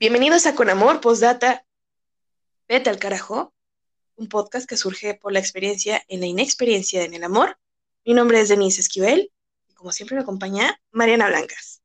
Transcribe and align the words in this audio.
Bienvenidos 0.00 0.46
a 0.46 0.54
Con 0.54 0.70
Amor, 0.70 1.00
Postdata, 1.00 1.66
Vete 2.68 2.88
al 2.88 3.00
carajo, 3.00 3.52
un 4.14 4.28
podcast 4.28 4.68
que 4.68 4.76
surge 4.76 5.14
por 5.14 5.32
la 5.32 5.40
experiencia 5.40 6.04
en 6.06 6.20
la 6.20 6.26
inexperiencia 6.26 7.02
en 7.02 7.14
el 7.14 7.24
amor. 7.24 7.58
Mi 8.04 8.14
nombre 8.14 8.40
es 8.40 8.48
Denise 8.48 8.80
Esquivel 8.80 9.32
y 9.66 9.74
como 9.74 9.90
siempre 9.90 10.14
me 10.14 10.22
acompaña 10.22 10.80
Mariana 10.92 11.26
Blancas. 11.26 11.82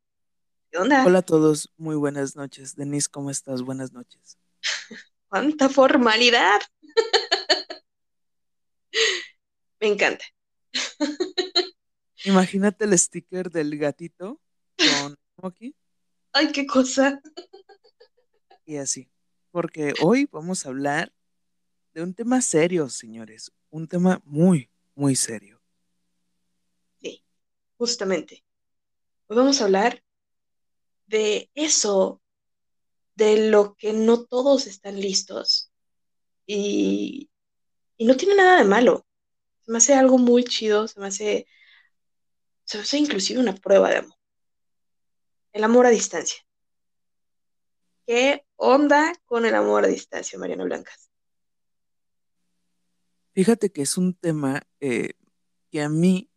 ¿Qué 0.70 0.78
onda? 0.78 1.04
Hola 1.04 1.20
a 1.20 1.22
todos, 1.24 1.74
muy 1.76 1.96
buenas 1.96 2.36
noches. 2.36 2.76
Denise, 2.76 3.10
¿cómo 3.10 3.32
estás? 3.32 3.64
Buenas 3.64 3.94
noches. 3.94 4.38
¡Cuánta 5.28 5.68
formalidad! 5.68 6.62
me 9.80 9.88
encanta. 9.88 10.24
Imagínate 12.26 12.86
el 12.86 13.00
sticker 13.00 13.50
del 13.50 13.76
gatito 13.80 14.40
con 15.02 15.18
Moki 15.38 15.76
Ay, 16.32 16.52
qué 16.52 16.68
cosa. 16.68 17.20
Y 18.66 18.78
así. 18.78 19.10
Porque 19.52 19.94
hoy 20.02 20.28
vamos 20.32 20.66
a 20.66 20.70
hablar 20.70 21.14
de 21.94 22.02
un 22.02 22.14
tema 22.14 22.42
serio, 22.42 22.90
señores. 22.90 23.52
Un 23.70 23.88
tema 23.88 24.22
muy, 24.26 24.70
muy 24.96 25.16
serio. 25.16 25.62
Sí, 27.00 27.24
justamente. 27.78 28.44
Hoy 29.28 29.38
vamos 29.38 29.62
a 29.62 29.66
hablar 29.66 30.04
de 31.08 31.52
eso, 31.54 32.22
de 33.16 33.50
lo 33.50 33.76
que 33.76 33.94
no 33.94 34.26
todos 34.26 34.68
están 34.68 35.00
listos. 35.00 35.72
Y, 36.46 37.30
y 37.98 38.06
no 38.06 38.18
tiene 38.18 38.36
nada 38.36 38.58
de 38.58 38.66
malo. 38.66 39.06
Se 39.62 39.72
me 39.72 39.78
hace 39.78 39.94
algo 39.94 40.18
muy 40.18 40.44
chido, 40.44 40.88
se 40.88 41.00
me 41.00 41.08
hace, 41.08 41.48
se 42.66 42.78
me 42.78 42.84
hace 42.84 42.98
inclusive 42.98 43.40
una 43.40 43.56
prueba 43.56 43.90
de 43.90 43.98
amor. 43.98 44.18
El 45.54 45.64
amor 45.64 45.86
a 45.86 45.90
distancia. 45.90 46.44
¿Qué 48.06 48.46
onda 48.58 49.14
con 49.26 49.46
el 49.46 49.56
amor 49.56 49.86
a 49.86 49.88
distancia, 49.88 50.38
Mariana 50.38 50.66
Blancas? 50.66 51.10
Fíjate 53.34 53.72
que 53.72 53.82
es 53.82 53.98
un 53.98 54.14
tema 54.14 54.62
eh, 54.80 55.14
que 55.72 55.82
a 55.82 55.90
mí 55.90 56.30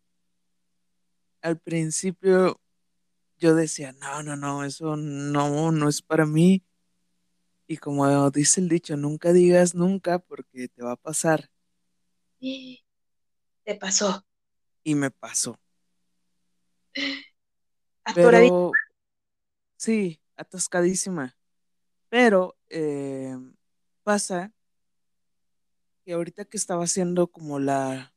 al 1.42 1.58
principio 1.58 2.60
yo 3.38 3.54
decía, 3.54 3.92
no, 3.92 4.22
no, 4.22 4.36
no, 4.36 4.64
eso 4.64 4.96
no, 4.96 5.72
no 5.72 5.88
es 5.88 6.02
para 6.02 6.24
mí. 6.24 6.64
Y 7.66 7.76
como 7.76 8.30
dice 8.30 8.60
el 8.60 8.68
dicho, 8.68 8.96
nunca 8.96 9.32
digas 9.32 9.74
nunca 9.74 10.18
porque 10.18 10.68
te 10.68 10.82
va 10.82 10.92
a 10.92 10.96
pasar. 10.96 11.50
Te 13.64 13.74
pasó. 13.74 14.24
Y 14.84 14.94
me 14.94 15.10
pasó. 15.10 15.58
Pero 18.14 18.72
sí, 19.76 20.20
atascadísima. 20.36 21.36
Pero 22.08 22.56
eh, 22.68 23.36
pasa 24.02 24.52
que 26.04 26.12
ahorita 26.12 26.44
que 26.44 26.56
estaba 26.56 26.84
haciendo 26.84 27.26
como 27.26 27.58
la 27.58 28.14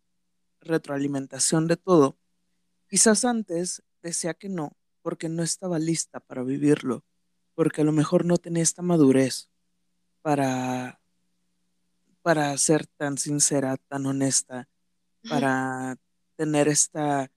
retroalimentación 0.62 1.68
de 1.68 1.78
todo, 1.78 2.18
quizás 2.88 3.26
antes 3.26 3.84
decía 4.02 4.34
que 4.34 4.50
no, 4.50 4.78
porque 5.02 5.30
no 5.30 5.44
estaba 5.44 5.80
lista 5.80 6.20
para 6.20 6.44
vivirlo, 6.44 7.04
porque 7.56 7.82
a 7.82 7.84
lo 7.84 7.92
mejor 7.92 8.26
no 8.26 8.38
tenía 8.38 8.64
esta 8.64 8.82
madurez 8.82 9.50
para, 10.22 11.02
para 12.22 12.56
ser 12.58 12.86
tan 12.86 13.18
sincera, 13.18 13.78
tan 13.78 14.06
honesta, 14.06 14.70
para 15.28 15.98
tener 16.36 16.68
esta, 16.68 17.32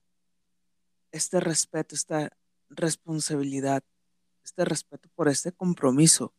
este 1.11 1.39
respeto, 1.39 1.95
esta 1.95 2.29
responsabilidad, 2.69 3.83
este 4.43 4.65
respeto 4.65 5.09
por 5.15 5.29
este 5.29 5.51
compromiso, 5.51 6.33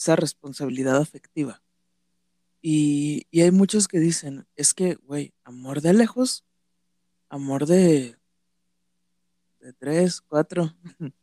esa 0.00 0.16
responsabilidad 0.16 0.96
afectiva. 0.96 1.62
Y, 2.62 3.26
y 3.30 3.42
hay 3.42 3.50
muchos 3.50 3.86
que 3.86 3.98
dicen, 3.98 4.46
es 4.56 4.72
que, 4.72 4.94
güey, 4.94 5.34
amor 5.44 5.82
de 5.82 5.92
lejos, 5.92 6.46
amor 7.28 7.66
de, 7.66 8.16
de 9.60 9.72
tres, 9.74 10.22
cuatro. 10.22 10.74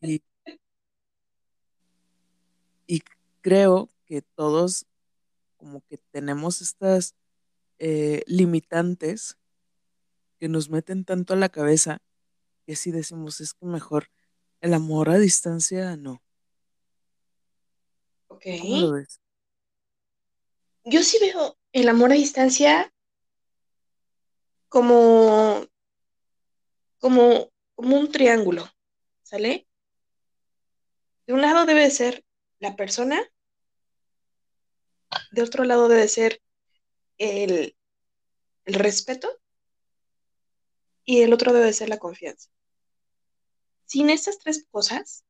y, 0.00 0.22
creo 3.42 3.88
que 4.04 4.20
todos 4.20 4.84
como 5.56 5.82
que 5.86 5.96
tenemos 5.96 6.60
estas 6.60 7.14
eh, 7.78 8.22
limitantes 8.26 9.38
que 10.38 10.48
nos 10.48 10.68
meten 10.68 11.06
tanto 11.06 11.32
a 11.32 11.36
la 11.36 11.48
cabeza 11.48 12.02
que 12.66 12.76
si 12.76 12.90
decimos 12.90 13.40
es 13.40 13.54
que 13.54 13.64
mejor 13.64 14.10
el 14.60 14.74
amor 14.74 15.08
a 15.08 15.18
distancia 15.18 15.96
no. 15.96 16.22
Ok. 18.40 18.46
¿Cómo 18.62 18.76
lo 18.78 18.92
ves? 18.92 19.20
Yo 20.84 21.02
sí 21.02 21.18
veo 21.20 21.58
el 21.72 21.90
amor 21.90 22.10
a 22.10 22.14
distancia 22.14 22.90
como, 24.68 25.66
como, 26.98 27.52
como 27.74 27.98
un 27.98 28.10
triángulo, 28.10 28.66
¿sale? 29.22 29.68
De 31.26 31.34
un 31.34 31.42
lado 31.42 31.66
debe 31.66 31.82
de 31.82 31.90
ser 31.90 32.24
la 32.60 32.76
persona, 32.76 33.30
de 35.32 35.42
otro 35.42 35.64
lado 35.64 35.88
debe 35.88 36.08
ser 36.08 36.40
el, 37.18 37.76
el 38.64 38.74
respeto 38.74 39.28
y 41.04 41.20
el 41.20 41.34
otro 41.34 41.52
debe 41.52 41.74
ser 41.74 41.90
la 41.90 41.98
confianza. 41.98 42.48
Sin 43.84 44.08
estas 44.08 44.38
tres 44.38 44.64
cosas, 44.70 45.24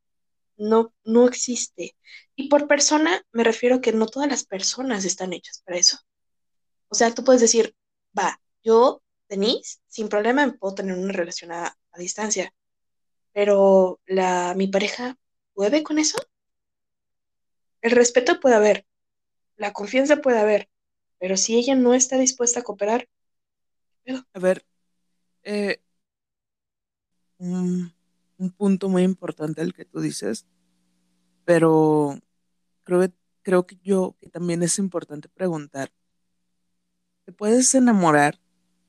no, 0.60 0.94
no 1.04 1.26
existe. 1.26 1.96
Y 2.36 2.48
por 2.48 2.68
persona 2.68 3.22
me 3.32 3.44
refiero 3.44 3.80
que 3.80 3.92
no 3.92 4.06
todas 4.06 4.28
las 4.28 4.44
personas 4.44 5.04
están 5.04 5.32
hechas 5.32 5.62
para 5.64 5.78
eso. 5.78 5.98
O 6.88 6.94
sea, 6.94 7.14
tú 7.14 7.24
puedes 7.24 7.40
decir, 7.40 7.74
va, 8.16 8.40
yo, 8.62 9.02
Denise, 9.28 9.78
sin 9.88 10.08
problema 10.08 10.54
puedo 10.60 10.74
tener 10.74 10.96
una 10.96 11.12
relación 11.12 11.52
a, 11.52 11.66
a 11.66 11.98
distancia, 11.98 12.52
pero 13.32 14.00
la, 14.06 14.54
mi 14.56 14.68
pareja 14.68 15.16
puede 15.54 15.82
con 15.82 15.98
eso. 15.98 16.18
El 17.80 17.92
respeto 17.92 18.40
puede 18.40 18.56
haber, 18.56 18.86
la 19.56 19.72
confianza 19.72 20.16
puede 20.16 20.38
haber, 20.38 20.68
pero 21.18 21.36
si 21.36 21.56
ella 21.56 21.74
no 21.74 21.94
está 21.94 22.18
dispuesta 22.18 22.60
a 22.60 22.62
cooperar, 22.62 23.08
A 24.34 24.38
ver, 24.40 24.64
eh, 25.44 25.80
un, 27.38 27.92
un 28.40 28.50
punto 28.52 28.88
muy 28.88 29.02
importante 29.02 29.62
el 29.62 29.74
que 29.74 29.84
tú 29.84 30.00
dices, 30.00 30.46
pero 31.44 32.18
creo, 32.84 33.00
que- 33.02 33.14
creo 33.42 33.66
que 33.66 33.78
yo 33.82 34.16
que 34.20 34.28
también 34.28 34.62
es 34.62 34.78
importante 34.78 35.28
preguntar, 35.28 35.92
¿te 37.24 37.32
puedes 37.32 37.74
enamorar, 37.74 38.38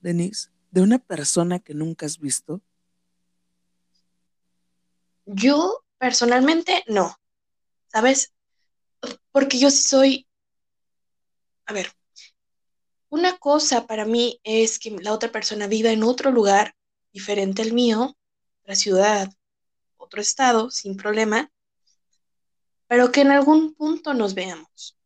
Denise, 0.02 0.50
de 0.72 0.82
una 0.82 1.00
persona 1.00 1.60
que 1.60 1.74
nunca 1.74 2.06
has 2.06 2.20
visto? 2.20 2.62
yo 5.26 5.84
personalmente 5.98 6.84
no, 6.88 7.16
¿sabes? 7.88 8.34
Porque 9.32 9.60
yo 9.60 9.72
soy, 9.72 10.28
a 11.66 11.74
ver, 11.74 11.88
una 13.10 13.38
cosa 13.38 13.88
para 13.88 14.06
mí 14.06 14.40
es 14.44 14.80
que 14.80 14.92
la 14.92 15.14
otra 15.14 15.32
persona 15.32 15.68
viva 15.68 15.92
en 15.92 16.04
otro 16.04 16.32
lugar 16.32 16.76
diferente 17.14 17.62
al 17.62 17.74
mío, 17.74 18.18
otra 18.62 18.76
ciudad, 18.76 19.32
otro 20.12 20.22
estado, 20.22 20.70
sin 20.70 20.98
problema, 20.98 21.50
pero 22.88 23.14
que 23.14 23.22
en 23.22 23.32
algún 23.32 23.74
punto 23.74 24.14
nos 24.14 24.34
veamos. 24.34 24.98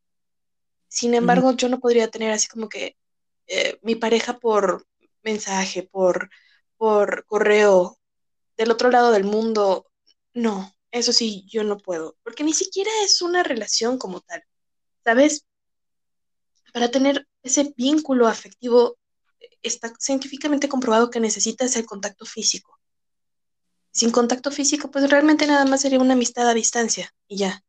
Sin 0.88 1.14
embargo, 1.14 1.52
yo 1.52 1.70
no 1.70 1.80
podría 1.80 2.10
tener 2.10 2.32
así 2.32 2.48
como 2.48 2.68
que 2.68 2.98
eh, 3.46 3.78
mi 3.84 3.94
pareja 3.94 4.40
por 4.40 4.88
mensaje, 5.22 5.84
por, 5.84 6.32
por 6.78 7.24
correo, 7.28 8.00
del 8.58 8.72
otro 8.72 8.90
lado 8.90 9.12
del 9.12 9.26
mundo. 9.26 9.86
No, 10.34 10.74
eso 10.90 11.14
sí, 11.14 11.46
yo 11.48 11.64
no 11.64 11.78
puedo, 11.78 12.18
porque 12.24 12.44
ni 12.44 12.54
siquiera 12.54 12.90
es 13.04 13.22
una 13.22 13.44
relación 13.44 14.00
como 14.00 14.22
tal, 14.22 14.44
¿sabes? 15.04 15.46
Para 16.74 16.90
tener 16.90 17.28
ese 17.44 17.76
vínculo 17.78 18.28
afectivo, 18.28 18.98
está 19.62 19.94
científicamente 20.00 20.68
comprobado 20.68 21.12
que 21.12 21.20
necesitas 21.20 21.76
el 21.76 21.86
contacto 21.86 22.26
físico. 22.26 22.75
Sin 23.96 24.12
contacto 24.12 24.52
físico, 24.52 24.92
pues 24.92 25.10
realmente 25.10 25.48
nada 25.48 25.64
más 25.64 25.80
sería 25.80 26.02
una 26.02 26.16
amistad 26.16 26.50
a 26.50 26.54
distancia 26.54 27.16
y 27.30 27.38
ya. 27.38 27.64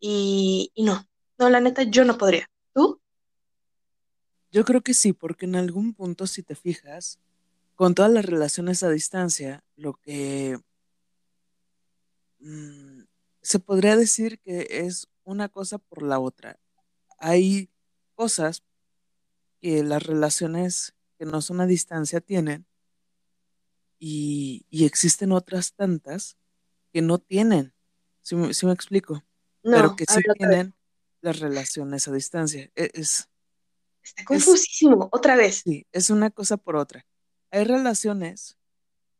Y, 0.00 0.72
y 0.74 0.82
no, 0.82 1.06
no, 1.38 1.48
la 1.48 1.60
neta, 1.60 1.84
yo 1.84 2.04
no 2.04 2.18
podría. 2.18 2.50
¿Tú? 2.74 3.00
Yo 4.50 4.64
creo 4.64 4.80
que 4.80 4.94
sí, 4.94 5.12
porque 5.12 5.46
en 5.46 5.54
algún 5.54 5.94
punto, 5.94 6.26
si 6.26 6.42
te 6.42 6.56
fijas, 6.56 7.20
con 7.76 7.94
todas 7.94 8.10
las 8.10 8.26
relaciones 8.26 8.82
a 8.82 8.90
distancia, 8.90 9.62
lo 9.76 9.94
que 9.94 10.58
mm, 12.40 13.02
se 13.42 13.58
podría 13.60 13.96
decir 13.96 14.40
que 14.40 14.66
es 14.68 15.06
una 15.22 15.48
cosa 15.48 15.78
por 15.78 16.02
la 16.02 16.18
otra. 16.18 16.58
Hay 17.18 17.70
cosas 18.16 18.64
que 19.60 19.84
las 19.84 20.02
relaciones 20.02 20.94
que 21.16 21.26
no 21.26 21.42
son 21.42 21.60
a 21.60 21.66
distancia 21.66 22.20
tienen 22.20 22.66
y, 24.04 24.66
y 24.68 24.84
existen 24.84 25.30
otras 25.30 25.74
tantas 25.74 26.36
que 26.92 27.02
no 27.02 27.18
tienen. 27.18 27.72
¿Sí, 28.20 28.34
me 28.34 28.72
explico? 28.72 29.22
Pero 29.62 29.94
que 29.94 30.06
sí 30.08 30.20
tienen 30.36 30.74
las 31.20 31.38
relaciones 31.38 32.08
a 32.08 32.12
distancia. 32.12 32.68
E, 32.74 32.90
es, 32.94 33.28
Está 34.02 34.24
confusísimo, 34.24 35.08
otra 35.12 35.36
vez. 35.36 35.62
Sí, 35.64 35.86
es 35.92 36.10
una 36.10 36.30
cosa 36.30 36.56
por 36.56 36.74
otra. 36.74 37.06
Hay 37.52 37.62
relaciones 37.62 38.58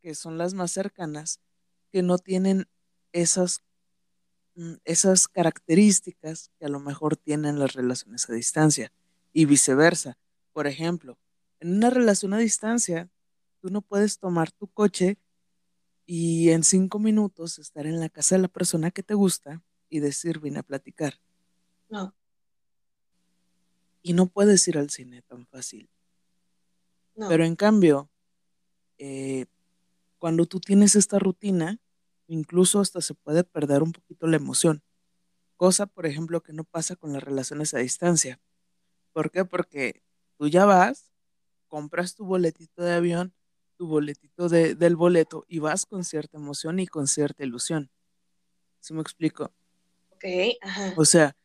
que 0.02 0.17
son 0.17 0.37
las 0.37 0.52
más 0.52 0.73
cercanas 0.73 1.38
que 1.93 2.02
no 2.02 2.19
tienen 2.19 2.67
esas, 3.12 3.62
mm, 4.56 4.75
esas 4.84 5.29
características 5.29 6.50
que 6.58 6.67
a 6.67 6.69
lo 6.69 6.81
mejor 6.81 7.17
tienen 7.17 7.61
las 7.61 7.75
relaciones 7.75 8.29
a 8.29 8.32
distancia 8.32 8.93
y 9.32 9.44
viceversa. 9.44 10.19
Por 10.52 10.67
ejemplo, 10.67 11.17
en 11.61 11.76
una 11.76 11.88
relación 11.88 12.34
a 12.34 12.38
distancia, 12.38 13.08
tú 13.62 13.70
no 13.70 13.80
puedes 13.80 14.18
tomar 14.18 14.50
tu 14.50 14.66
coche 14.66 15.18
y 16.04 16.50
en 16.50 16.64
cinco 16.64 16.98
minutos 16.98 17.60
estar 17.60 17.86
en 17.86 18.00
la 18.00 18.08
casa 18.08 18.34
de 18.34 18.42
la 18.42 18.48
persona 18.48 18.90
que 18.90 19.04
te 19.04 19.14
gusta 19.14 19.62
y 19.88 20.00
decir, 20.00 20.40
vine 20.40 20.58
a 20.58 20.62
platicar. 20.64 21.14
No. 21.88 22.12
Y 24.02 24.14
no 24.14 24.26
puedes 24.26 24.66
ir 24.66 24.78
al 24.78 24.90
cine 24.90 25.22
tan 25.22 25.46
fácil. 25.46 25.88
No. 27.14 27.28
Pero 27.28 27.44
en 27.44 27.54
cambio, 27.54 28.10
eh, 28.98 29.46
cuando 30.18 30.46
tú 30.46 30.58
tienes 30.58 30.96
esta 30.96 31.20
rutina, 31.20 31.78
incluso 32.26 32.80
hasta 32.80 33.00
se 33.00 33.14
puede 33.14 33.44
perder 33.44 33.82
un 33.84 33.92
poquito 33.92 34.26
la 34.26 34.36
emoción. 34.36 34.82
Cosa, 35.56 35.86
por 35.86 36.06
ejemplo, 36.06 36.42
que 36.42 36.52
no 36.52 36.64
pasa 36.64 36.96
con 36.96 37.12
las 37.12 37.22
relaciones 37.22 37.74
a 37.74 37.78
distancia. 37.78 38.40
¿Por 39.12 39.30
qué? 39.30 39.44
Porque 39.44 40.02
tú 40.36 40.48
ya 40.48 40.64
vas, 40.64 41.12
compras 41.68 42.16
tu 42.16 42.24
boletito 42.24 42.82
de 42.82 42.94
avión, 42.94 43.32
tu 43.82 43.88
boletito 43.88 44.49
del 44.49 44.94
boleto 44.94 45.44
y 45.49 45.58
vas 45.58 45.87
con 45.87 46.05
cierta 46.05 46.37
emoción 46.37 46.79
y 46.79 46.87
con 46.87 47.08
cierta 47.08 47.43
ilusión. 47.43 47.90
¿Sí 48.79 48.94
me 48.94 49.00
explico? 49.00 49.52
Ok, 50.12 50.25
ajá. 50.61 50.94
O 50.96 51.05
sea, 51.05 51.37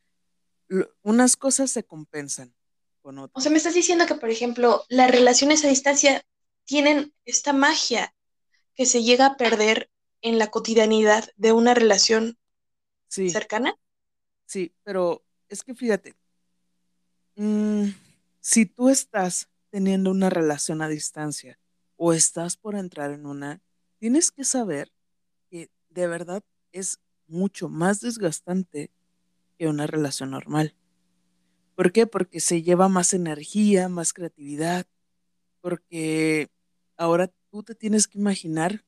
unas 1.02 1.36
cosas 1.36 1.72
se 1.72 1.84
compensan 1.84 2.54
con 3.02 3.18
otras. 3.18 3.36
O 3.36 3.42
sea, 3.42 3.52
me 3.52 3.58
estás 3.58 3.74
diciendo 3.74 4.06
que, 4.06 4.14
por 4.14 4.30
ejemplo, 4.30 4.84
las 4.88 5.10
relaciones 5.10 5.66
a 5.66 5.70
distancia 5.70 6.28
tienen 6.64 7.12
esta 7.26 7.54
magia 7.54 8.14
que 8.76 8.86
se 8.86 9.02
llega 9.02 9.26
a 9.26 9.38
perder 9.38 9.90
en 10.22 10.38
la 10.38 10.52
cotidianidad 10.52 11.32
de 11.38 11.54
una 11.54 11.74
relación 11.74 12.38
cercana. 13.08 13.80
Sí, 14.46 14.76
pero 14.84 15.26
es 15.50 15.64
que 15.64 15.74
fíjate, 15.74 16.14
mm, 17.34 17.88
si 18.42 18.68
tú 18.68 18.90
estás 18.90 19.50
teniendo 19.72 20.12
una 20.12 20.30
relación 20.30 20.84
a 20.84 20.88
distancia 20.88 21.58
o 21.98 22.14
estás 22.14 22.56
por 22.56 22.76
entrar 22.76 23.12
en 23.12 23.26
una, 23.26 23.62
tienes 23.98 24.32
que 24.32 24.44
saber 24.44 24.92
que 25.50 25.70
de 25.90 26.08
verdad 26.08 26.44
es 26.72 27.00
mucho 27.28 27.68
más 27.68 28.00
desgastante 28.00 28.92
que 29.58 29.68
una 29.68 29.88
relación 29.88 30.32
normal. 30.32 30.76
¿Por 31.76 31.92
qué? 31.92 32.08
Porque 32.08 32.40
se 32.40 32.62
lleva 32.62 32.88
más 32.88 33.14
energía, 33.14 33.90
más 33.90 34.14
creatividad, 34.14 34.88
porque 35.62 36.50
ahora 36.96 37.32
tú 37.52 37.64
te 37.64 37.76
tienes 37.76 38.08
que 38.08 38.20
imaginar 38.20 38.86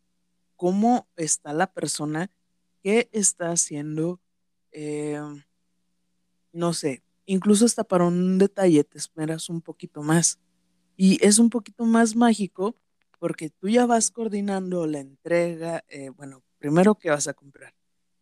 cómo 0.56 1.08
está 1.16 1.54
la 1.54 1.72
persona 1.72 2.32
que 2.82 3.10
está 3.12 3.52
haciendo, 3.52 4.20
eh, 4.72 5.22
no 6.52 6.74
sé, 6.74 7.04
incluso 7.26 7.66
hasta 7.66 7.84
para 7.84 8.06
un 8.06 8.38
detalle 8.38 8.84
te 8.84 8.98
esperas 8.98 9.50
un 9.50 9.62
poquito 9.62 10.02
más. 10.02 10.40
Y 10.96 11.24
es 11.26 11.40
un 11.40 11.50
poquito 11.50 11.86
más 11.86 12.16
mágico 12.16 12.76
porque 13.20 13.50
tú 13.50 13.70
ya 13.70 13.86
vas 13.86 14.10
coordinando 14.12 14.88
la 14.88 15.00
entrega, 15.00 15.84
eh, 15.90 16.10
bueno, 16.10 16.42
primero 16.58 16.96
que 16.96 17.10
vas 17.10 17.28
a 17.28 17.34
comprar 17.34 17.74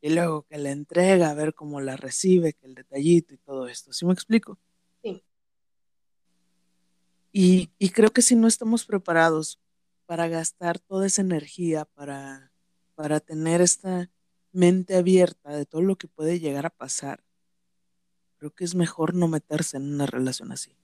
y 0.02 0.10
luego 0.10 0.44
que 0.44 0.58
la 0.58 0.72
entrega, 0.72 1.30
a 1.30 1.34
ver 1.34 1.54
cómo 1.54 1.82
la 1.82 1.98
recibe, 1.98 2.54
que 2.54 2.66
el 2.68 2.76
detallito 2.76 3.34
y 3.34 3.38
todo 3.38 3.68
esto. 3.68 3.94
¿Sí 3.94 4.06
me 4.06 4.14
explico? 4.14 4.60
Sí. 5.02 5.24
Y, 7.32 7.72
y 7.78 7.90
creo 7.90 8.12
que 8.12 8.22
si 8.22 8.36
no 8.36 8.48
estamos 8.48 8.86
preparados 8.86 9.60
para 10.06 10.28
gastar 10.28 10.80
toda 10.80 11.08
esa 11.08 11.22
energía, 11.22 11.86
para, 11.86 12.52
para 12.96 13.20
tener 13.20 13.62
esta 13.62 14.10
mente 14.52 14.96
abierta 14.96 15.56
de 15.56 15.66
todo 15.66 15.82
lo 15.82 15.98
que 15.98 16.08
puede 16.08 16.40
llegar 16.40 16.66
a 16.66 16.72
pasar, 16.72 17.24
creo 18.38 18.52
que 18.52 18.64
es 18.64 18.76
mejor 18.76 19.14
no 19.14 19.28
meterse 19.28 19.78
en 19.78 19.94
una 19.94 20.06
relación 20.06 20.52
así. 20.52 20.76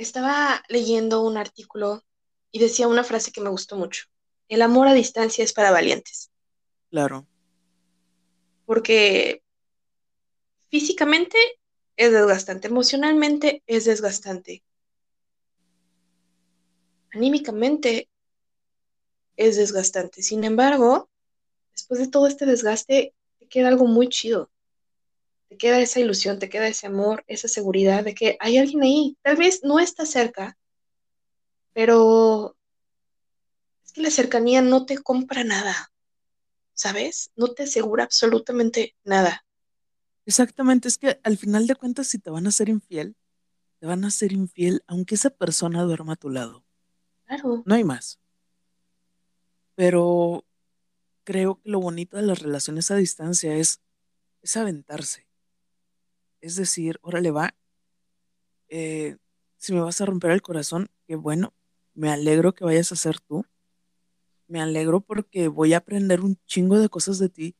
Estaba 0.00 0.64
leyendo 0.70 1.20
un 1.20 1.36
artículo 1.36 2.02
y 2.50 2.58
decía 2.58 2.88
una 2.88 3.04
frase 3.04 3.32
que 3.32 3.42
me 3.42 3.50
gustó 3.50 3.76
mucho. 3.76 4.06
El 4.48 4.62
amor 4.62 4.88
a 4.88 4.94
distancia 4.94 5.44
es 5.44 5.52
para 5.52 5.72
valientes. 5.72 6.30
Claro. 6.88 7.28
Porque 8.64 9.42
físicamente 10.70 11.36
es 11.96 12.12
desgastante, 12.12 12.68
emocionalmente 12.68 13.62
es 13.66 13.84
desgastante. 13.84 14.64
Anímicamente 17.12 18.08
es 19.36 19.56
desgastante. 19.56 20.22
Sin 20.22 20.44
embargo, 20.44 21.10
después 21.72 22.00
de 22.00 22.08
todo 22.08 22.26
este 22.26 22.46
desgaste, 22.46 23.12
te 23.38 23.48
queda 23.48 23.68
algo 23.68 23.84
muy 23.84 24.08
chido 24.08 24.50
te 25.50 25.56
queda 25.56 25.80
esa 25.80 25.98
ilusión, 25.98 26.38
te 26.38 26.48
queda 26.48 26.68
ese 26.68 26.86
amor, 26.86 27.24
esa 27.26 27.48
seguridad 27.48 28.04
de 28.04 28.14
que 28.14 28.36
hay 28.38 28.56
alguien 28.56 28.82
ahí. 28.82 29.18
Tal 29.20 29.36
vez 29.36 29.62
no 29.64 29.80
está 29.80 30.06
cerca, 30.06 30.56
pero 31.72 32.56
es 33.84 33.92
que 33.92 34.00
la 34.00 34.12
cercanía 34.12 34.62
no 34.62 34.86
te 34.86 34.98
compra 34.98 35.42
nada, 35.42 35.92
¿sabes? 36.72 37.32
No 37.34 37.48
te 37.48 37.64
asegura 37.64 38.04
absolutamente 38.04 38.94
nada. 39.02 39.44
Exactamente, 40.24 40.86
es 40.86 40.96
que 40.96 41.18
al 41.24 41.36
final 41.36 41.66
de 41.66 41.74
cuentas, 41.74 42.06
si 42.06 42.20
te 42.20 42.30
van 42.30 42.46
a 42.46 42.52
ser 42.52 42.68
infiel, 42.68 43.16
te 43.80 43.88
van 43.88 44.04
a 44.04 44.12
ser 44.12 44.30
infiel 44.30 44.84
aunque 44.86 45.16
esa 45.16 45.30
persona 45.30 45.82
duerma 45.82 46.12
a 46.12 46.16
tu 46.16 46.30
lado. 46.30 46.64
Claro. 47.26 47.64
No 47.66 47.74
hay 47.74 47.82
más. 47.82 48.20
Pero 49.74 50.44
creo 51.24 51.60
que 51.60 51.70
lo 51.70 51.80
bonito 51.80 52.18
de 52.18 52.22
las 52.22 52.38
relaciones 52.38 52.92
a 52.92 52.94
distancia 52.94 53.56
es, 53.56 53.80
es 54.42 54.56
aventarse 54.56 55.29
es 56.40 56.56
decir, 56.56 56.98
órale 57.02 57.30
va, 57.30 57.54
eh, 58.68 59.16
si 59.56 59.72
me 59.72 59.80
vas 59.80 60.00
a 60.00 60.06
romper 60.06 60.30
el 60.30 60.42
corazón, 60.42 60.90
qué 61.06 61.16
bueno, 61.16 61.52
me 61.94 62.10
alegro 62.10 62.54
que 62.54 62.64
vayas 62.64 62.92
a 62.92 62.96
ser 62.96 63.20
tú, 63.20 63.44
me 64.48 64.60
alegro 64.60 65.00
porque 65.00 65.48
voy 65.48 65.74
a 65.74 65.78
aprender 65.78 66.20
un 66.20 66.38
chingo 66.46 66.78
de 66.78 66.88
cosas 66.88 67.18
de 67.18 67.28
ti, 67.28 67.56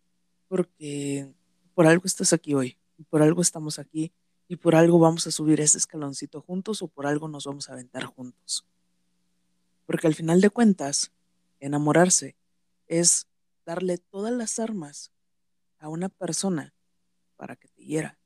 porque 0.49 1.33
por 1.75 1.87
algo 1.87 2.05
estás 2.07 2.33
aquí 2.33 2.55
hoy, 2.55 2.79
por 3.09 3.23
algo 3.23 3.43
estamos 3.43 3.79
aquí, 3.79 4.13
y 4.49 4.57
por 4.57 4.75
algo 4.75 4.99
vamos 4.99 5.27
a 5.27 5.31
subir 5.31 5.61
ese 5.61 5.79
escaloncito 5.79 6.41
juntos 6.41 6.83
o 6.83 6.89
por 6.89 7.07
algo 7.07 7.29
nos 7.29 7.45
vamos 7.45 7.69
a 7.69 7.75
aventar 7.75 8.05
juntos. 8.05 8.67
Porque 9.87 10.09
al 10.09 10.15
final 10.15 10.41
de 10.41 10.51
cuentas, 10.51 11.13
enamorarse 11.61 12.37
es 12.89 13.29
darle 13.65 13.99
todas 13.99 14.33
las 14.33 14.59
armas 14.59 15.13
a 15.79 15.89
una 15.89 16.09
persona 16.09 16.75
para 17.37 17.55
que 17.55 17.69
te 17.69 17.85
hiera 17.85 18.20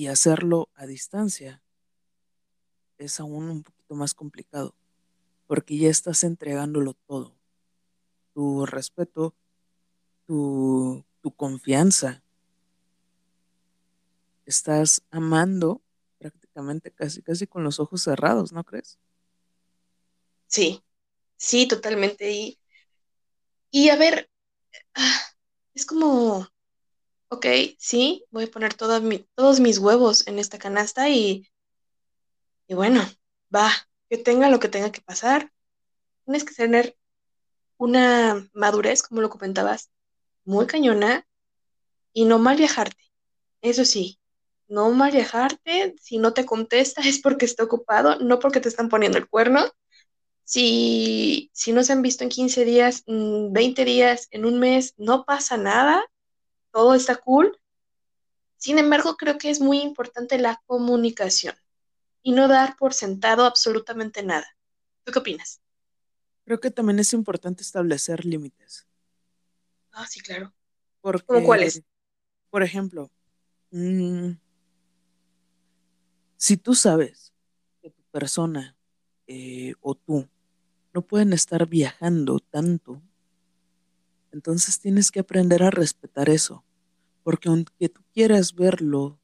y 0.00 0.06
hacerlo 0.06 0.70
a 0.76 0.86
distancia 0.86 1.62
es 2.96 3.20
aún 3.20 3.50
un 3.50 3.62
poquito 3.62 3.94
más 3.94 4.14
complicado, 4.14 4.74
porque 5.46 5.76
ya 5.76 5.90
estás 5.90 6.24
entregándolo 6.24 6.94
todo. 7.06 7.36
Tu 8.32 8.64
respeto, 8.64 9.34
tu, 10.26 11.04
tu 11.20 11.32
confianza. 11.32 12.22
Estás 14.46 15.02
amando 15.10 15.82
prácticamente 16.16 16.90
casi, 16.90 17.20
casi 17.20 17.46
con 17.46 17.62
los 17.62 17.78
ojos 17.78 18.00
cerrados, 18.00 18.52
¿no 18.52 18.64
crees? 18.64 18.98
Sí, 20.46 20.82
sí, 21.36 21.68
totalmente. 21.68 22.32
Y, 22.32 22.58
y 23.70 23.90
a 23.90 23.96
ver, 23.96 24.30
ah, 24.94 25.20
es 25.74 25.84
como 25.84 26.48
ok, 27.30 27.46
sí, 27.78 28.26
voy 28.30 28.44
a 28.44 28.50
poner 28.50 28.74
todos 28.74 29.60
mis 29.60 29.78
huevos 29.78 30.26
en 30.26 30.38
esta 30.38 30.58
canasta 30.58 31.08
y, 31.08 31.48
y 32.66 32.74
bueno, 32.74 33.02
va, 33.54 33.70
que 34.08 34.18
tenga 34.18 34.50
lo 34.50 34.58
que 34.60 34.68
tenga 34.68 34.92
que 34.92 35.00
pasar. 35.00 35.52
Tienes 36.24 36.44
que 36.44 36.54
tener 36.54 36.96
una 37.78 38.48
madurez, 38.52 39.02
como 39.02 39.22
lo 39.22 39.30
comentabas, 39.30 39.90
muy 40.44 40.66
cañona 40.66 41.26
y 42.12 42.24
no 42.24 42.38
mal 42.38 42.56
viajarte. 42.56 43.02
Eso 43.62 43.84
sí, 43.84 44.20
no 44.68 44.90
mal 44.90 45.12
viajarte. 45.12 45.94
Si 46.00 46.18
no 46.18 46.34
te 46.34 46.46
contesta 46.46 47.02
es 47.08 47.20
porque 47.20 47.46
está 47.46 47.64
ocupado, 47.64 48.18
no 48.18 48.40
porque 48.40 48.60
te 48.60 48.68
están 48.68 48.88
poniendo 48.88 49.18
el 49.18 49.28
cuerno. 49.28 49.64
Si, 50.44 51.50
si 51.54 51.72
no 51.72 51.84
se 51.84 51.92
han 51.92 52.02
visto 52.02 52.24
en 52.24 52.30
15 52.30 52.64
días, 52.64 53.04
20 53.06 53.84
días, 53.84 54.26
en 54.32 54.44
un 54.46 54.58
mes, 54.58 54.94
no 54.98 55.24
pasa 55.24 55.56
nada 55.56 56.04
todo 56.72 56.94
está 56.94 57.16
cool. 57.16 57.58
Sin 58.56 58.78
embargo, 58.78 59.16
creo 59.16 59.38
que 59.38 59.50
es 59.50 59.60
muy 59.60 59.80
importante 59.80 60.38
la 60.38 60.62
comunicación 60.66 61.54
y 62.22 62.32
no 62.32 62.48
dar 62.48 62.76
por 62.76 62.92
sentado 62.92 63.44
absolutamente 63.44 64.22
nada. 64.22 64.46
¿Tú 65.04 65.12
qué 65.12 65.18
opinas? 65.18 65.60
Creo 66.44 66.60
que 66.60 66.70
también 66.70 66.98
es 66.98 67.12
importante 67.12 67.62
establecer 67.62 68.24
límites. 68.24 68.86
Ah, 69.92 70.06
sí, 70.06 70.20
claro. 70.20 70.52
Porque, 71.00 71.24
¿Cómo 71.26 71.44
cuáles? 71.44 71.82
por 72.50 72.62
ejemplo, 72.62 73.10
mm, 73.70 74.32
si 76.36 76.56
tú 76.56 76.74
sabes 76.74 77.32
que 77.80 77.90
tu 77.90 78.02
persona 78.10 78.76
eh, 79.26 79.74
o 79.80 79.94
tú 79.94 80.28
no 80.92 81.02
pueden 81.02 81.32
estar 81.32 81.66
viajando 81.66 82.40
tanto, 82.40 83.00
entonces 84.32 84.80
tienes 84.80 85.10
que 85.10 85.20
aprender 85.20 85.62
a 85.62 85.70
respetar 85.70 86.28
eso. 86.28 86.64
Porque 87.22 87.48
aunque 87.48 87.88
tú 87.88 88.02
quieras 88.12 88.54
verlo 88.54 89.20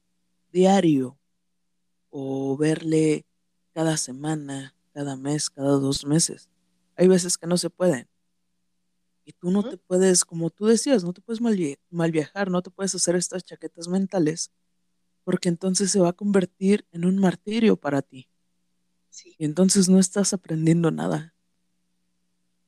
diario 0.51 1.17
o 2.09 2.57
verle 2.57 3.25
cada 3.73 3.97
semana, 3.97 4.75
cada 4.93 5.15
mes, 5.15 5.49
cada 5.49 5.71
dos 5.73 6.05
meses, 6.05 6.49
hay 6.95 7.07
veces 7.07 7.37
que 7.37 7.47
no 7.47 7.57
se 7.57 7.69
pueden. 7.69 8.07
Y 9.23 9.33
tú 9.33 9.51
no 9.51 9.61
te 9.61 9.77
puedes, 9.77 10.23
como 10.23 10.49
tú 10.49 10.67
decías, 10.67 11.03
no 11.03 11.11
te 11.11 11.21
puedes 11.21 11.41
mal, 11.41 12.11
viajar, 12.11 12.49
no 12.49 12.61
te 12.61 12.71
puedes 12.71 12.95
hacer 12.95 13.15
estas 13.15 13.43
chaquetas 13.43 13.89
mentales, 13.89 14.51
porque 15.23 15.49
entonces 15.49 15.91
se 15.91 15.99
va 15.99 16.09
a 16.09 16.13
convertir 16.13 16.87
en 16.91 17.03
un 17.03 17.17
martirio 17.17 17.75
para 17.75 18.01
ti. 18.01 18.29
Sí. 19.09 19.35
Y 19.37 19.43
entonces 19.45 19.89
no 19.89 19.99
estás 19.99 20.33
aprendiendo 20.33 20.91
nada, 20.91 21.35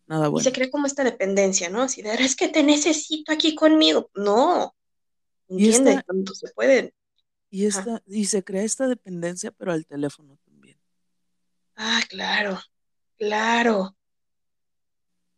nada 0.09 0.29
Y 0.35 0.41
se 0.41 0.51
crea 0.51 0.69
como 0.69 0.87
esta 0.87 1.03
dependencia, 1.03 1.69
¿no? 1.69 1.83
Así 1.83 2.01
de, 2.01 2.13
es 2.15 2.35
que 2.35 2.49
te 2.49 2.63
necesito 2.63 3.31
aquí 3.31 3.55
conmigo. 3.55 4.09
No, 4.15 4.75
entiende, 5.47 5.91
esta, 5.91 6.03
cuando 6.03 6.33
se 6.33 6.49
pueden. 6.49 6.91
y 7.51 8.25
se 8.25 8.43
crea 8.43 8.63
esta 8.63 8.87
dependencia, 8.87 9.51
pero 9.51 9.71
al 9.71 9.85
teléfono 9.85 10.37
también, 10.43 10.77
Ah, 11.75 12.01
claro, 12.09 12.59
claro. 13.17 13.95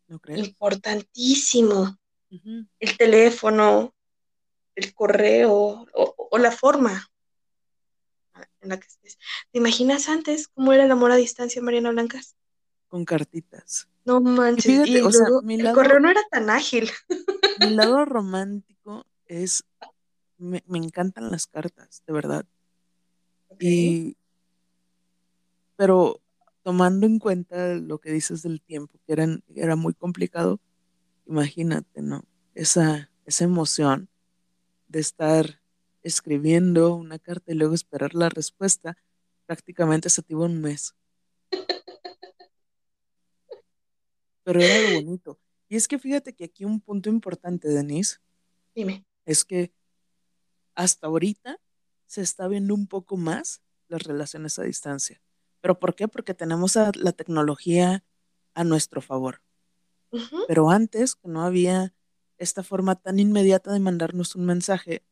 ¿no 0.08 0.20
crees? 0.20 0.48
Importantísimo. 0.48 1.98
El 2.80 2.98
teléfono, 2.98 3.94
el 4.76 4.94
correo 4.94 5.86
o, 5.94 6.28
o 6.32 6.38
la 6.38 6.52
forma 6.52 7.08
en 8.62 8.70
la 8.70 8.80
que 8.80 8.88
estés. 8.88 9.18
¿Te 9.52 9.60
imaginas 9.60 10.08
antes 10.08 10.48
cómo 10.48 10.72
era 10.72 10.86
el 10.86 10.92
amor 10.92 11.12
a 11.12 11.16
distancia, 11.18 11.62
Mariana 11.62 11.92
Blancas? 11.92 12.36
Con 12.88 13.06
cartitas. 13.06 13.88
No 14.06 14.20
Y 14.20 14.24
manches. 14.24 14.66
fíjate, 14.66 14.90
Y 14.90 15.02
o 15.02 15.12
sea, 15.12 15.28
mi 15.44 15.56
el 15.56 15.74
correo 15.74 16.00
no 16.00 16.10
era 16.10 16.22
tan 16.30 16.50
ágil. 16.50 16.90
mi 17.60 17.70
lado 17.72 18.06
romántico 18.06 19.06
es, 19.26 19.64
me, 20.38 20.64
me 20.68 20.78
encantan 20.80 21.30
las 21.32 21.48
cartas, 21.48 22.04
de 22.08 22.14
verdad. 22.14 22.46
Y, 23.60 24.18
pero 25.76 26.20
tomando 26.64 27.06
en 27.06 27.20
cuenta 27.20 27.76
lo 27.76 28.00
que 28.00 28.12
dices 28.12 28.42
del 28.42 28.62
tiempo, 28.62 29.00
que 29.06 29.14
eran, 29.14 29.44
era 29.56 29.76
muy 29.76 29.94
complicado, 29.94 30.60
imagínate, 31.28 32.02
¿no? 32.02 32.24
Esa, 32.56 33.12
esa 33.26 33.44
emoción 33.44 34.10
de 34.88 35.00
estar 35.00 35.62
escribiendo 36.04 36.96
una 36.96 37.20
carta 37.20 37.52
y 37.52 37.56
luego 37.56 37.74
esperar 37.76 38.14
la 38.16 38.30
respuesta, 38.30 38.98
prácticamente 39.46 40.10
se 40.10 40.22
tuvo 40.24 40.46
un 40.46 40.62
mes. 40.62 40.96
Pero 44.44 44.60
era 44.62 44.90
lo 44.90 44.96
bonito. 44.96 45.40
Y 45.70 45.76
es 45.76 45.88
que 45.88 46.00
fíjate 46.00 46.34
que 46.34 46.46
aquí 46.46 46.66
un 46.66 46.82
punto 46.82 47.10
importante, 47.10 47.70
Denise, 47.70 48.18
Dime. 48.76 49.06
es 49.26 49.46
que 49.46 49.72
hasta 50.76 51.08
ahorita 51.08 51.60
se 52.08 52.22
está 52.22 52.48
viendo 52.48 52.74
un 52.74 52.88
poco 52.88 53.16
más 53.18 53.62
las 53.88 54.04
relaciones 54.04 54.60
a 54.60 54.64
distancia. 54.64 55.22
¿Pero 55.62 55.80
por 55.80 55.96
qué? 55.96 56.08
Porque 56.08 56.34
tenemos 56.34 56.76
a 56.76 56.92
la 56.96 57.12
tecnología 57.12 58.04
a 58.54 58.64
nuestro 58.64 59.02
favor. 59.02 59.42
Pero 60.48 60.70
antes, 60.70 61.16
que 61.16 61.30
no 61.30 61.44
había 61.44 61.94
esta 62.38 62.64
forma 62.64 62.96
tan 62.96 63.20
inmediata 63.20 63.72
de 63.72 63.80
mandarnos 63.80 64.36
un 64.36 64.46
mensaje, 64.46 65.04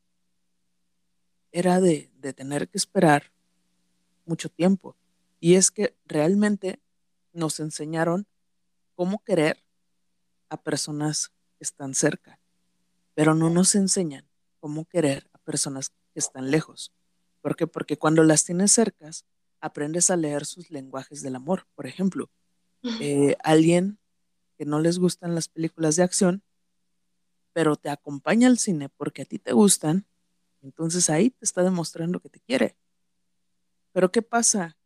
era 1.52 1.80
de, 1.80 2.12
de 2.18 2.34
tener 2.34 2.68
que 2.68 2.78
esperar 2.78 3.32
mucho 4.26 4.50
tiempo. 4.50 4.98
Y 5.40 5.56
es 5.56 5.72
que 5.72 5.96
realmente 6.06 6.82
nos 7.32 7.60
enseñaron 7.62 8.28
cómo 9.00 9.24
querer 9.24 9.64
a 10.50 10.62
personas 10.62 11.30
que 11.56 11.64
están 11.64 11.96
cerca, 11.96 12.42
pero 13.14 13.34
no 13.34 13.50
nos 13.50 13.74
enseñan 13.76 14.28
cómo 14.60 14.84
querer 14.84 15.30
a 15.32 15.38
personas 15.38 15.92
que 15.92 16.20
están 16.20 16.52
lejos. 16.52 16.92
¿Por 17.40 17.56
qué? 17.56 17.66
Porque 17.66 17.98
cuando 17.98 18.26
las 18.26 18.44
tienes 18.44 18.74
cercas, 18.74 19.24
aprendes 19.62 20.10
a 20.10 20.18
leer 20.18 20.46
sus 20.46 20.70
lenguajes 20.70 21.22
del 21.22 21.38
amor. 21.38 21.66
Por 21.76 21.88
ejemplo, 21.88 22.30
eh, 23.00 23.38
alguien 23.42 24.00
que 24.58 24.66
no 24.66 24.82
les 24.82 25.00
gustan 25.00 25.34
las 25.34 25.48
películas 25.48 25.96
de 25.96 26.04
acción, 26.04 26.44
pero 27.54 27.78
te 27.78 27.90
acompaña 27.90 28.50
al 28.50 28.58
cine 28.58 28.90
porque 28.90 29.22
a 29.22 29.26
ti 29.26 29.40
te 29.40 29.54
gustan, 29.54 30.08
entonces 30.62 31.10
ahí 31.10 31.30
te 31.30 31.46
está 31.46 31.64
demostrando 31.64 32.20
que 32.20 32.28
te 32.28 32.42
quiere. 32.42 32.76
Pero 33.94 34.12
¿qué 34.12 34.22
pasa 34.22 34.78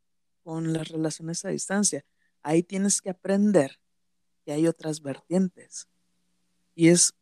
con 0.44 0.72
las 0.72 0.90
relaciones 0.90 1.44
a 1.46 1.50
distancia? 1.50 2.06
Ahí 2.44 2.62
tienes 2.62 3.02
que 3.02 3.10
aprender 3.10 3.80
que 4.46 4.52
hay 4.54 4.68
otras 4.68 5.02
vertientes 5.02 5.88
y 6.76 6.90
es 6.90 7.14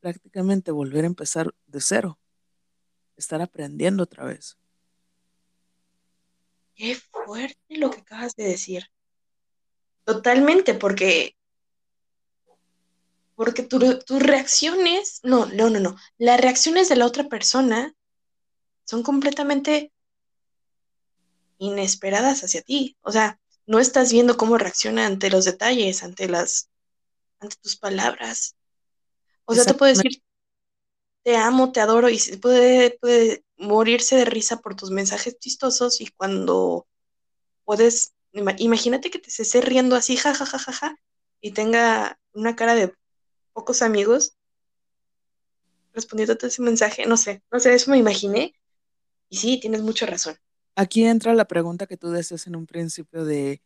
prácticamente 0.00 0.70
volver 0.70 1.04
a 1.04 1.08
empezar 1.08 1.54
de 1.66 1.80
cero, 1.80 2.18
estar 3.16 3.42
aprendiendo 3.42 4.02
otra 4.04 4.24
vez. 4.24 4.56
Qué 6.74 6.94
fuerte 6.94 7.76
lo 7.76 7.90
que 7.90 8.00
acabas 8.00 8.34
de 8.36 8.44
decir. 8.44 8.84
Totalmente, 10.04 10.74
porque, 10.74 11.36
porque 13.34 13.62
tu- 13.62 13.98
tus 14.00 14.22
reacciones, 14.22 15.20
no, 15.22 15.46
no, 15.46 15.68
no, 15.70 15.80
no. 15.80 15.96
Las 16.18 16.40
reacciones 16.40 16.88
de 16.88 16.96
la 16.96 17.06
otra 17.06 17.28
persona 17.28 17.94
son 18.84 19.02
completamente 19.02 19.92
inesperadas 21.58 22.42
hacia 22.42 22.62
ti. 22.62 22.96
O 23.02 23.12
sea, 23.12 23.39
no 23.70 23.78
estás 23.78 24.10
viendo 24.10 24.36
cómo 24.36 24.58
reacciona 24.58 25.06
ante 25.06 25.30
los 25.30 25.44
detalles, 25.44 26.02
ante 26.02 26.28
las, 26.28 26.68
ante 27.38 27.54
tus 27.62 27.76
palabras. 27.76 28.56
O 29.44 29.54
sea, 29.54 29.64
te 29.64 29.74
puede 29.74 29.92
decir, 29.92 30.20
te 31.22 31.36
amo, 31.36 31.70
te 31.70 31.80
adoro, 31.80 32.08
y 32.08 32.18
se 32.18 32.36
puede, 32.36 32.98
puede 33.00 33.44
morirse 33.56 34.16
de 34.16 34.24
risa 34.24 34.56
por 34.56 34.74
tus 34.74 34.90
mensajes 34.90 35.38
chistosos, 35.38 36.00
y 36.00 36.08
cuando 36.08 36.88
puedes, 37.64 38.12
ima- 38.32 38.56
imagínate 38.58 39.08
que 39.08 39.20
te 39.20 39.30
se 39.30 39.42
esté 39.42 39.60
riendo 39.60 39.94
así, 39.94 40.16
ja, 40.16 40.34
ja, 40.34 40.46
ja, 40.46 40.58
ja, 40.58 40.72
ja, 40.72 40.96
y 41.40 41.52
tenga 41.52 42.18
una 42.32 42.56
cara 42.56 42.74
de 42.74 42.92
pocos 43.52 43.82
amigos 43.82 44.34
respondiéndote 45.92 46.48
ese 46.48 46.62
mensaje, 46.62 47.06
no 47.06 47.16
sé, 47.16 47.44
no 47.52 47.60
sé, 47.60 47.72
eso 47.72 47.92
me 47.92 47.98
imaginé, 47.98 48.52
y 49.28 49.36
sí, 49.36 49.60
tienes 49.60 49.82
mucha 49.82 50.06
razón. 50.06 50.36
Aquí 50.76 51.04
entra 51.04 51.34
la 51.34 51.46
pregunta 51.46 51.86
que 51.86 51.96
tú 51.96 52.10
decías 52.10 52.46
en 52.46 52.56
un 52.56 52.66
principio 52.66 53.24
de 53.24 53.62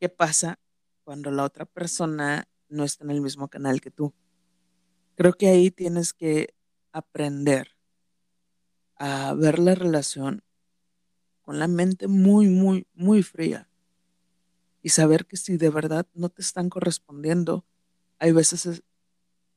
qué 0.00 0.08
pasa 0.08 0.58
cuando 1.04 1.30
la 1.30 1.44
otra 1.44 1.64
persona 1.64 2.48
no 2.68 2.84
está 2.84 3.04
en 3.04 3.10
el 3.10 3.20
mismo 3.20 3.48
canal 3.48 3.80
que 3.80 3.90
tú. 3.90 4.14
Creo 5.14 5.32
que 5.34 5.48
ahí 5.48 5.70
tienes 5.70 6.12
que 6.12 6.54
aprender 6.92 7.68
a 8.96 9.34
ver 9.34 9.58
la 9.58 9.74
relación 9.74 10.42
con 11.42 11.58
la 11.58 11.68
mente 11.68 12.08
muy, 12.08 12.48
muy, 12.48 12.86
muy 12.94 13.22
fría 13.22 13.68
y 14.82 14.88
saber 14.90 15.26
que 15.26 15.36
si 15.36 15.56
de 15.56 15.70
verdad 15.70 16.06
no 16.14 16.28
te 16.28 16.42
están 16.42 16.68
correspondiendo, 16.70 17.64
hay 18.18 18.32
veces, 18.32 18.66
es- 18.66 18.82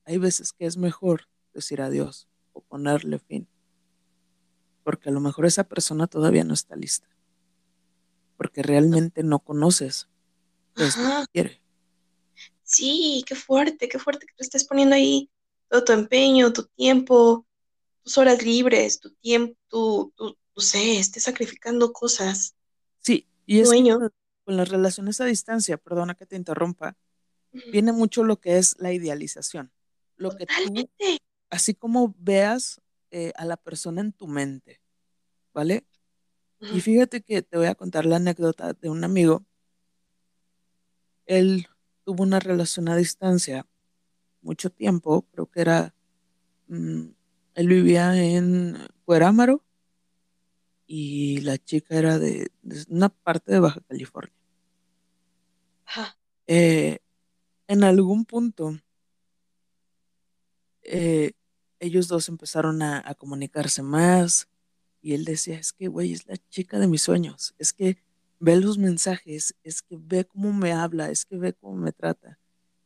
hay 0.06 0.18
veces 0.18 0.54
que 0.54 0.66
es 0.66 0.78
mejor 0.78 1.28
decir 1.54 1.82
adiós 1.82 2.28
o 2.54 2.62
ponerle 2.62 3.20
fin, 3.20 3.48
porque 4.84 5.10
a 5.10 5.12
lo 5.12 5.20
mejor 5.20 5.46
esa 5.46 5.64
persona 5.64 6.08
todavía 6.08 6.44
no 6.44 6.54
está 6.54 6.76
lista, 6.76 7.08
porque 8.38 8.64
realmente 8.64 9.24
no 9.24 9.40
conoces 9.40 10.08
lo 10.76 10.86
que 10.86 11.28
quiere. 11.32 11.62
sí, 12.64 13.24
qué 13.28 13.36
fuerte, 13.36 13.90
qué 13.90 14.00
fuerte 14.00 14.26
que 14.26 14.34
tú 14.36 14.44
estés 14.44 14.66
poniendo 14.66 14.96
ahí 14.96 15.30
todo 15.68 15.84
tu 15.84 15.94
empeño, 15.94 16.54
tu 16.54 16.64
tiempo, 16.66 17.46
tus 18.04 18.18
horas 18.18 18.44
libres, 18.44 19.00
tu 19.00 19.12
tiempo, 19.16 19.56
tu, 19.68 20.14
tu, 20.16 20.38
no 20.56 20.62
sé, 20.62 21.00
estés 21.00 21.24
sacrificando 21.24 21.92
cosas, 21.94 22.56
Sí, 23.02 23.28
y 23.46 23.60
es 23.60 23.72
que 23.72 23.84
con, 24.44 24.58
las 24.58 24.70
relaciones 24.70 25.22
a 25.22 25.26
distancia, 25.26 25.78
perdona 25.78 26.16
que 26.16 26.26
te 26.26 26.36
interrumpa, 26.36 26.98
viene 27.72 27.92
mucho 27.92 28.24
lo 28.24 28.40
que 28.40 28.58
es 28.58 28.76
la 28.80 28.92
idealización, 28.94 29.72
lo 30.18 30.36
que 30.36 30.46
tú, 30.46 30.90
así 31.50 31.74
como 31.74 32.16
veas 32.18 32.82
eh, 33.12 33.34
a 33.36 33.46
la 33.46 33.58
persona 33.58 34.02
en 34.02 34.14
tu 34.14 34.28
mente, 34.28 34.82
¿vale? 35.54 35.86
Y 36.62 36.82
fíjate 36.82 37.22
que 37.22 37.42
te 37.42 37.58
voy 37.58 37.68
a 37.68 37.76
contar 37.76 38.06
la 38.06 38.18
anécdota 38.18 38.74
de 38.74 38.90
un 38.90 39.04
amigo. 39.04 39.46
Él 41.26 41.68
tuvo 42.04 42.24
una 42.24 42.40
relación 42.40 42.90
a 42.90 42.98
distancia 42.98 43.66
mucho 44.42 44.70
tiempo, 44.70 45.24
creo 45.32 45.46
que 45.48 45.62
era, 45.62 45.94
mm, 46.68 47.04
él 47.56 47.68
vivía 47.68 48.16
en 48.22 48.78
Cuerámaro 49.06 49.64
y 50.86 51.42
la 51.42 51.58
chica 51.58 51.96
era 51.96 52.20
de, 52.20 52.52
de 52.62 52.86
una 52.90 53.10
parte 53.10 53.52
de 53.52 53.60
Baja 53.60 53.82
California. 53.82 54.34
Ajá, 55.86 56.18
Eh, 56.48 57.00
en 57.68 57.84
algún 57.84 58.26
punto 58.26 58.80
eh, 60.82 61.34
ellos 61.80 62.08
dos 62.08 62.30
empezaron 62.30 62.82
a, 62.82 63.02
a 63.06 63.16
comunicarse 63.16 63.82
más 63.82 64.48
y 65.02 65.14
él 65.14 65.26
decía, 65.26 65.58
es 65.58 65.74
que, 65.74 65.88
güey, 65.88 66.14
es 66.14 66.26
la 66.28 66.38
chica 66.50 66.80
de 66.80 66.88
mis 66.88 67.02
sueños, 67.02 67.56
es 67.58 67.74
que 67.74 67.98
ve 68.40 68.56
los 68.56 68.78
mensajes, 68.78 69.56
es 69.64 69.82
que 69.82 69.98
ve 70.00 70.26
cómo 70.26 70.54
me 70.54 70.74
habla, 70.74 71.10
es 71.10 71.26
que 71.26 71.38
ve 71.38 71.54
cómo 71.54 71.76
me 71.76 71.92
trata. 71.92 72.40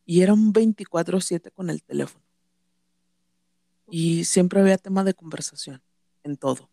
Y 0.06 0.22
era 0.22 0.34
un 0.34 0.52
24/7 0.52 1.52
con 1.52 1.70
el 1.70 1.82
teléfono. 1.84 2.26
Y 3.90 4.26
siempre 4.26 4.60
había 4.60 4.78
tema 4.78 5.04
de 5.04 5.14
conversación 5.14 5.82
en 6.24 6.38
todo. 6.38 6.70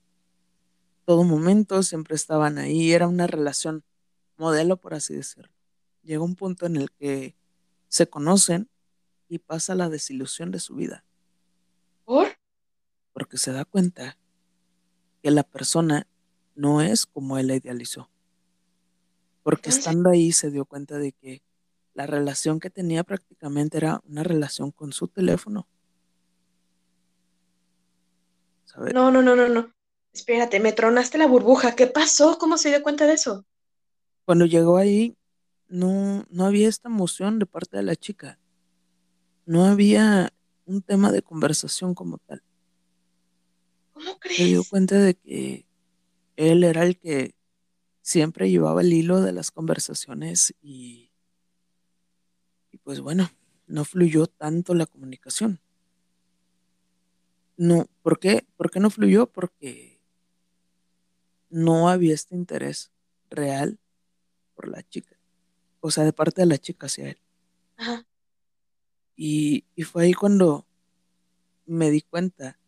Todo 1.04 1.24
momento 1.24 1.82
siempre 1.82 2.14
estaban 2.16 2.58
ahí, 2.58 2.92
era 2.92 3.08
una 3.08 3.26
relación 3.26 3.84
modelo, 4.36 4.78
por 4.78 4.94
así 4.94 5.14
decirlo. 5.14 5.52
Llega 6.02 6.22
un 6.22 6.34
punto 6.34 6.66
en 6.66 6.76
el 6.76 6.90
que 6.90 7.36
se 7.88 8.08
conocen 8.08 8.70
y 9.28 9.38
pasa 9.38 9.74
la 9.74 9.88
desilusión 9.88 10.50
de 10.50 10.60
su 10.60 10.74
vida. 10.74 11.04
¿Por? 13.30 13.36
Porque 13.36 13.38
se 13.38 13.52
da 13.52 13.64
cuenta 13.64 14.18
que 15.22 15.30
la 15.30 15.44
persona 15.44 16.06
no 16.54 16.82
es 16.82 17.06
como 17.06 17.38
él 17.38 17.46
la 17.46 17.56
idealizó. 17.56 18.10
Porque 19.42 19.70
estando 19.70 20.10
ahí 20.10 20.32
se 20.32 20.50
dio 20.50 20.64
cuenta 20.64 20.98
de 20.98 21.12
que 21.12 21.42
la 21.94 22.06
relación 22.06 22.60
que 22.60 22.70
tenía 22.70 23.04
prácticamente 23.04 23.78
era 23.78 24.00
una 24.04 24.22
relación 24.22 24.70
con 24.72 24.92
su 24.92 25.08
teléfono. 25.08 25.68
¿Sabes? 28.64 28.94
No, 28.94 29.10
no, 29.10 29.22
no, 29.22 29.36
no, 29.36 29.48
no. 29.48 29.72
Espérate, 30.12 30.60
me 30.60 30.72
tronaste 30.72 31.18
la 31.18 31.26
burbuja. 31.26 31.76
¿Qué 31.76 31.86
pasó? 31.86 32.36
¿Cómo 32.38 32.58
se 32.58 32.68
dio 32.68 32.82
cuenta 32.82 33.06
de 33.06 33.14
eso? 33.14 33.44
Cuando 34.24 34.46
llegó 34.46 34.76
ahí, 34.76 35.16
no, 35.68 36.24
no 36.30 36.46
había 36.46 36.68
esta 36.68 36.88
emoción 36.88 37.38
de 37.38 37.46
parte 37.46 37.76
de 37.76 37.82
la 37.84 37.96
chica. 37.96 38.38
No 39.46 39.64
había 39.64 40.32
un 40.66 40.82
tema 40.82 41.12
de 41.12 41.22
conversación 41.22 41.94
como 41.94 42.18
tal. 42.18 42.42
¿Cómo 44.00 44.18
Se 44.28 44.44
dio 44.46 44.64
crees? 44.64 44.68
cuenta 44.68 44.98
de 44.98 45.14
que 45.14 45.66
él 46.36 46.64
era 46.64 46.84
el 46.84 46.98
que 46.98 47.34
siempre 48.02 48.50
llevaba 48.50 48.80
el 48.80 48.92
hilo 48.92 49.20
de 49.20 49.32
las 49.32 49.50
conversaciones 49.50 50.54
y, 50.62 51.12
y 52.70 52.78
pues 52.78 53.00
bueno, 53.00 53.30
no 53.66 53.84
fluyó 53.84 54.26
tanto 54.26 54.74
la 54.74 54.86
comunicación. 54.86 55.60
No, 57.56 57.86
¿por 58.02 58.18
qué? 58.18 58.46
¿Por 58.56 58.70
qué 58.70 58.80
no 58.80 58.90
fluyó? 58.90 59.26
Porque 59.26 60.00
no 61.50 61.88
había 61.88 62.14
este 62.14 62.34
interés 62.34 62.90
real 63.28 63.78
por 64.54 64.68
la 64.68 64.82
chica. 64.82 65.18
O 65.80 65.90
sea, 65.90 66.04
de 66.04 66.12
parte 66.12 66.40
de 66.42 66.46
la 66.46 66.58
chica 66.58 66.86
hacia 66.86 67.10
él. 67.10 67.20
Ajá. 67.76 68.06
Y, 69.16 69.66
y 69.74 69.82
fue 69.82 70.04
ahí 70.04 70.14
cuando 70.14 70.66
me 71.66 71.90
di 71.90 72.00
cuenta 72.02 72.59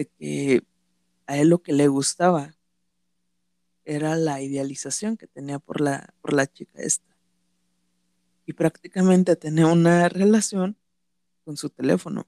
de 0.00 0.06
que 0.06 0.62
a 1.26 1.36
él 1.36 1.50
lo 1.50 1.62
que 1.62 1.74
le 1.74 1.86
gustaba 1.88 2.56
era 3.84 4.16
la 4.16 4.40
idealización 4.40 5.18
que 5.18 5.26
tenía 5.26 5.58
por 5.58 5.82
la, 5.82 6.14
por 6.22 6.32
la 6.32 6.46
chica 6.46 6.80
esta. 6.80 7.14
Y 8.46 8.54
prácticamente 8.54 9.36
tenía 9.36 9.66
una 9.66 10.08
relación 10.08 10.78
con 11.44 11.58
su 11.58 11.68
teléfono. 11.68 12.26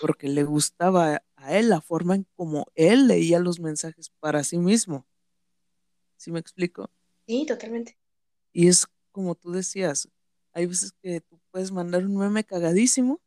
Porque 0.00 0.28
le 0.28 0.42
gustaba 0.42 1.22
a 1.36 1.56
él 1.56 1.68
la 1.68 1.80
forma 1.80 2.16
en 2.16 2.26
como 2.34 2.66
él 2.74 3.06
leía 3.06 3.38
los 3.38 3.60
mensajes 3.60 4.10
para 4.18 4.42
sí 4.42 4.58
mismo. 4.58 5.06
¿Sí 6.16 6.32
me 6.32 6.40
explico? 6.40 6.90
Sí, 7.28 7.46
totalmente. 7.46 7.96
Y 8.52 8.66
es 8.66 8.88
como 9.12 9.36
tú 9.36 9.52
decías, 9.52 10.08
hay 10.52 10.66
veces 10.66 10.90
que 11.00 11.20
tú 11.20 11.38
puedes 11.52 11.70
mandar 11.70 12.04
un 12.04 12.16
meme 12.16 12.42
cagadísimo 12.42 13.20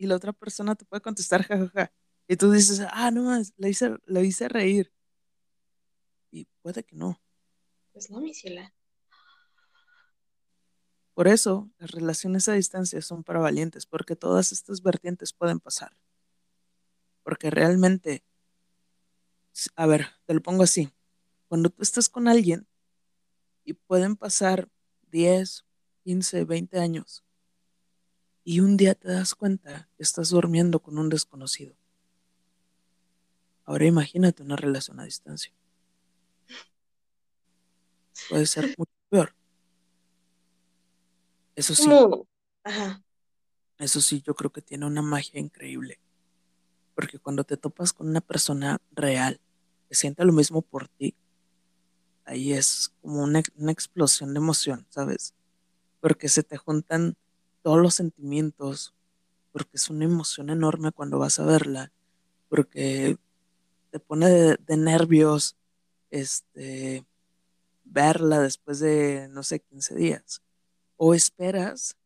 y 0.00 0.06
la 0.06 0.16
otra 0.16 0.32
persona 0.32 0.74
te 0.74 0.86
puede 0.86 1.02
contestar 1.02 1.42
jajaja. 1.44 1.92
Y 2.26 2.36
tú 2.36 2.50
dices, 2.50 2.80
ah, 2.90 3.10
no 3.10 3.24
más, 3.24 3.52
la 3.58 3.68
hice, 3.68 3.98
la 4.06 4.22
hice 4.22 4.48
reír. 4.48 4.90
Y 6.30 6.46
puede 6.62 6.84
que 6.84 6.96
no. 6.96 7.20
Pues 7.92 8.10
no, 8.10 8.18
mi 8.22 8.32
ciela. 8.32 8.72
Por 11.12 11.28
eso 11.28 11.70
las 11.76 11.90
relaciones 11.90 12.48
a 12.48 12.54
distancia 12.54 13.02
son 13.02 13.22
para 13.24 13.40
valientes, 13.40 13.84
porque 13.84 14.16
todas 14.16 14.52
estas 14.52 14.80
vertientes 14.80 15.34
pueden 15.34 15.60
pasar. 15.60 15.94
Porque 17.22 17.50
realmente, 17.50 18.24
a 19.76 19.86
ver, 19.86 20.06
te 20.24 20.32
lo 20.32 20.40
pongo 20.40 20.62
así, 20.62 20.90
cuando 21.46 21.68
tú 21.68 21.82
estás 21.82 22.08
con 22.08 22.26
alguien 22.26 22.66
y 23.64 23.74
pueden 23.74 24.16
pasar 24.16 24.70
10, 25.10 25.66
15, 26.04 26.44
20 26.46 26.78
años 26.78 27.22
y 28.50 28.58
un 28.58 28.76
día 28.76 28.96
te 28.96 29.06
das 29.06 29.36
cuenta 29.36 29.88
que 29.96 30.02
estás 30.02 30.30
durmiendo 30.30 30.80
con 30.80 30.98
un 30.98 31.08
desconocido. 31.08 31.76
Ahora 33.64 33.86
imagínate 33.86 34.42
una 34.42 34.56
relación 34.56 34.98
a 34.98 35.04
distancia. 35.04 35.52
Puede 38.28 38.46
ser 38.46 38.74
mucho 38.76 38.90
peor. 39.08 39.32
Eso 41.54 41.76
sí, 41.76 41.88
eso 43.78 44.00
sí, 44.00 44.20
yo 44.26 44.34
creo 44.34 44.50
que 44.50 44.62
tiene 44.62 44.84
una 44.84 45.00
magia 45.00 45.38
increíble. 45.38 46.00
Porque 46.96 47.20
cuando 47.20 47.44
te 47.44 47.56
topas 47.56 47.92
con 47.92 48.08
una 48.08 48.20
persona 48.20 48.80
real 48.90 49.40
que 49.88 49.94
siente 49.94 50.24
lo 50.24 50.32
mismo 50.32 50.60
por 50.60 50.88
ti, 50.88 51.14
ahí 52.24 52.52
es 52.52 52.92
como 53.00 53.22
una, 53.22 53.44
una 53.54 53.70
explosión 53.70 54.34
de 54.34 54.38
emoción, 54.38 54.88
¿sabes? 54.90 55.34
Porque 56.00 56.28
se 56.28 56.42
te 56.42 56.56
juntan 56.56 57.16
todos 57.62 57.78
los 57.78 57.94
sentimientos, 57.94 58.94
porque 59.52 59.76
es 59.76 59.90
una 59.90 60.04
emoción 60.04 60.50
enorme 60.50 60.92
cuando 60.92 61.18
vas 61.18 61.38
a 61.38 61.44
verla, 61.44 61.92
porque 62.48 63.16
te 63.90 64.00
pone 64.00 64.28
de, 64.28 64.76
nervios 64.76 65.56
este, 66.10 67.04
verla 67.84 68.40
después 68.40 68.80
de, 68.80 69.28
no 69.30 69.42
sé, 69.42 69.60
15 69.60 69.94
días. 69.94 70.42
O 70.96 71.14
esperas 71.14 71.96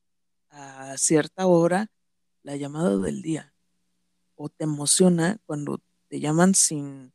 a 0.51 0.97
cierta 0.97 1.47
hora 1.47 1.91
la 2.43 2.57
llamada 2.57 2.97
del 2.99 3.23
día. 3.23 3.55
O 4.37 4.49
te 4.49 4.65
emociona 4.65 5.39
cuando 5.47 5.81
te 6.09 6.21
llaman 6.21 6.55
sin, 6.55 7.13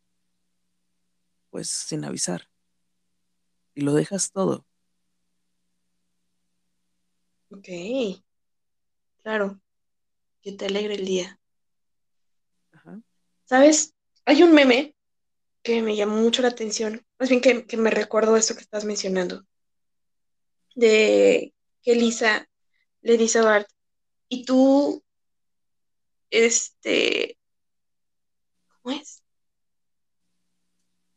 pues, 1.50 1.70
sin 1.70 2.06
avisar. 2.06 2.50
Y 3.76 3.82
lo 3.82 3.94
dejas 3.94 4.32
todo. 4.32 4.66
Ok. 7.52 7.68
Claro. 9.30 9.62
Que 10.42 10.54
te 10.54 10.66
alegre 10.66 10.96
el 10.96 11.06
día. 11.06 11.40
Ajá. 12.74 13.00
¿Sabes? 13.46 13.94
Hay 14.26 14.42
un 14.42 14.54
meme 14.54 14.96
que 15.64 15.82
me 15.84 15.96
llamó 15.96 16.18
mucho 16.18 16.42
la 16.42 16.50
atención. 16.50 17.06
Más 17.20 17.30
bien 17.30 17.42
que, 17.42 17.66
que 17.68 17.78
me 17.78 17.92
recordó 17.92 18.38
esto 18.38 18.56
que 18.56 18.62
estás 18.62 18.86
mencionando. 18.86 19.46
De 20.74 21.54
que 21.84 21.94
Lisa 21.94 22.50
le 23.02 23.18
dice 23.18 23.40
a 23.40 23.44
Bart, 23.44 23.68
y 24.30 24.46
tú, 24.46 25.04
este, 26.32 27.38
¿cómo 28.82 28.96
es? 29.00 29.22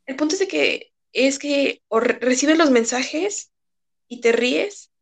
El 0.05 0.15
punto 0.15 0.35
es 0.35 0.39
de 0.39 0.47
que 0.47 0.93
es 1.11 1.39
que 1.39 1.83
o 1.89 1.99
re- 1.99 2.17
recibes 2.19 2.57
los 2.57 2.71
mensajes 2.71 3.51
y 4.07 4.21
te 4.21 4.31
ríes. 4.31 4.92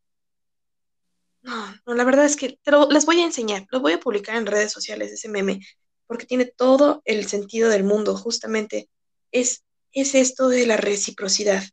No, 1.42 1.76
no, 1.86 1.94
la 1.96 2.04
verdad 2.04 2.26
es 2.26 2.36
que 2.36 2.60
te 2.62 2.72
lo, 2.72 2.90
les 2.90 3.06
voy 3.06 3.20
a 3.20 3.26
enseñar, 3.26 3.66
lo 3.72 3.80
voy 3.80 3.94
a 3.94 4.00
publicar 4.00 4.36
en 4.36 4.46
redes 4.46 4.72
sociales 4.72 5.12
ese 5.12 5.28
meme, 5.28 5.60
porque 6.06 6.26
tiene 6.26 6.46
todo 6.46 7.02
el 7.06 7.28
sentido 7.28 7.70
del 7.70 7.84
mundo, 7.84 8.16
justamente. 8.16 8.90
Es, 9.32 9.64
es 9.92 10.14
esto 10.14 10.50
de 10.50 10.66
la 10.66 10.78
reciprocidad. 10.78 11.64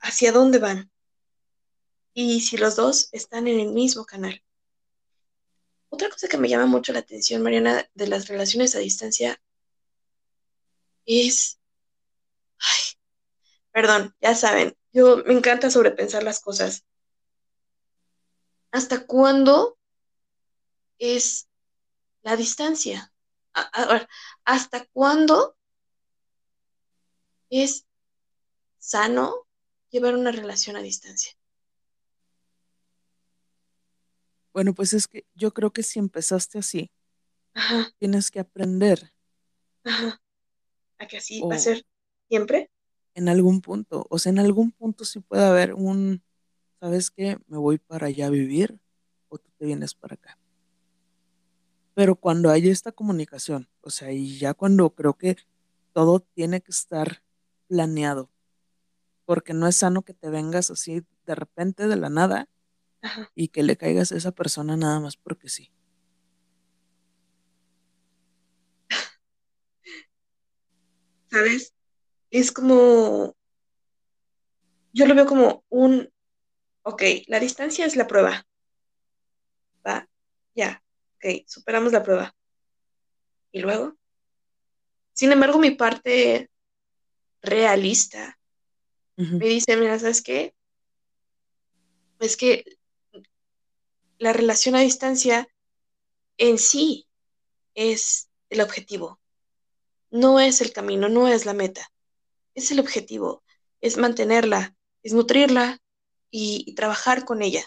¿Hacia 0.00 0.32
dónde 0.32 0.58
van? 0.58 0.90
Y 2.14 2.42
si 2.42 2.56
los 2.58 2.76
dos 2.76 3.08
están 3.12 3.48
en 3.48 3.58
el 3.58 3.72
mismo 3.72 4.04
canal. 4.04 4.42
Otra 5.88 6.08
cosa 6.08 6.28
que 6.28 6.38
me 6.38 6.48
llama 6.48 6.66
mucho 6.66 6.92
la 6.92 7.00
atención, 7.00 7.42
Mariana, 7.42 7.88
de 7.94 8.06
las 8.06 8.28
relaciones 8.28 8.74
a 8.74 8.78
distancia 8.78 9.40
es, 11.06 11.58
ay, 12.58 12.98
perdón, 13.72 14.14
ya 14.20 14.34
saben, 14.34 14.76
yo 14.92 15.18
me 15.26 15.34
encanta 15.34 15.70
sobrepensar 15.70 16.22
las 16.22 16.40
cosas. 16.40 16.84
¿Hasta 18.72 19.06
cuándo 19.06 19.78
es 20.98 21.48
la 22.22 22.36
distancia? 22.36 23.12
¿hasta 24.44 24.86
cuándo 24.86 25.54
es 27.50 27.86
sano 28.78 29.46
llevar 29.90 30.16
una 30.16 30.32
relación 30.32 30.76
a 30.76 30.80
distancia? 30.80 31.32
Bueno, 34.54 34.72
pues 34.74 34.94
es 34.94 35.06
que 35.06 35.26
yo 35.34 35.52
creo 35.52 35.70
que 35.74 35.82
si 35.82 35.98
empezaste 35.98 36.58
así, 36.58 36.90
Ajá, 37.52 37.92
tienes 37.98 38.30
que 38.30 38.40
aprender 38.40 39.12
ajá. 39.84 40.18
¿A 40.98 41.06
que 41.06 41.18
así 41.18 41.42
va 41.42 41.56
a 41.56 41.58
ser 41.58 41.84
siempre? 42.28 42.70
en 43.14 43.28
algún 43.28 43.60
punto, 43.60 44.06
o 44.08 44.18
sea, 44.18 44.30
en 44.30 44.38
algún 44.38 44.70
punto 44.72 45.04
sí 45.04 45.20
puede 45.20 45.44
haber 45.44 45.74
un, 45.74 46.22
¿sabes 46.82 47.12
qué? 47.12 47.38
Me 47.46 47.58
voy 47.58 47.78
para 47.78 48.08
allá 48.08 48.26
a 48.26 48.30
vivir 48.30 48.76
o 49.28 49.38
tú 49.38 49.48
te 49.56 49.66
vienes 49.66 49.94
para 49.94 50.14
acá. 50.14 50.36
Pero 51.94 52.16
cuando 52.16 52.50
hay 52.50 52.68
esta 52.68 52.90
comunicación, 52.90 53.68
o 53.82 53.90
sea, 53.90 54.10
y 54.10 54.36
ya 54.36 54.52
cuando 54.52 54.90
creo 54.90 55.14
que 55.14 55.36
todo 55.92 56.18
tiene 56.18 56.60
que 56.60 56.72
estar 56.72 57.22
planeado, 57.68 58.32
porque 59.26 59.54
no 59.54 59.68
es 59.68 59.76
sano 59.76 60.02
que 60.02 60.12
te 60.12 60.28
vengas 60.28 60.72
así 60.72 61.04
de 61.24 61.34
repente 61.36 61.86
de 61.86 61.94
la 61.94 62.08
nada 62.08 62.48
Ajá. 63.00 63.30
y 63.36 63.48
que 63.48 63.62
le 63.62 63.76
caigas 63.76 64.10
a 64.10 64.16
esa 64.16 64.32
persona 64.32 64.76
nada 64.76 64.98
más 64.98 65.16
porque 65.16 65.48
sí. 65.48 65.70
¿Sabes? 71.30 71.72
Es 72.32 72.50
como, 72.50 73.36
yo 74.92 75.06
lo 75.06 75.14
veo 75.14 75.26
como 75.26 75.62
un, 75.68 76.11
ok, 76.82 77.02
la 77.26 77.40
distancia 77.40 77.86
es 77.86 77.96
la 77.96 78.06
prueba. 78.06 78.46
Va, 79.86 80.08
ya, 80.54 80.82
ok, 81.16 81.46
superamos 81.46 81.92
la 81.92 82.02
prueba. 82.02 82.34
Y 83.50 83.60
luego, 83.60 83.96
sin 85.12 85.32
embargo, 85.32 85.58
mi 85.58 85.72
parte 85.72 86.50
realista 87.42 88.38
me 89.16 89.46
dice, 89.46 89.76
mira, 89.76 89.98
¿sabes 89.98 90.22
qué? 90.22 90.54
Es 92.18 92.36
que 92.36 92.64
la 94.18 94.32
relación 94.32 94.74
a 94.74 94.80
distancia 94.80 95.48
en 96.38 96.58
sí 96.58 97.06
es 97.74 98.30
el 98.48 98.60
objetivo, 98.60 99.20
no 100.10 100.40
es 100.40 100.60
el 100.60 100.72
camino, 100.72 101.08
no 101.08 101.28
es 101.28 101.46
la 101.46 101.52
meta, 101.52 101.92
es 102.54 102.70
el 102.70 102.80
objetivo, 102.80 103.42
es 103.80 103.96
mantenerla, 103.96 104.74
es 105.02 105.12
nutrirla 105.12 105.81
y, 106.32 106.74
trabajar 106.74 107.24
con 107.24 107.42
ella. 107.42 107.62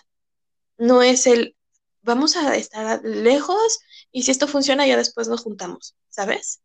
No 0.78 1.04
es 1.04 1.28
el, 1.28 1.56
vamos 2.02 2.36
a 2.36 2.56
estar 2.58 3.02
lejos 3.04 3.80
y 4.12 4.24
si 4.24 4.32
esto 4.32 4.48
funciona 4.48 4.86
ya 4.86 4.98
después 4.98 5.30
nos 5.30 5.42
juntamos, 5.44 5.96
¿sabes? 6.10 6.62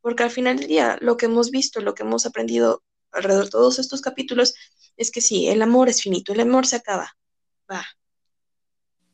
Porque 0.00 0.22
al 0.22 0.30
final 0.30 0.56
del 0.56 0.68
día 0.68 0.96
lo 1.02 1.18
que 1.18 1.26
hemos 1.26 1.50
visto, 1.50 1.80
lo 1.80 1.94
que 1.94 2.04
hemos 2.04 2.24
aprendido 2.24 2.82
alrededor 3.10 3.44
de 3.44 3.50
todos 3.50 3.78
estos 3.78 4.00
capítulos 4.00 4.54
es 4.96 5.10
que 5.10 5.20
sí, 5.20 5.48
el 5.48 5.60
amor 5.60 5.88
es 5.88 6.00
finito, 6.00 6.32
el 6.32 6.40
amor 6.40 6.66
se 6.66 6.76
acaba, 6.76 7.16
va. 7.70 7.84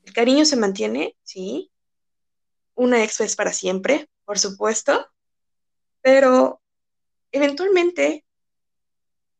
El 0.04 0.12
cariño 0.12 0.44
se 0.44 0.56
mantiene, 0.56 1.16
sí. 1.22 1.72
Una 2.74 3.02
ex 3.02 3.20
es 3.20 3.36
para 3.36 3.52
siempre, 3.52 4.08
por 4.24 4.38
supuesto, 4.38 5.08
pero 6.02 6.60
eventualmente 7.32 8.24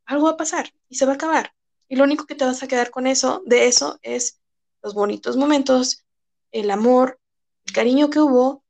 algo 0.07 0.27
va 0.27 0.33
a 0.33 0.37
pasar 0.37 0.73
y 0.89 0.97
se 0.97 1.05
va 1.05 1.13
a 1.13 1.17
acabar. 1.17 1.55
Y 1.89 1.97
lo 1.97 2.05
único 2.05 2.27
que 2.27 2.35
te 2.35 2.45
vas 2.45 2.63
a 2.63 2.69
quedar 2.69 2.91
con 2.91 3.07
eso, 3.07 3.43
de 3.47 3.67
eso, 3.67 3.99
es 4.03 4.41
los 4.83 4.95
bonitos 4.95 5.37
momentos, 5.37 6.05
el 6.51 6.71
amor, 6.71 7.21
el 7.67 7.73
cariño 7.73 8.11
que 8.11 8.21
hubo 8.21 8.65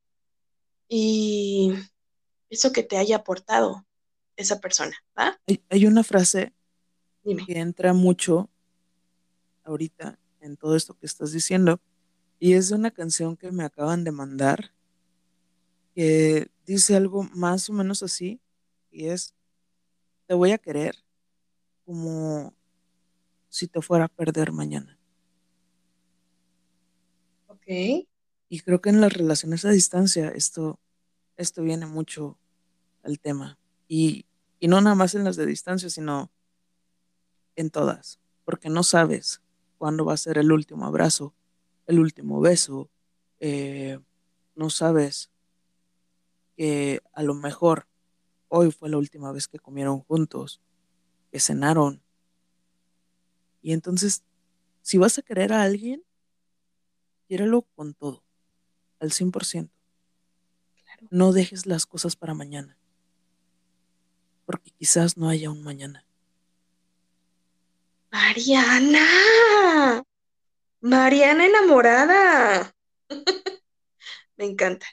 y 0.88 1.72
eso 2.50 2.72
que 2.72 2.82
te 2.82 2.96
haya 2.96 3.16
aportado 3.16 3.86
esa 4.36 4.60
persona, 4.60 4.96
¿va? 5.18 5.40
Hay, 5.46 5.62
hay 5.68 5.86
una 5.86 6.02
frase 6.02 6.52
Dime. 7.22 7.44
que 7.46 7.58
entra 7.58 7.92
mucho 7.92 8.48
ahorita 9.64 10.18
en 10.40 10.56
todo 10.56 10.76
esto 10.76 10.96
que 10.98 11.06
estás 11.06 11.32
diciendo 11.32 11.80
y 12.38 12.54
es 12.54 12.68
de 12.68 12.74
una 12.74 12.90
canción 12.90 13.36
que 13.36 13.50
me 13.50 13.64
acaban 13.64 14.04
de 14.04 14.12
mandar 14.12 14.72
que 15.94 16.50
dice 16.66 16.96
algo 16.96 17.22
más 17.32 17.70
o 17.70 17.72
menos 17.72 18.02
así 18.02 18.40
y 18.90 19.06
es, 19.06 19.34
te 20.26 20.34
voy 20.34 20.52
a 20.52 20.58
querer 20.58 20.96
como 21.84 22.54
si 23.54 23.68
te 23.68 23.80
fuera 23.80 24.06
a 24.06 24.08
perder 24.08 24.50
mañana. 24.50 24.98
Ok. 27.46 27.68
Y 28.48 28.60
creo 28.64 28.80
que 28.80 28.90
en 28.90 29.00
las 29.00 29.12
relaciones 29.12 29.64
a 29.64 29.70
distancia 29.70 30.28
esto, 30.30 30.80
esto 31.36 31.62
viene 31.62 31.86
mucho 31.86 32.36
al 33.04 33.20
tema. 33.20 33.56
Y, 33.86 34.26
y 34.58 34.66
no 34.66 34.80
nada 34.80 34.96
más 34.96 35.14
en 35.14 35.22
las 35.22 35.36
de 35.36 35.46
distancia, 35.46 35.88
sino 35.88 36.32
en 37.54 37.70
todas, 37.70 38.18
porque 38.44 38.70
no 38.70 38.82
sabes 38.82 39.40
cuándo 39.78 40.04
va 40.04 40.14
a 40.14 40.16
ser 40.16 40.36
el 40.38 40.50
último 40.50 40.86
abrazo, 40.86 41.32
el 41.86 42.00
último 42.00 42.40
beso, 42.40 42.90
eh, 43.38 44.00
no 44.56 44.68
sabes 44.68 45.30
que 46.56 47.02
a 47.12 47.22
lo 47.22 47.34
mejor 47.34 47.86
hoy 48.48 48.72
fue 48.72 48.88
la 48.88 48.98
última 48.98 49.30
vez 49.30 49.46
que 49.46 49.60
comieron 49.60 50.00
juntos, 50.00 50.60
que 51.30 51.38
cenaron. 51.38 52.03
Y 53.64 53.72
entonces, 53.72 54.22
si 54.82 54.98
vas 54.98 55.18
a 55.18 55.22
querer 55.22 55.54
a 55.54 55.62
alguien, 55.62 56.04
quiérelo 57.26 57.62
con 57.62 57.94
todo, 57.94 58.22
al 59.00 59.10
100%. 59.10 59.70
Claro. 60.84 61.08
No 61.10 61.32
dejes 61.32 61.64
las 61.64 61.86
cosas 61.86 62.14
para 62.14 62.34
mañana, 62.34 62.76
porque 64.44 64.70
quizás 64.70 65.16
no 65.16 65.30
haya 65.30 65.50
un 65.50 65.62
mañana. 65.62 66.04
Mariana, 68.12 70.04
Mariana 70.82 71.46
enamorada. 71.46 72.76
Me 74.36 74.44
encanta. 74.44 74.86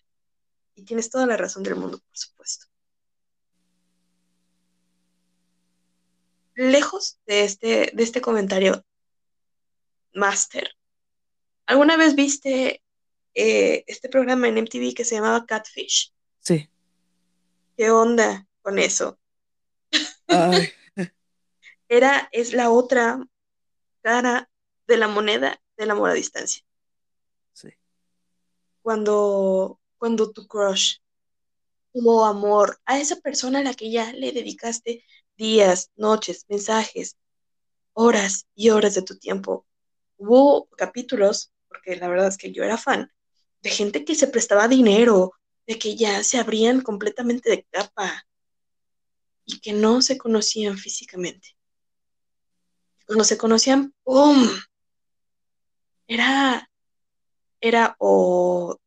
Y 0.75 0.83
tienes 0.83 1.09
toda 1.09 1.25
la 1.25 1.35
razón 1.35 1.63
del 1.63 1.75
mundo, 1.75 1.99
por 1.99 2.17
supuesto. 2.17 2.67
Lejos 6.61 7.19
de 7.25 7.43
este, 7.43 7.91
de 7.91 8.03
este 8.03 8.21
comentario 8.21 8.85
máster, 10.13 10.69
¿alguna 11.65 11.97
vez 11.97 12.13
viste 12.13 12.83
eh, 13.33 13.83
este 13.87 14.09
programa 14.09 14.47
en 14.47 14.59
MTV 14.59 14.93
que 14.93 15.03
se 15.03 15.15
llamaba 15.15 15.47
Catfish? 15.47 16.13
Sí. 16.39 16.69
¿Qué 17.75 17.89
onda 17.89 18.47
con 18.61 18.77
eso? 18.77 19.19
Ay, 20.27 20.69
Era, 21.89 22.29
es 22.31 22.53
la 22.53 22.69
otra 22.69 23.19
cara 24.03 24.47
de 24.85 24.97
la 24.97 25.07
moneda 25.07 25.59
del 25.77 25.89
amor 25.89 26.11
a 26.11 26.13
distancia. 26.13 26.63
sí. 27.53 27.69
Cuando, 28.83 29.79
cuando 29.97 30.31
tu 30.31 30.45
crush 30.45 30.97
tuvo 31.91 32.23
amor 32.23 32.79
a 32.85 32.99
esa 32.99 33.15
persona 33.15 33.59
a 33.59 33.63
la 33.63 33.73
que 33.73 33.89
ya 33.89 34.13
le 34.13 34.31
dedicaste 34.31 35.03
días, 35.41 35.89
noches, 35.95 36.45
mensajes, 36.49 37.17
horas 37.93 38.45
y 38.53 38.69
horas 38.69 38.93
de 38.93 39.01
tu 39.01 39.17
tiempo. 39.17 39.65
Hubo 40.17 40.67
capítulos, 40.77 41.51
porque 41.67 41.95
la 41.95 42.07
verdad 42.07 42.27
es 42.27 42.37
que 42.37 42.51
yo 42.51 42.63
era 42.63 42.77
fan, 42.77 43.11
de 43.61 43.69
gente 43.71 44.05
que 44.05 44.13
se 44.13 44.27
prestaba 44.27 44.67
dinero, 44.67 45.33
de 45.65 45.79
que 45.79 45.95
ya 45.95 46.23
se 46.23 46.37
abrían 46.37 46.81
completamente 46.81 47.49
de 47.49 47.63
capa 47.71 48.23
y 49.45 49.59
que 49.59 49.73
no 49.73 50.01
se 50.03 50.17
conocían 50.17 50.77
físicamente. 50.77 51.49
Cuando 53.07 53.23
se 53.23 53.37
conocían, 53.37 53.93
¡pum! 54.03 54.47
Era, 56.07 56.69
era 57.59 57.95
o 57.99 58.77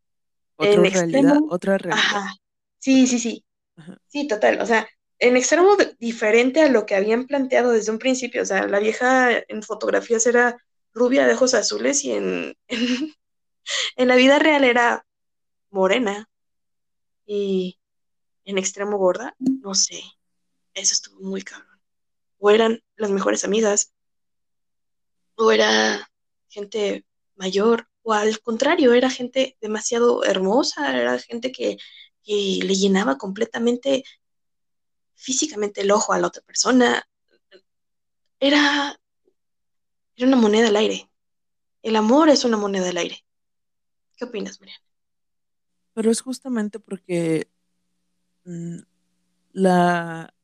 Otra 0.56 0.72
en 0.72 0.92
realidad, 0.92 1.36
extremo, 1.36 1.52
otra 1.52 1.78
realidad. 1.78 2.06
ajá, 2.06 2.34
sí, 2.78 3.06
sí, 3.08 3.18
sí, 3.18 3.44
Ajá. 3.76 3.98
sí, 4.06 4.28
total, 4.28 4.60
o 4.60 4.66
sea, 4.66 4.86
en 5.24 5.38
extremo 5.38 5.74
diferente 5.98 6.60
a 6.60 6.68
lo 6.68 6.84
que 6.84 6.94
habían 6.94 7.26
planteado 7.26 7.72
desde 7.72 7.90
un 7.90 7.98
principio, 7.98 8.42
o 8.42 8.44
sea, 8.44 8.66
la 8.66 8.78
vieja 8.78 9.42
en 9.48 9.62
fotografías 9.62 10.26
era 10.26 10.62
rubia 10.92 11.26
de 11.26 11.32
ojos 11.32 11.54
azules 11.54 12.04
y 12.04 12.12
en, 12.12 12.54
en, 12.68 13.14
en 13.96 14.08
la 14.08 14.16
vida 14.16 14.38
real 14.38 14.64
era 14.64 15.06
morena 15.70 16.28
y 17.24 17.78
en 18.44 18.58
extremo 18.58 18.98
gorda, 18.98 19.34
no 19.38 19.74
sé, 19.74 20.02
eso 20.74 20.92
estuvo 20.92 21.20
muy 21.20 21.40
cabrón. 21.40 21.80
O 22.38 22.50
eran 22.50 22.82
las 22.96 23.10
mejores 23.10 23.44
amigas, 23.44 23.94
o 25.36 25.52
era 25.52 26.10
gente 26.48 27.06
mayor, 27.34 27.88
o 28.02 28.12
al 28.12 28.40
contrario, 28.40 28.92
era 28.92 29.08
gente 29.08 29.56
demasiado 29.62 30.22
hermosa, 30.22 31.00
era 31.00 31.18
gente 31.18 31.50
que, 31.50 31.78
que 32.22 32.60
le 32.62 32.74
llenaba 32.74 33.16
completamente 33.16 34.04
físicamente 35.14 35.80
el 35.80 35.90
ojo 35.90 36.12
a 36.12 36.18
la 36.18 36.26
otra 36.26 36.42
persona. 36.42 37.06
Era, 38.40 39.00
era 40.16 40.28
una 40.28 40.36
moneda 40.36 40.68
al 40.68 40.76
aire. 40.76 41.10
El 41.82 41.96
amor 41.96 42.28
es 42.28 42.44
una 42.44 42.56
moneda 42.56 42.88
al 42.88 42.96
aire. 42.96 43.24
¿Qué 44.16 44.24
opinas, 44.24 44.60
Mariana? 44.60 44.82
Pero 45.92 46.10
es 46.10 46.20
justamente 46.20 46.80
porque 46.80 47.48
mm, 48.44 48.78
la, 49.52 50.34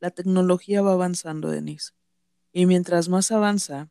la 0.00 0.10
tecnología 0.10 0.82
va 0.82 0.92
avanzando, 0.92 1.50
Denise. 1.50 1.92
Y 2.52 2.66
mientras 2.66 3.08
más 3.08 3.30
avanza, 3.30 3.90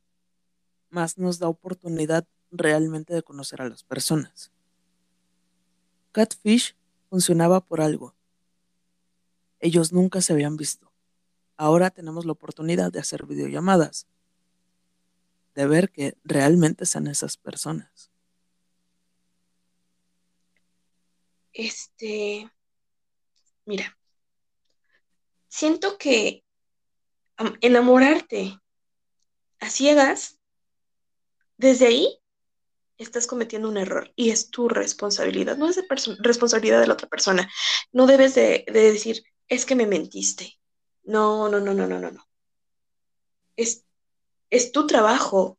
más 0.89 1.17
nos 1.17 1.39
da 1.39 1.47
oportunidad 1.47 2.27
realmente 2.51 3.13
de 3.13 3.23
conocer 3.23 3.61
a 3.61 3.69
las 3.69 3.83
personas. 3.83 4.51
Catfish 6.11 6.75
funcionaba 7.09 7.65
por 7.65 7.81
algo. 7.81 8.15
Ellos 9.63 9.93
nunca 9.93 10.19
se 10.19 10.33
habían 10.33 10.57
visto. 10.57 10.91
Ahora 11.55 11.89
tenemos 11.89 12.25
la 12.25 12.33
oportunidad 12.33 12.91
de 12.91 12.99
hacer 12.99 13.25
videollamadas, 13.25 14.07
de 15.55 15.65
ver 15.65 15.89
que 15.89 16.17
realmente 16.25 16.85
son 16.85 17.07
esas 17.07 17.37
personas. 17.37 18.11
Este, 21.53 22.51
mira, 23.63 23.97
siento 25.47 25.97
que 25.97 26.43
enamorarte 27.61 28.59
a 29.61 29.69
ciegas, 29.69 30.41
desde 31.55 31.87
ahí 31.87 32.19
estás 32.97 33.27
cometiendo 33.27 33.69
un 33.69 33.77
error 33.77 34.11
y 34.17 34.31
es 34.31 34.49
tu 34.49 34.67
responsabilidad, 34.67 35.55
no 35.55 35.69
es 35.69 35.77
de 35.77 35.85
responsabilidad 36.19 36.81
de 36.81 36.87
la 36.87 36.95
otra 36.95 37.07
persona. 37.07 37.49
No 37.93 38.07
debes 38.07 38.35
de, 38.35 38.65
de, 38.67 38.91
decir, 38.91 39.23
es 39.53 39.65
que 39.65 39.75
me 39.75 39.87
mentiste. 39.87 40.59
No, 41.03 41.49
no, 41.49 41.59
no, 41.59 41.73
no, 41.73 41.87
no, 41.87 41.99
no, 41.99 42.11
no. 42.11 42.27
Es, 43.55 43.85
es 44.49 44.71
tu 44.71 44.87
trabajo 44.87 45.57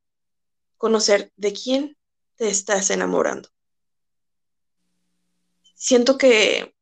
conocer 0.76 1.32
de 1.36 1.52
quién 1.52 1.96
te 2.36 2.48
estás 2.48 2.90
enamorando. 2.90 3.48
Siento 5.74 6.18
que, 6.18 6.74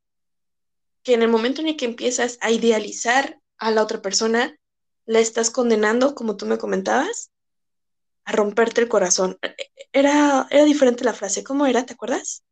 que 1.02 1.14
en 1.14 1.22
el 1.22 1.28
momento 1.28 1.60
en 1.60 1.68
el 1.68 1.76
que 1.76 1.84
empiezas 1.84 2.38
a 2.40 2.50
idealizar 2.50 3.40
a 3.58 3.70
la 3.70 3.82
otra 3.82 4.00
persona, 4.00 4.58
la 5.04 5.18
estás 5.18 5.50
condenando, 5.50 6.14
como 6.14 6.36
tú 6.36 6.46
me 6.46 6.58
comentabas, 6.58 7.30
a 8.24 8.32
romperte 8.32 8.80
el 8.80 8.88
corazón. 8.88 9.38
Era, 9.92 10.46
era 10.50 10.64
diferente 10.64 11.04
la 11.04 11.12
frase. 11.12 11.42
¿Cómo 11.42 11.66
era? 11.66 11.84
¿Te 11.84 11.94
acuerdas? 11.94 12.44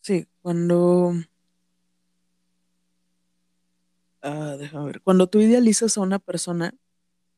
Sí, 0.00 0.26
cuando... 0.40 1.14
Ah, 4.22 4.56
déjame 4.58 4.86
ver. 4.86 5.02
Cuando 5.02 5.28
tú 5.28 5.40
idealizas 5.40 5.98
a 5.98 6.00
una 6.00 6.18
persona, 6.18 6.74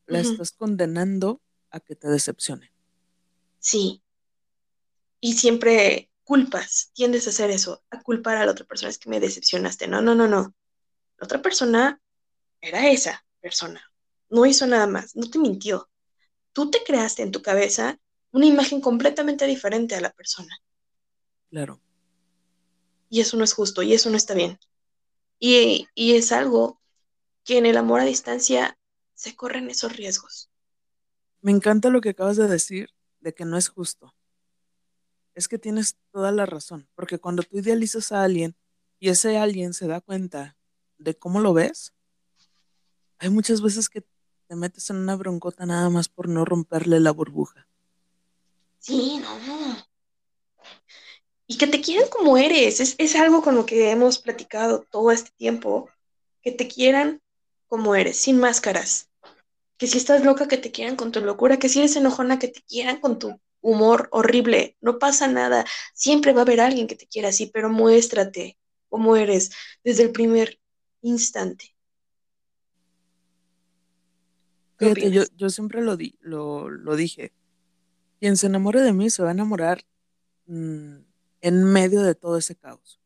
la 0.06 0.20
estás 0.20 0.52
condenando 0.52 1.40
a 1.70 1.80
que 1.80 1.96
te 1.96 2.08
decepcione. 2.08 2.72
Sí. 3.58 4.02
Y 5.20 5.32
siempre 5.34 6.10
culpas, 6.22 6.90
tiendes 6.92 7.26
a 7.26 7.30
hacer 7.30 7.50
eso, 7.50 7.82
a 7.90 8.02
culpar 8.02 8.36
a 8.36 8.44
la 8.44 8.52
otra 8.52 8.66
persona, 8.66 8.90
es 8.90 8.98
que 8.98 9.08
me 9.08 9.20
decepcionaste. 9.20 9.88
No, 9.88 10.02
no, 10.02 10.14
no, 10.14 10.28
no. 10.28 10.54
La 11.18 11.24
otra 11.24 11.40
persona 11.40 12.00
era 12.60 12.90
esa 12.90 13.24
persona. 13.40 13.82
No 14.28 14.44
hizo 14.46 14.66
nada 14.66 14.86
más, 14.86 15.16
no 15.16 15.28
te 15.30 15.38
mintió. 15.38 15.88
Tú 16.52 16.70
te 16.70 16.82
creaste 16.84 17.22
en 17.22 17.32
tu 17.32 17.42
cabeza 17.42 17.98
una 18.32 18.46
imagen 18.46 18.80
completamente 18.80 19.46
diferente 19.46 19.94
a 19.94 20.00
la 20.00 20.10
persona. 20.10 20.54
Claro. 21.50 21.80
Y 23.08 23.20
eso 23.20 23.36
no 23.36 23.44
es 23.44 23.54
justo, 23.54 23.82
y 23.82 23.94
eso 23.94 24.10
no 24.10 24.16
está 24.16 24.34
bien. 24.34 24.58
Y, 25.38 25.88
y 25.94 26.14
es 26.14 26.32
algo 26.32 26.80
que 27.44 27.58
en 27.58 27.66
el 27.66 27.76
amor 27.76 28.00
a 28.00 28.04
distancia 28.04 28.78
se 29.14 29.36
corren 29.36 29.70
esos 29.70 29.96
riesgos. 29.96 30.50
Me 31.40 31.52
encanta 31.52 31.90
lo 31.90 32.00
que 32.00 32.10
acabas 32.10 32.36
de 32.36 32.48
decir, 32.48 32.90
de 33.20 33.34
que 33.34 33.44
no 33.44 33.58
es 33.58 33.68
justo. 33.68 34.14
Es 35.34 35.48
que 35.48 35.58
tienes 35.58 35.96
toda 36.12 36.32
la 36.32 36.46
razón, 36.46 36.88
porque 36.94 37.18
cuando 37.18 37.42
tú 37.42 37.58
idealizas 37.58 38.12
a 38.12 38.22
alguien 38.22 38.56
y 38.98 39.08
ese 39.08 39.36
alguien 39.36 39.74
se 39.74 39.86
da 39.86 40.00
cuenta 40.00 40.56
de 40.98 41.14
cómo 41.16 41.40
lo 41.40 41.52
ves, 41.52 41.92
hay 43.18 43.30
muchas 43.30 43.60
veces 43.60 43.88
que 43.88 44.06
te 44.46 44.56
metes 44.56 44.90
en 44.90 44.96
una 44.96 45.16
broncota 45.16 45.66
nada 45.66 45.90
más 45.90 46.08
por 46.08 46.28
no 46.28 46.44
romperle 46.44 47.00
la 47.00 47.10
burbuja. 47.10 47.68
Sí, 48.78 49.18
no. 49.18 49.84
Y 51.46 51.58
que 51.58 51.66
te 51.66 51.80
quieran 51.80 52.08
como 52.08 52.38
eres, 52.38 52.80
es, 52.80 52.94
es 52.98 53.16
algo 53.16 53.42
con 53.42 53.54
lo 53.54 53.66
que 53.66 53.90
hemos 53.90 54.18
platicado 54.18 54.86
todo 54.90 55.10
este 55.10 55.30
tiempo, 55.36 55.90
que 56.42 56.52
te 56.52 56.68
quieran 56.68 57.20
como 57.66 57.94
eres, 57.94 58.16
sin 58.16 58.38
máscaras. 58.38 59.10
Que 59.76 59.86
si 59.86 59.98
estás 59.98 60.24
loca, 60.24 60.48
que 60.48 60.56
te 60.56 60.70
quieran 60.70 60.96
con 60.96 61.12
tu 61.12 61.20
locura, 61.20 61.58
que 61.58 61.68
si 61.68 61.80
eres 61.80 61.96
enojona, 61.96 62.38
que 62.38 62.48
te 62.48 62.62
quieran 62.62 63.00
con 63.00 63.18
tu 63.18 63.38
humor 63.60 64.08
horrible. 64.12 64.76
No 64.80 64.98
pasa 64.98 65.26
nada. 65.26 65.64
Siempre 65.94 66.32
va 66.32 66.40
a 66.40 66.42
haber 66.42 66.60
alguien 66.60 66.86
que 66.86 66.96
te 66.96 67.06
quiera 67.06 67.28
así, 67.28 67.46
pero 67.46 67.68
muéstrate 67.68 68.56
como 68.88 69.16
eres 69.16 69.50
desde 69.82 70.04
el 70.04 70.12
primer 70.12 70.60
instante. 71.02 71.74
Fíjate, 74.78 75.10
yo, 75.10 75.22
yo 75.36 75.50
siempre 75.50 75.82
lo, 75.82 75.96
di, 75.96 76.16
lo, 76.20 76.68
lo, 76.68 76.96
dije. 76.96 77.32
Quien 78.20 78.36
se 78.36 78.46
enamore 78.46 78.80
de 78.80 78.92
mí 78.92 79.10
se 79.10 79.22
va 79.22 79.30
a 79.30 79.32
enamorar 79.32 79.84
mmm, 80.46 80.96
en 81.44 81.62
medio 81.62 82.02
de 82.02 82.14
todo 82.14 82.38
ese 82.38 82.56
caos. 82.56 82.98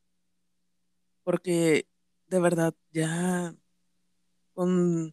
Porque 1.24 1.88
de 2.28 2.38
verdad, 2.38 2.72
ya 2.92 3.52
con 4.54 5.12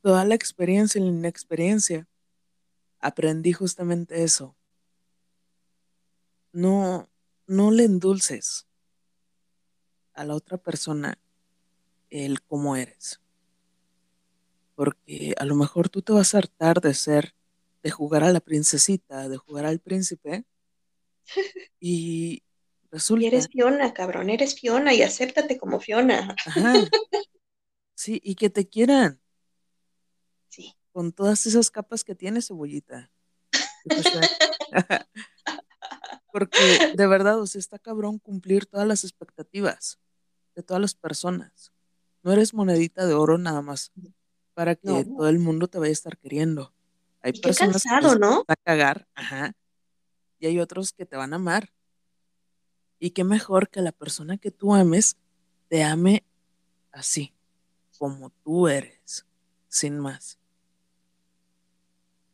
toda 0.00 0.24
la 0.24 0.36
experiencia 0.36 0.98
y 0.98 1.04
la 1.04 1.10
inexperiencia, 1.10 2.08
aprendí 2.98 3.52
justamente 3.52 4.22
eso. 4.22 4.56
No, 6.52 7.10
no 7.46 7.70
le 7.70 7.84
endulces 7.84 8.66
a 10.14 10.24
la 10.24 10.34
otra 10.34 10.56
persona 10.56 11.20
el 12.08 12.40
cómo 12.42 12.74
eres. 12.74 13.20
Porque 14.74 15.34
a 15.38 15.44
lo 15.44 15.56
mejor 15.56 15.90
tú 15.90 16.00
te 16.00 16.14
vas 16.14 16.34
a 16.34 16.38
hartar 16.38 16.80
de 16.80 16.94
ser, 16.94 17.34
de 17.82 17.90
jugar 17.90 18.24
a 18.24 18.32
la 18.32 18.40
princesita, 18.40 19.28
de 19.28 19.36
jugar 19.36 19.66
al 19.66 19.78
príncipe. 19.78 20.46
Y 21.78 22.42
resulta. 22.90 23.24
Y 23.24 23.26
eres 23.28 23.48
Fiona, 23.48 23.92
cabrón, 23.94 24.30
eres 24.30 24.54
Fiona 24.58 24.92
y 24.94 25.02
acéptate 25.02 25.58
como 25.58 25.80
Fiona. 25.80 26.34
Ajá. 26.46 26.74
Sí, 27.94 28.20
y 28.24 28.34
que 28.34 28.48
te 28.50 28.68
quieran. 28.68 29.20
Sí. 30.48 30.74
Con 30.92 31.12
todas 31.12 31.46
esas 31.46 31.70
capas 31.70 32.02
que 32.02 32.14
tiene 32.14 32.40
cebollita. 32.42 33.10
Porque 36.32 36.92
de 36.96 37.06
verdad, 37.06 37.40
o 37.40 37.46
sea, 37.46 37.58
está 37.58 37.78
cabrón 37.78 38.18
cumplir 38.18 38.66
todas 38.66 38.86
las 38.86 39.04
expectativas 39.04 39.98
de 40.54 40.62
todas 40.62 40.80
las 40.80 40.94
personas. 40.94 41.72
No 42.22 42.32
eres 42.32 42.54
monedita 42.54 43.06
de 43.06 43.14
oro 43.14 43.38
nada 43.38 43.62
más 43.62 43.92
para 44.54 44.74
que 44.74 44.88
No. 44.88 45.04
todo 45.04 45.28
el 45.28 45.38
mundo 45.38 45.68
te 45.68 45.78
vaya 45.78 45.90
a 45.90 45.92
estar 45.92 46.18
queriendo. 46.18 46.72
Hay 47.22 47.30
Y 47.30 47.34
qué 47.34 47.48
personas 47.48 47.82
cansado, 47.82 48.14
que 48.14 48.18
¿no? 48.20 48.44
a 48.46 48.56
cagar, 48.56 49.06
ajá, 49.14 49.52
y 50.40 50.46
hay 50.46 50.58
otros 50.58 50.92
que 50.92 51.06
te 51.06 51.16
van 51.16 51.32
a 51.32 51.36
amar. 51.36 51.72
Y 52.98 53.10
qué 53.10 53.22
mejor 53.24 53.68
que 53.68 53.82
la 53.82 53.92
persona 53.92 54.38
que 54.38 54.50
tú 54.50 54.74
ames 54.74 55.16
te 55.68 55.84
ame 55.84 56.24
así, 56.90 57.32
como 57.98 58.30
tú 58.42 58.66
eres, 58.66 59.26
sin 59.68 59.98
más. 59.98 60.38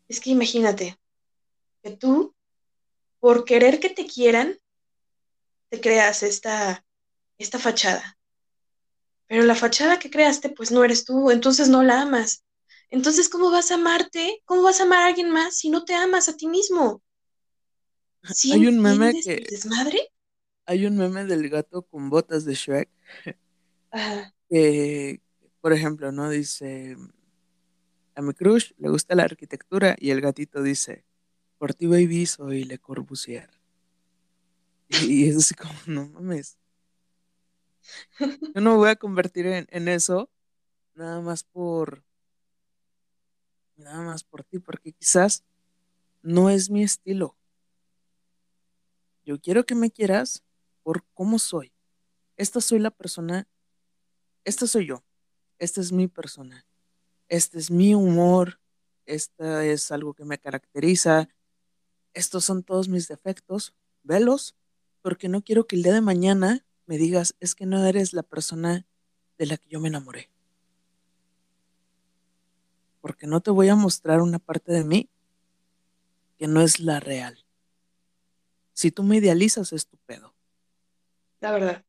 Es 0.08 0.20
que 0.20 0.30
imagínate 0.30 0.98
que 1.82 1.90
tú, 1.90 2.34
por 3.20 3.44
querer 3.44 3.80
que 3.80 3.90
te 3.90 4.06
quieran, 4.06 4.58
te 5.68 5.80
creas 5.80 6.22
esta, 6.22 6.84
esta 7.38 7.58
fachada. 7.58 8.16
Pero 9.26 9.42
la 9.42 9.56
fachada 9.56 9.98
que 9.98 10.10
creaste, 10.10 10.48
pues 10.50 10.70
no 10.70 10.84
eres 10.84 11.04
tú, 11.04 11.30
entonces 11.32 11.68
no 11.68 11.82
la 11.82 12.02
amas. 12.02 12.44
Entonces, 12.88 13.28
¿cómo 13.28 13.50
vas 13.50 13.72
a 13.72 13.74
amarte? 13.74 14.42
¿Cómo 14.44 14.62
vas 14.62 14.80
a 14.80 14.84
amar 14.84 15.02
a 15.02 15.06
alguien 15.06 15.30
más 15.30 15.56
si 15.56 15.70
no 15.70 15.84
te 15.84 15.94
amas 15.94 16.28
a 16.28 16.36
ti 16.36 16.46
mismo? 16.46 17.02
¿Sí 18.34 18.52
Hay 18.52 18.66
un 18.66 18.80
meme 18.80 19.14
que 19.22 19.46
desmadre? 19.50 19.98
hay 20.66 20.86
un 20.86 20.96
meme 20.96 21.24
del 21.24 21.48
gato 21.48 21.82
con 21.82 22.10
botas 22.10 22.44
de 22.44 22.54
Shrek 22.54 22.90
que, 24.48 25.20
por 25.60 25.72
ejemplo, 25.72 26.12
no 26.12 26.28
dice 26.30 26.96
a 28.14 28.22
mi 28.22 28.32
crush 28.34 28.72
le 28.78 28.88
gusta 28.88 29.14
la 29.14 29.24
arquitectura 29.24 29.96
y 29.98 30.10
el 30.10 30.20
gatito 30.20 30.62
dice 30.62 31.04
por 31.58 31.74
ti 31.74 31.86
baby 31.86 32.26
soy 32.26 32.64
Le 32.64 32.78
Corbusier. 32.78 33.50
Y, 34.88 35.24
y 35.24 35.28
es 35.28 35.36
así 35.36 35.54
como, 35.54 35.72
no 35.86 36.06
mames. 36.08 36.58
Yo 38.54 38.60
no 38.60 38.70
me 38.72 38.76
voy 38.76 38.88
a 38.90 38.96
convertir 38.96 39.46
en, 39.46 39.66
en 39.70 39.88
eso 39.88 40.30
nada 40.94 41.20
más 41.20 41.44
por 41.44 42.02
nada 43.76 44.02
más 44.02 44.24
por 44.24 44.42
ti, 44.44 44.58
porque 44.58 44.92
quizás 44.92 45.44
no 46.22 46.50
es 46.50 46.70
mi 46.70 46.82
estilo. 46.82 47.36
Yo 49.26 49.40
quiero 49.40 49.66
que 49.66 49.74
me 49.74 49.90
quieras 49.90 50.44
por 50.84 51.04
cómo 51.12 51.40
soy. 51.40 51.72
Esta 52.36 52.60
soy 52.60 52.78
la 52.78 52.92
persona, 52.92 53.48
esta 54.44 54.68
soy 54.68 54.86
yo, 54.86 55.02
esta 55.58 55.80
es 55.80 55.90
mi 55.90 56.06
persona, 56.06 56.64
este 57.28 57.58
es 57.58 57.72
mi 57.72 57.92
humor, 57.92 58.60
esta 59.04 59.64
es 59.64 59.90
algo 59.90 60.14
que 60.14 60.24
me 60.24 60.38
caracteriza, 60.38 61.28
estos 62.14 62.44
son 62.44 62.62
todos 62.62 62.88
mis 62.88 63.08
defectos, 63.08 63.74
velos, 64.04 64.54
porque 65.02 65.28
no 65.28 65.42
quiero 65.42 65.66
que 65.66 65.74
el 65.74 65.82
día 65.82 65.94
de 65.94 66.02
mañana 66.02 66.64
me 66.86 66.96
digas, 66.96 67.34
es 67.40 67.56
que 67.56 67.66
no 67.66 67.84
eres 67.84 68.12
la 68.12 68.22
persona 68.22 68.86
de 69.38 69.46
la 69.46 69.56
que 69.56 69.68
yo 69.68 69.80
me 69.80 69.88
enamoré. 69.88 70.30
Porque 73.00 73.26
no 73.26 73.40
te 73.40 73.50
voy 73.50 73.70
a 73.70 73.74
mostrar 73.74 74.20
una 74.20 74.38
parte 74.38 74.70
de 74.72 74.84
mí 74.84 75.10
que 76.38 76.46
no 76.46 76.60
es 76.60 76.78
la 76.78 77.00
real. 77.00 77.45
Si 78.76 78.90
tú 78.90 79.02
me 79.02 79.16
idealizas, 79.16 79.72
es 79.72 79.86
tu 79.86 79.96
pedo. 80.06 80.34
La 81.40 81.50
verdad. 81.50 81.84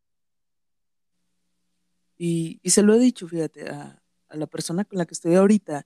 Y, 2.17 2.59
y 2.63 2.69
se 2.69 2.81
lo 2.81 2.95
he 2.95 2.99
dicho, 2.99 3.27
fíjate, 3.27 3.69
a, 3.69 4.01
a, 4.29 4.35
la 4.37 4.47
persona 4.47 4.85
con 4.85 4.97
la 4.97 5.05
que 5.05 5.13
estoy 5.13 5.35
ahorita, 5.35 5.85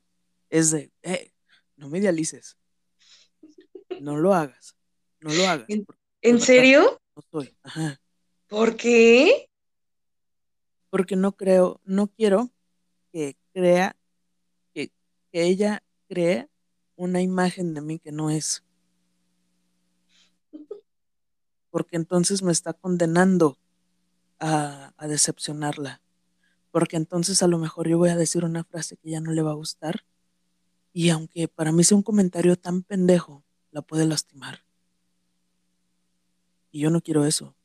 es 0.50 0.72
de, 0.72 0.94
eh, 1.02 1.34
no 1.76 1.90
me 1.90 1.98
idealices. 1.98 2.58
No 4.00 4.16
lo 4.16 4.34
hagas. 4.34 4.76
No 5.20 5.34
lo 5.34 5.48
hagas. 5.48 5.66
¿En, 5.68 5.86
¿en 6.22 6.40
serio? 6.40 7.02
No 7.16 7.22
soy. 7.32 7.58
Ajá. 7.64 8.00
¿Por 8.48 8.78
qué? 8.78 9.50
porque 10.92 11.16
no 11.16 11.32
creo, 11.32 11.82
no 11.86 12.08
quiero 12.08 12.52
que 13.12 13.38
crea, 13.54 13.96
que, 14.74 14.92
que 15.32 15.44
ella 15.44 15.84
cree 16.08 16.50
una 16.96 17.22
imagen 17.22 17.74
de 17.74 17.82
mí 17.82 17.98
que 17.98 18.12
no 18.12 18.30
es. 18.30 18.64
Porque 21.72 21.96
entonces 21.96 22.44
me 22.44 22.52
está 22.52 22.74
condenando 22.74 23.58
a, 24.40 24.94
a 24.98 25.08
decepcionarla. 25.08 26.02
Porque 26.70 26.98
entonces 26.98 27.42
a 27.42 27.48
lo 27.48 27.58
mejor 27.58 27.88
yo 27.88 27.98
voy 27.98 28.10
a 28.10 28.16
decir 28.16 28.46
una 28.46 28.64
frase 28.64 28.98
que 28.98 29.10
ya 29.10 29.20
no 29.20 29.32
le 29.32 29.42
va 29.42 29.52
a 29.52 29.56
gustar. 29.56 30.06
Y 30.94 31.10
aunque 31.10 31.48
para 31.48 31.72
mí 31.72 31.84
sea 31.84 31.98
un 31.98 32.04
comentario 32.04 32.56
tan 32.56 32.84
pendejo, 32.84 33.44
la 33.72 33.82
puede 33.82 34.06
lastimar. 34.06 34.64
Y 36.72 36.82
yo 36.82 36.90
no 36.90 37.02
quiero 37.02 37.26
eso. 37.26 37.56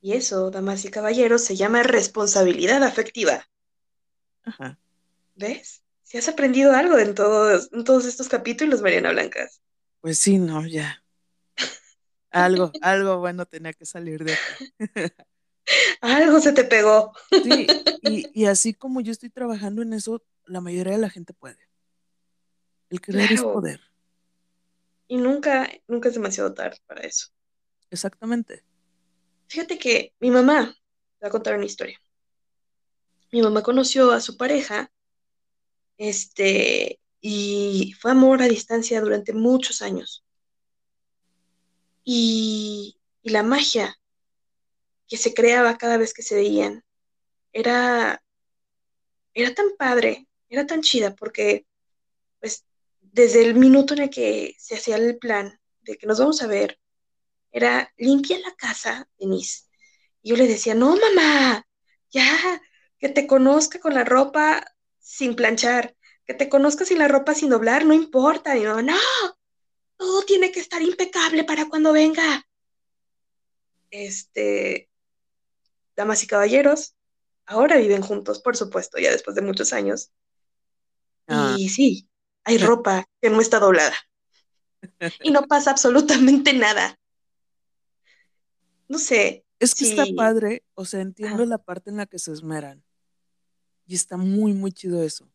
Y 0.00 0.12
eso, 0.12 0.50
damas 0.50 0.84
y 0.84 0.90
caballeros, 0.90 1.42
se 1.42 1.56
llama 1.56 1.82
responsabilidad 1.82 2.82
afectiva. 2.82 3.48
Ajá. 4.42 4.78
¿Ves? 5.34 5.82
Si 6.02 6.18
has 6.18 6.28
aprendido 6.28 6.72
algo 6.72 6.98
en 6.98 7.14
todos, 7.14 7.70
en 7.72 7.84
todos 7.84 8.04
estos 8.04 8.28
capítulos, 8.28 8.82
Mariana 8.82 9.12
Blancas. 9.12 9.62
Pues 10.00 10.18
sí, 10.18 10.38
no, 10.38 10.66
ya. 10.66 11.02
Algo, 12.34 12.72
algo 12.82 13.18
bueno 13.18 13.46
tenía 13.46 13.72
que 13.72 13.86
salir 13.86 14.24
de 14.24 14.32
aquí. 14.32 14.72
algo 16.00 16.40
se 16.40 16.52
te 16.52 16.64
pegó. 16.64 17.12
Sí, 17.30 17.68
y, 18.02 18.42
y, 18.42 18.46
así 18.46 18.74
como 18.74 19.00
yo 19.00 19.12
estoy 19.12 19.30
trabajando 19.30 19.82
en 19.82 19.92
eso, 19.92 20.20
la 20.44 20.60
mayoría 20.60 20.94
de 20.94 20.98
la 20.98 21.10
gente 21.10 21.32
puede. 21.32 21.58
El 22.90 23.00
querer 23.00 23.28
claro. 23.28 23.34
es 23.34 23.42
poder. 23.42 23.80
Y 25.06 25.16
nunca, 25.16 25.70
nunca 25.86 26.08
es 26.08 26.14
demasiado 26.14 26.52
tarde 26.54 26.78
para 26.88 27.02
eso. 27.02 27.28
Exactamente. 27.90 28.64
Fíjate 29.46 29.78
que 29.78 30.12
mi 30.18 30.32
mamá, 30.32 30.74
te 30.74 31.26
voy 31.26 31.28
a 31.28 31.30
contar 31.30 31.54
una 31.54 31.66
historia. 31.66 32.00
Mi 33.30 33.42
mamá 33.42 33.62
conoció 33.62 34.10
a 34.10 34.20
su 34.20 34.36
pareja, 34.36 34.90
este, 35.98 36.98
y 37.20 37.94
fue 38.00 38.10
amor 38.10 38.42
a 38.42 38.48
distancia 38.48 39.00
durante 39.00 39.32
muchos 39.32 39.82
años. 39.82 40.23
Y, 42.04 43.00
la 43.22 43.42
magia 43.42 43.98
que 45.08 45.16
se 45.16 45.32
creaba 45.32 45.78
cada 45.78 45.96
vez 45.96 46.12
que 46.12 46.22
se 46.22 46.34
veían 46.34 46.84
era, 47.52 48.22
era 49.32 49.54
tan 49.54 49.70
padre, 49.78 50.28
era 50.50 50.66
tan 50.66 50.82
chida, 50.82 51.14
porque 51.14 51.66
pues 52.38 52.66
desde 53.00 53.42
el 53.42 53.54
minuto 53.54 53.94
en 53.94 54.02
el 54.02 54.10
que 54.10 54.54
se 54.58 54.76
hacía 54.76 54.96
el 54.96 55.16
plan 55.18 55.58
de 55.80 55.96
que 55.96 56.06
nos 56.06 56.18
vamos 56.18 56.42
a 56.42 56.46
ver, 56.46 56.78
era 57.50 57.92
limpia 57.96 58.38
la 58.40 58.54
casa, 58.56 59.08
Denise. 59.18 59.64
Y 60.20 60.30
yo 60.30 60.36
le 60.36 60.46
decía, 60.46 60.74
no, 60.74 60.96
mamá, 60.96 61.66
ya, 62.10 62.62
que 62.98 63.08
te 63.08 63.26
conozca 63.26 63.80
con 63.80 63.94
la 63.94 64.04
ropa 64.04 64.64
sin 64.98 65.36
planchar, 65.36 65.96
que 66.26 66.34
te 66.34 66.48
conozca 66.48 66.84
sin 66.84 66.98
la 66.98 67.08
ropa 67.08 67.34
sin 67.34 67.50
doblar, 67.50 67.84
no 67.84 67.94
importa. 67.94 68.56
Y 68.56 68.64
mamá, 68.64 68.82
no, 68.82 68.98
todo 69.96 70.22
tiene 70.22 70.52
que 70.52 70.60
estar 70.60 70.82
impecable 70.82 71.44
para 71.44 71.68
cuando 71.68 71.92
venga. 71.92 72.46
Este, 73.90 74.90
damas 75.96 76.22
y 76.22 76.26
caballeros, 76.26 76.96
ahora 77.46 77.76
viven 77.76 78.02
juntos, 78.02 78.40
por 78.40 78.56
supuesto, 78.56 78.98
ya 78.98 79.10
después 79.10 79.36
de 79.36 79.42
muchos 79.42 79.72
años. 79.72 80.10
Ah. 81.26 81.56
Y 81.58 81.68
sí, 81.68 82.08
hay 82.44 82.58
ropa 82.58 83.08
que 83.20 83.30
no 83.30 83.40
está 83.40 83.58
doblada. 83.58 83.96
Y 85.22 85.30
no 85.30 85.46
pasa 85.46 85.70
absolutamente 85.70 86.52
nada. 86.52 86.98
No 88.88 88.98
sé. 88.98 89.44
Es 89.58 89.74
que 89.74 89.86
está 89.86 90.04
padre, 90.14 90.62
o 90.74 90.84
sea, 90.84 91.00
entiendo 91.00 91.44
ah. 91.44 91.46
la 91.46 91.58
parte 91.58 91.90
en 91.90 91.96
la 91.96 92.06
que 92.06 92.18
se 92.18 92.32
esmeran. 92.32 92.84
Y 93.86 93.94
está 93.94 94.16
muy, 94.16 94.52
muy 94.52 94.72
chido 94.72 95.02
eso. 95.02 95.30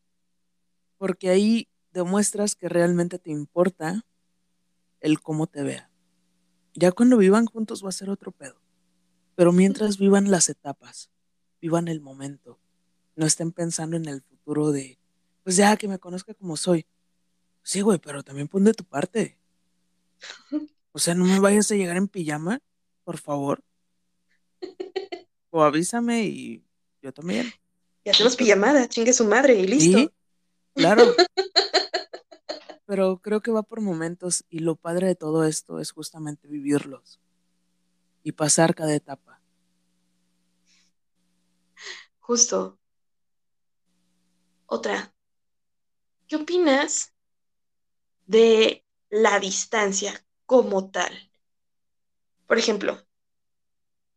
Porque 0.97 1.29
ahí 1.29 1.67
demuestras 1.91 2.55
que 2.55 2.69
realmente 2.69 3.17
te 3.17 3.31
importa 3.31 4.05
el 5.01 5.21
cómo 5.21 5.47
te 5.47 5.63
vea. 5.63 5.89
Ya 6.73 6.91
cuando 6.91 7.17
vivan 7.17 7.45
juntos 7.45 7.83
va 7.83 7.89
a 7.89 7.93
ser 7.93 8.09
otro 8.09 8.31
pedo. 8.31 8.61
Pero 9.35 9.51
mientras 9.51 9.97
vivan 9.97 10.31
las 10.31 10.49
etapas, 10.49 11.09
vivan 11.61 11.87
el 11.87 12.01
momento, 12.01 12.59
no 13.15 13.25
estén 13.25 13.51
pensando 13.51 13.95
en 13.97 14.05
el 14.05 14.21
futuro 14.21 14.71
de, 14.71 14.99
pues 15.43 15.55
ya 15.55 15.75
que 15.77 15.87
me 15.87 15.99
conozca 15.99 16.33
como 16.33 16.57
soy. 16.57 16.85
Sí, 17.63 17.81
güey, 17.81 17.99
pero 17.99 18.23
también 18.23 18.47
pon 18.47 18.63
de 18.63 18.73
tu 18.73 18.83
parte. 18.83 19.37
O 20.91 20.99
sea, 20.99 21.15
no 21.15 21.25
me 21.25 21.39
vayas 21.39 21.71
a 21.71 21.75
llegar 21.75 21.97
en 21.97 22.07
pijama, 22.07 22.61
por 23.03 23.17
favor. 23.17 23.63
O 25.49 25.63
avísame 25.63 26.23
y 26.25 26.63
yo 27.01 27.11
también. 27.11 27.51
Y 28.03 28.09
hacemos 28.09 28.35
pijamada, 28.35 28.87
chingue 28.87 29.13
su 29.13 29.25
madre 29.25 29.55
y 29.55 29.67
listo. 29.67 29.97
Sí, 29.97 30.09
claro. 30.73 31.03
Pero 32.89 33.19
creo 33.21 33.39
que 33.41 33.51
va 33.51 33.61
por 33.61 33.81
momentos 33.81 34.45
y 34.49 34.61
lo 34.61 34.75
padre 34.75 35.05
de 35.05 35.13
todo 35.13 35.43
esto 35.43 35.79
es 35.79 35.91
justamente 35.91 36.47
vivirlos 36.47 37.19
y 38.23 38.31
pasar 38.31 38.73
cada 38.73 38.95
etapa. 38.95 39.39
Justo. 42.19 42.79
Otra. 44.65 45.13
¿Qué 46.27 46.37
opinas 46.37 47.13
de 48.25 48.83
la 49.11 49.39
distancia 49.39 50.25
como 50.47 50.89
tal? 50.89 51.13
Por 52.47 52.57
ejemplo, 52.57 53.05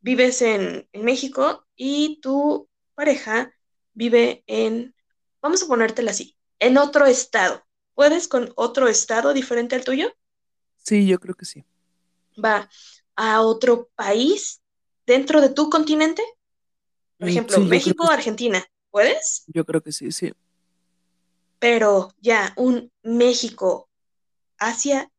vives 0.00 0.40
en, 0.40 0.88
en 0.92 1.04
México 1.04 1.66
y 1.76 2.22
tu 2.22 2.70
pareja 2.94 3.52
vive 3.92 4.44
en, 4.46 4.94
vamos 5.42 5.62
a 5.62 5.66
ponértela 5.66 6.12
así, 6.12 6.38
en 6.58 6.78
otro 6.78 7.04
estado. 7.04 7.62
¿Puedes 7.94 8.28
con 8.28 8.52
otro 8.56 8.88
estado 8.88 9.32
diferente 9.32 9.76
al 9.76 9.84
tuyo? 9.84 10.12
Sí, 10.78 11.06
yo 11.06 11.20
creo 11.20 11.34
que 11.34 11.44
sí. 11.44 11.64
Va 12.42 12.68
a 13.16 13.42
otro 13.42 13.90
país 13.94 14.60
dentro 15.06 15.40
de 15.40 15.50
tu 15.50 15.68
continente. 15.68 16.22
Por 17.18 17.28
ejemplo, 17.28 17.56
sí, 17.56 17.64
México 17.64 18.04
o 18.04 18.10
Argentina. 18.10 18.64
¿Puedes? 18.90 19.44
Yo 19.46 19.64
creo 19.64 19.82
que 19.82 19.92
sí, 19.92 20.10
sí. 20.12 20.32
Pero 21.58 22.12
ya, 22.20 22.52
un 22.56 22.90
México, 23.02 23.88
Asia. 24.58 25.10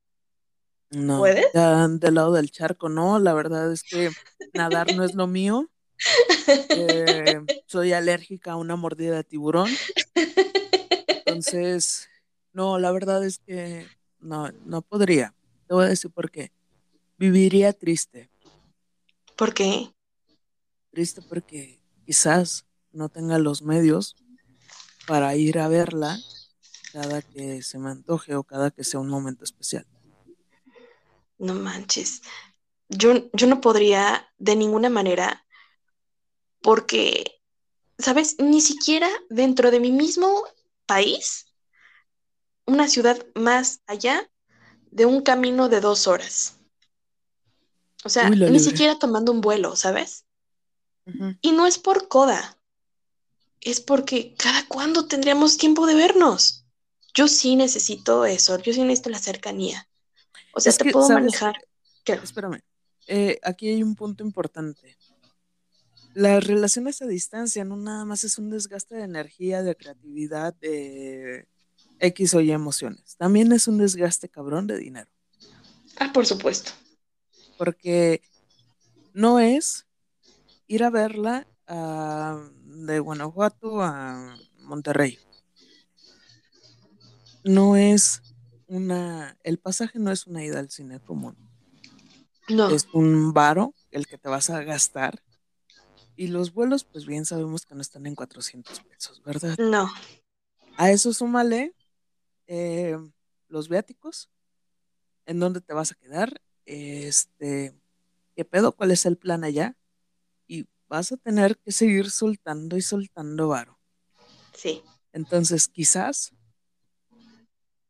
No, 0.90 1.20
¿Puedes? 1.20 1.46
Ya 1.54 1.88
del 1.88 2.16
lado 2.16 2.34
del 2.34 2.52
charco, 2.52 2.90
no. 2.90 3.20
La 3.20 3.34
verdad 3.34 3.72
es 3.72 3.84
que 3.84 4.12
nadar 4.54 4.94
no 4.96 5.04
es 5.04 5.14
lo 5.14 5.28
mío. 5.28 5.70
Eh, 6.76 7.40
soy 7.68 7.94
alérgica 7.94 8.54
a 8.54 8.56
una 8.58 8.76
mordida 8.76 9.16
de 9.16 9.24
tiburón. 9.24 9.70
Entonces, 11.08 12.10
no, 12.54 12.80
la 12.80 12.92
verdad 12.92 13.24
es 13.26 13.40
que 13.40 13.88
no, 14.20 14.52
no 14.66 14.82
podría. 14.82 15.34
Te 15.68 15.74
voy 15.74 15.86
a 15.86 15.90
decir 15.90 16.12
por 16.12 16.32
qué. 16.32 16.52
Viviría 17.18 17.74
triste. 17.74 18.30
¿Por 19.36 19.54
qué? 19.54 19.94
Triste 20.92 21.22
porque 21.22 21.82
quizás 22.06 22.66
no 22.92 23.10
tenga 23.10 23.40
los 23.40 23.62
medios 23.62 24.16
para 25.08 25.36
ir 25.36 25.60
a 25.60 25.68
verla 25.68 26.20
cada 26.94 27.22
que 27.24 27.64
se 27.64 27.80
me 27.80 27.90
antoje 27.90 28.36
o 28.36 28.44
cada 28.44 28.70
que 28.70 28.84
sea 28.84 29.00
un 29.00 29.10
momento 29.10 29.44
especial. 29.44 29.88
No 31.40 31.56
manches. 31.56 32.22
Yo, 32.88 33.32
yo 33.34 33.48
no 33.48 33.60
podría 33.60 34.28
de 34.38 34.56
ninguna 34.56 34.90
manera 34.90 35.44
porque, 36.62 37.42
¿sabes? 37.98 38.36
Ni 38.40 38.62
siquiera 38.62 39.10
dentro 39.30 39.72
de 39.72 39.80
mi 39.80 39.92
mismo 39.92 40.44
país, 40.86 41.53
una 42.66 42.88
ciudad 42.88 43.26
más 43.36 43.82
allá 43.88 44.30
de 44.92 45.06
un 45.06 45.22
camino 45.22 45.70
de 45.70 45.82
dos 45.82 46.08
horas. 46.08 46.60
O 48.06 48.10
sea, 48.10 48.30
Uy, 48.30 48.32
ni 48.32 48.60
libre. 48.60 48.60
siquiera 48.60 49.00
tomando 49.00 49.32
un 49.32 49.42
vuelo, 49.42 49.76
¿sabes? 49.76 50.26
Uh 51.06 51.12
-huh. 51.12 51.38
Y 51.42 51.52
no 51.52 51.66
es 51.68 51.78
por 51.80 52.08
coda, 52.08 52.58
es 53.62 53.80
porque 53.82 54.36
cada 54.36 54.68
cuándo 54.68 55.08
tendríamos 55.08 55.58
tiempo 55.58 55.86
de 55.86 55.96
vernos. 55.96 56.66
Yo 57.14 57.28
sí 57.28 57.56
necesito 57.56 58.26
eso, 58.26 58.58
yo 58.60 58.74
sí 58.74 58.82
necesito 58.82 59.10
la 59.10 59.20
cercanía. 59.20 59.88
O 60.54 60.60
sea, 60.60 60.72
es 60.72 60.78
te 60.78 60.86
que, 60.86 60.92
puedo 60.92 61.08
¿sabes? 61.08 61.24
manejar. 61.24 61.56
¿Qué? 62.04 62.14
Espérame, 62.14 62.60
eh, 63.08 63.40
aquí 63.44 63.70
hay 63.70 63.84
un 63.84 63.96
punto 63.96 64.24
importante. 64.24 64.98
Las 66.14 66.46
relaciones 66.46 67.02
a 67.02 67.08
distancia 67.08 67.66
no 67.66 67.76
nada 67.76 68.06
más 68.06 68.24
es 68.24 68.38
un 68.38 68.50
desgaste 68.50 68.96
de 68.96 69.04
energía, 69.04 69.64
de 69.64 69.76
creatividad, 69.76 70.54
de 70.56 71.48
X 72.04 72.34
o 72.34 72.42
Y 72.42 72.52
emociones. 72.52 73.16
También 73.16 73.52
es 73.54 73.68
un 73.68 73.78
desgaste 73.78 74.28
cabrón 74.28 74.68
de 74.68 74.78
dinero. 74.78 75.10
Ah, 75.98 76.12
por 76.12 76.26
supuesto. 76.26 76.72
Porque 77.58 78.22
no 79.14 79.40
es 79.40 79.88
ir 80.68 80.84
a 80.84 80.90
verla 80.90 81.48
a, 81.66 82.46
de 82.66 83.00
Guanajuato 83.00 83.82
a 83.82 84.38
Monterrey. 84.60 85.18
No 87.46 87.78
es 87.78 88.22
una, 88.68 89.38
el 89.44 89.58
pasaje 89.58 89.98
no 89.98 90.12
es 90.12 90.28
una 90.28 90.44
ida 90.44 90.60
al 90.60 90.72
cine 90.72 91.00
común. 91.00 91.38
No. 92.50 92.70
Es 92.70 92.88
un 92.92 93.32
varo 93.32 93.74
el 93.92 94.08
que 94.08 94.18
te 94.18 94.28
vas 94.28 94.50
a 94.50 94.62
gastar 94.64 95.24
Y 96.18 96.28
los 96.28 96.54
vuelos, 96.54 96.84
pues 96.84 97.06
bien 97.06 97.24
sabemos 97.26 97.66
que 97.66 97.76
no 97.76 97.82
están 97.82 98.06
en 98.06 98.16
400 98.16 98.82
pesos, 98.82 99.24
¿verdad? 99.24 99.58
No. 99.58 99.90
A 100.76 100.92
eso 100.92 101.14
súmale 101.14 101.74
eh, 102.48 102.98
los 103.48 103.70
viáticos, 103.70 104.30
en 105.26 105.40
dónde 105.40 105.62
te 105.62 105.74
vas 105.74 105.92
a 105.92 105.96
quedar, 105.96 106.42
este, 106.66 107.74
qué 108.36 108.46
pedo, 108.46 108.72
cuál 108.74 108.92
es 108.92 109.06
el 109.06 109.18
plan 109.18 109.44
allá, 109.44 109.78
y 110.48 110.68
vas 110.88 111.12
a 111.12 111.18
tener 111.18 111.58
que 111.58 111.72
seguir 111.72 112.10
soltando 112.10 112.78
y 112.78 112.82
soltando 112.82 113.48
varo. 113.48 113.80
Sí. 114.54 114.84
Entonces, 115.12 115.68
quizás 115.68 116.34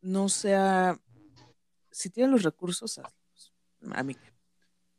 no 0.01 0.27
sea, 0.27 0.99
si 1.91 2.09
tienes 2.09 2.31
los 2.31 2.43
recursos, 2.43 2.97
hazlos, 2.97 3.53
a 3.91 4.03
mí 4.03 4.15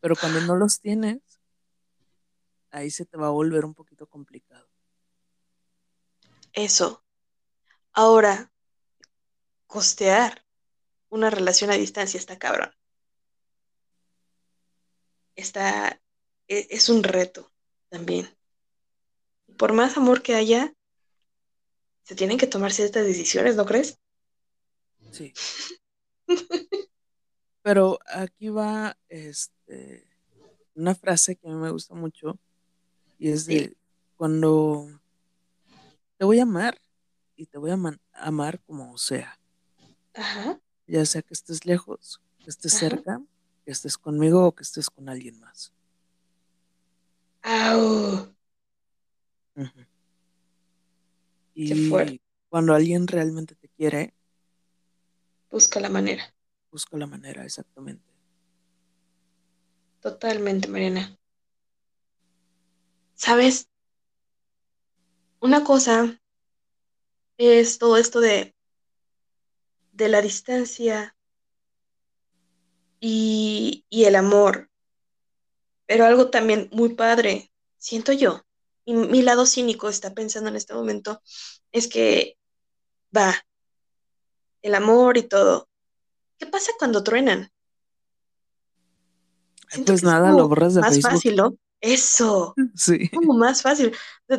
Pero 0.00 0.16
cuando 0.16 0.40
no 0.40 0.57
los 0.57 0.80
tienes, 0.80 1.20
ahí 2.70 2.90
se 2.90 3.05
te 3.05 3.16
va 3.16 3.26
a 3.26 3.30
volver 3.30 3.64
un 3.64 3.74
poquito 3.74 4.07
complicado. 4.07 4.68
Eso. 6.52 7.05
Ahora, 7.92 8.52
costear 9.75 10.47
una 11.09 11.31
relación 11.31 11.68
a 11.72 11.75
distancia 11.75 12.16
está 12.16 12.39
cabrón. 12.39 12.70
Está, 15.35 16.01
e, 16.47 16.68
es 16.70 16.89
un 16.89 17.03
reto 17.03 17.51
también. 17.89 18.29
Por 19.59 19.72
más 19.72 19.97
amor 19.97 20.22
que 20.22 20.37
haya, 20.37 20.72
se 22.05 22.14
tienen 22.14 22.39
que 22.39 22.47
tomar 22.47 22.70
ciertas 22.70 23.05
decisiones, 23.05 23.57
¿no 23.57 23.66
crees? 23.66 23.99
Sí. 25.11 25.35
Pero 27.62 27.99
aquí 28.07 28.51
va 28.51 28.97
este, 29.09 30.07
una 30.77 30.95
frase 30.95 31.35
que 31.35 31.49
a 31.49 31.51
mí 31.51 31.57
me 31.57 31.72
gusta 31.72 31.97
mucho 31.97 32.39
y 33.18 33.33
es 33.33 33.47
de 33.47 33.77
cuando 34.14 35.01
te 36.16 36.25
voy 36.25 36.39
a 36.39 36.45
amar 36.45 36.81
y 37.35 37.47
te 37.47 37.59
voy 37.59 37.72
a 37.72 37.99
amar 38.12 38.61
como 38.61 38.97
sea. 38.99 39.37
Ajá. 40.14 40.60
Ya 40.86 41.04
sea 41.06 41.22
que 41.22 41.34
estés 41.34 41.64
lejos, 41.66 42.20
que 42.38 42.50
estés 42.50 42.74
cerca, 42.74 43.20
que 43.64 43.72
estés 43.72 43.98
conmigo 43.98 44.46
o 44.46 44.54
que 44.54 44.62
estés 44.62 44.90
con 44.90 45.08
alguien 45.08 45.40
más. 45.40 45.72
¡Au! 47.42 48.34
Y 51.54 52.20
cuando 52.48 52.74
alguien 52.74 53.06
realmente 53.06 53.54
te 53.54 53.68
quiere, 53.68 54.14
busca 55.50 55.80
la 55.80 55.88
manera. 55.88 56.34
Busca 56.70 56.96
la 56.96 57.06
manera, 57.06 57.44
exactamente. 57.44 58.04
Totalmente, 60.00 60.68
Mariana. 60.68 61.16
¿Sabes? 63.14 63.68
Una 65.40 65.62
cosa 65.62 66.20
es 67.38 67.78
todo 67.78 67.96
esto 67.96 68.20
de, 68.20 68.53
de 69.95 70.09
la 70.09 70.20
distancia 70.20 71.16
y, 73.01 73.84
y 73.88 74.05
el 74.05 74.16
amor. 74.16 74.70
Pero 75.86 76.05
algo 76.05 76.30
también 76.30 76.68
muy 76.72 76.95
padre, 76.95 77.53
siento 77.78 78.12
yo, 78.12 78.42
y 78.84 78.95
mi 78.95 79.22
lado 79.22 79.47
cínico 79.47 79.88
está 79.88 80.14
pensando 80.14 80.49
en 80.51 80.57
este 80.57 80.74
momento, 80.74 81.22
es 81.72 81.88
que 81.88 82.36
va, 83.16 83.34
el 84.62 84.74
amor 84.74 85.16
y 85.16 85.22
todo. 85.22 85.68
¿Qué 86.38 86.47
pasa 86.47 86.72
cuando 86.78 87.03
truenan? 87.03 87.51
pues 89.86 90.05
nada, 90.05 90.30
lo 90.30 90.49
borras 90.49 90.74
de 90.74 90.82
más 90.82 90.95
Facebook. 90.95 91.11
fácil, 91.11 91.36
¿no? 91.36 91.57
Eso. 91.80 92.55
Sí. 92.76 93.09
Como 93.11 93.34
más 93.34 93.62
fácil. 93.62 93.92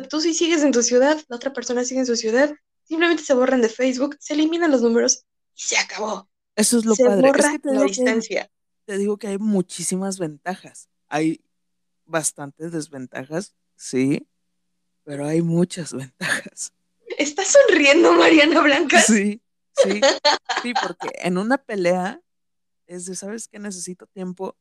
Tú 0.08 0.20
sí 0.20 0.34
sigues 0.34 0.62
en 0.62 0.72
tu 0.72 0.82
ciudad, 0.82 1.22
la 1.28 1.36
otra 1.36 1.52
persona 1.52 1.84
sigue 1.84 2.00
en 2.00 2.06
su 2.06 2.16
ciudad, 2.16 2.54
simplemente 2.84 3.22
se 3.22 3.34
borran 3.34 3.62
de 3.62 3.68
Facebook, 3.68 4.16
se 4.18 4.34
eliminan 4.34 4.70
los 4.70 4.82
números 4.82 5.24
y 5.56 5.60
se 5.60 5.78
acabó. 5.78 6.28
Eso 6.54 6.78
es 6.78 6.84
lo 6.84 6.94
se 6.94 7.04
padre. 7.04 7.28
Borra 7.28 7.54
es 7.54 7.60
que 7.60 7.70
la 7.70 7.82
distancia. 7.82 8.50
te 8.84 8.98
digo 8.98 9.16
que 9.16 9.28
hay 9.28 9.38
muchísimas 9.38 10.18
ventajas. 10.18 10.88
Hay 11.08 11.42
bastantes 12.04 12.72
desventajas, 12.72 13.56
sí, 13.74 14.28
pero 15.04 15.26
hay 15.26 15.42
muchas 15.42 15.92
ventajas. 15.94 16.72
¿Estás 17.18 17.48
sonriendo, 17.48 18.12
Mariana 18.12 18.60
Blanca? 18.60 19.00
Sí, 19.00 19.42
sí, 19.74 20.00
sí, 20.62 20.74
porque 20.82 21.08
en 21.20 21.38
una 21.38 21.58
pelea 21.58 22.20
es 22.86 23.06
de, 23.06 23.16
¿sabes 23.16 23.48
qué? 23.48 23.58
Necesito 23.58 24.06
tiempo 24.06 24.56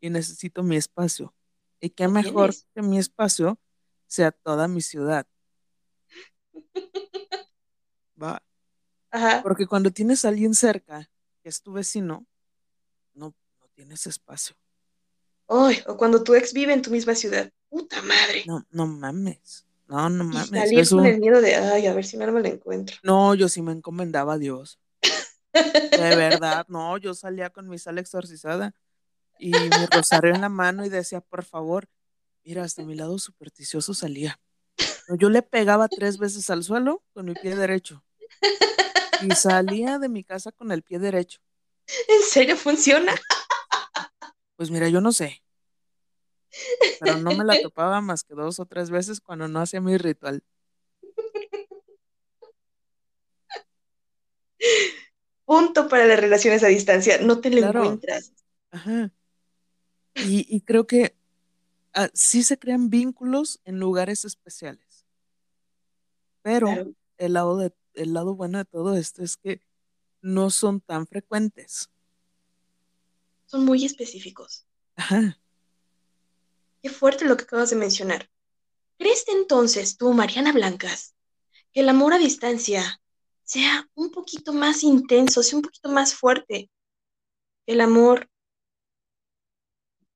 y 0.00 0.10
necesito 0.10 0.62
mi 0.62 0.76
espacio. 0.76 1.34
Y 1.80 1.90
qué 1.90 2.08
mejor 2.08 2.54
que 2.74 2.82
mi 2.82 2.98
espacio 2.98 3.58
sea 4.06 4.32
toda 4.32 4.68
mi 4.68 4.80
ciudad. 4.80 5.26
Va. 8.20 8.42
Ajá. 9.10 9.42
Porque 9.42 9.66
cuando 9.66 9.90
tienes 9.90 10.24
a 10.24 10.28
alguien 10.28 10.54
cerca, 10.54 11.10
que 11.42 11.48
es 11.48 11.62
tu 11.62 11.72
vecino, 11.72 12.26
no, 13.14 13.34
no 13.60 13.68
tienes 13.74 14.06
espacio. 14.06 14.56
Ay, 15.48 15.82
o 15.86 15.96
cuando 15.96 16.22
tu 16.22 16.34
ex 16.34 16.52
vive 16.52 16.72
en 16.72 16.82
tu 16.82 16.90
misma 16.90 17.14
ciudad. 17.14 17.50
Puta 17.70 18.02
madre. 18.02 18.44
No, 18.46 18.66
no 18.70 18.86
mames. 18.86 19.66
No, 19.86 20.10
no 20.10 20.24
mames. 20.24 20.48
Y 20.50 20.84
salir 20.84 20.88
con 20.88 21.06
el 21.06 21.18
miedo 21.18 21.40
de, 21.40 21.54
ay, 21.54 21.86
a 21.86 21.94
ver 21.94 22.04
si 22.04 22.18
no 22.18 22.30
me 22.30 22.42
lo 22.42 22.48
encuentro. 22.48 22.96
No, 23.02 23.34
yo 23.34 23.48
sí 23.48 23.62
me 23.62 23.72
encomendaba 23.72 24.34
a 24.34 24.38
Dios. 24.38 24.78
de 25.52 26.16
verdad, 26.16 26.66
no, 26.68 26.98
yo 26.98 27.14
salía 27.14 27.50
con 27.50 27.68
mi 27.68 27.78
sala 27.78 28.00
exorcizada 28.00 28.74
y 29.38 29.52
mi 29.52 29.86
rosario 29.90 30.34
en 30.34 30.42
la 30.42 30.50
mano 30.50 30.84
y 30.84 30.90
decía, 30.90 31.22
por 31.22 31.44
favor, 31.44 31.88
mira, 32.44 32.64
hasta 32.64 32.84
mi 32.84 32.94
lado 32.94 33.18
supersticioso 33.18 33.94
salía. 33.94 34.38
Yo 35.18 35.30
le 35.30 35.40
pegaba 35.40 35.88
tres 35.88 36.18
veces 36.18 36.50
al 36.50 36.62
suelo 36.62 37.02
con 37.14 37.24
mi 37.24 37.34
pie 37.34 37.56
derecho 37.56 38.04
y 39.22 39.30
salía 39.34 39.98
de 39.98 40.08
mi 40.08 40.24
casa 40.24 40.52
con 40.52 40.72
el 40.72 40.82
pie 40.82 40.98
derecho. 40.98 41.40
¿En 42.08 42.22
serio 42.22 42.56
funciona? 42.56 43.14
Pues 44.56 44.70
mira, 44.70 44.88
yo 44.88 45.00
no 45.00 45.12
sé. 45.12 45.42
Pero 47.00 47.18
no 47.18 47.30
me 47.30 47.44
la 47.44 47.60
topaba 47.62 48.00
más 48.00 48.24
que 48.24 48.34
dos 48.34 48.58
o 48.60 48.66
tres 48.66 48.90
veces 48.90 49.20
cuando 49.20 49.48
no 49.48 49.60
hacía 49.60 49.80
mi 49.80 49.96
ritual. 49.96 50.42
Punto 55.44 55.88
para 55.88 56.06
las 56.06 56.20
relaciones 56.20 56.62
a 56.62 56.68
distancia. 56.68 57.18
No 57.22 57.40
te 57.40 57.50
lo 57.50 57.66
encuentras. 57.66 58.32
Ajá. 58.70 59.10
Y, 60.14 60.60
creo 60.62 60.86
que 60.86 61.14
ah, 61.94 62.10
sí 62.12 62.42
se 62.42 62.58
crean 62.58 62.90
vínculos 62.90 63.60
en 63.64 63.78
lugares 63.78 64.24
especiales. 64.24 65.06
Pero 66.42 66.68
el, 67.18 67.32
lado 67.32 67.56
de, 67.56 67.72
el 67.98 68.14
lado 68.14 68.34
bueno 68.34 68.58
de 68.58 68.64
todo 68.64 68.96
esto 68.96 69.22
es 69.22 69.36
que 69.36 69.60
no 70.20 70.50
son 70.50 70.80
tan 70.80 71.06
frecuentes. 71.06 71.90
Son 73.46 73.64
muy 73.64 73.84
específicos. 73.84 74.66
Ajá. 74.96 75.38
Qué 76.82 76.90
fuerte 76.90 77.24
lo 77.24 77.36
que 77.36 77.44
acabas 77.44 77.70
de 77.70 77.76
mencionar. 77.76 78.30
¿Crees 78.98 79.24
entonces 79.28 79.96
tú, 79.96 80.12
Mariana 80.12 80.52
Blancas, 80.52 81.14
que 81.72 81.80
el 81.80 81.88
amor 81.88 82.12
a 82.12 82.18
distancia 82.18 83.00
sea 83.44 83.88
un 83.94 84.10
poquito 84.10 84.52
más 84.52 84.82
intenso, 84.82 85.42
sea 85.42 85.56
un 85.56 85.62
poquito 85.62 85.88
más 85.88 86.14
fuerte 86.14 86.70
que 87.64 87.72
el 87.72 87.80
amor 87.80 88.28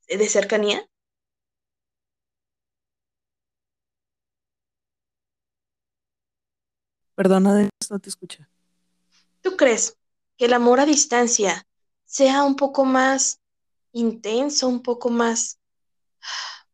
de 0.09 0.28
cercanía? 0.28 0.87
Perdona, 7.14 7.70
no 7.93 7.99
te 7.99 8.09
escucha. 8.09 8.49
¿Tú 9.43 9.57
crees 9.57 9.99
que 10.38 10.47
el 10.47 10.55
amor 10.55 10.80
a 10.80 10.86
distancia 10.86 11.66
sea 12.07 12.43
un 12.43 12.57
poco 12.57 12.86
más 12.86 13.40
intenso, 13.93 14.66
un 14.66 14.82
poco 14.82 15.11
más, 15.11 15.61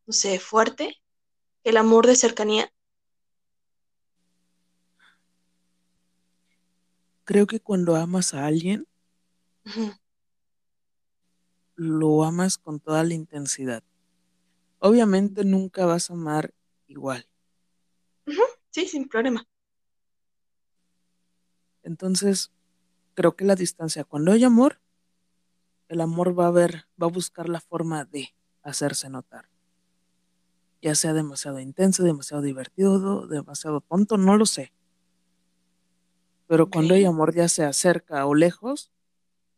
no 0.07 0.13
sé, 0.13 0.39
fuerte 0.39 0.97
que 1.65 1.71
el 1.71 1.77
amor 1.77 2.07
de 2.07 2.15
cercanía? 2.15 2.73
Creo 7.25 7.47
que 7.47 7.61
cuando 7.61 7.97
amas 7.97 8.33
a 8.33 8.47
alguien, 8.47 8.87
lo 11.75 12.23
amas 12.23 12.59
con 12.59 12.79
toda 12.79 13.03
la 13.03 13.15
intensidad. 13.15 13.83
Obviamente 14.79 15.45
nunca 15.45 15.85
vas 15.85 16.11
a 16.11 16.15
amar 16.15 16.55
igual. 16.87 17.29
Sí, 18.71 18.87
sin 18.87 19.09
problema. 19.09 19.45
Entonces, 21.89 22.53
creo 23.15 23.35
que 23.35 23.47
la 23.47 23.55
distancia, 23.55 24.05
cuando 24.05 24.33
hay 24.33 24.45
amor, 24.45 24.79
el 25.89 26.03
amor 26.03 26.39
va 26.39 26.47
a 26.47 26.51
ver, 26.51 26.85
va 27.03 27.07
a 27.07 27.11
buscar 27.11 27.49
la 27.49 27.61
forma 27.61 28.05
de 28.05 28.35
hacerse 28.63 29.09
notar. 29.09 29.49
Ya 30.83 30.95
sea 30.95 31.15
demasiado 31.15 31.61
intenso, 31.61 32.05
demasiado 32.05 32.43
divertido, 32.43 33.27
demasiado 33.27 33.81
tonto, 33.81 34.19
no 34.19 34.37
lo 34.37 34.45
sé. 34.45 34.75
Pero 36.47 36.69
cuando 36.69 36.93
hay 36.93 37.07
amor, 37.07 37.35
ya 37.35 37.49
sea 37.49 37.73
cerca 37.73 38.27
o 38.27 38.35
lejos, 38.35 38.93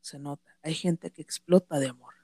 se 0.01 0.21
nota. 0.21 0.57
Hay 0.63 0.75
gente 0.75 1.11
que 1.11 1.23
explota 1.23 1.81
de 1.81 1.89
amor. 1.89 2.15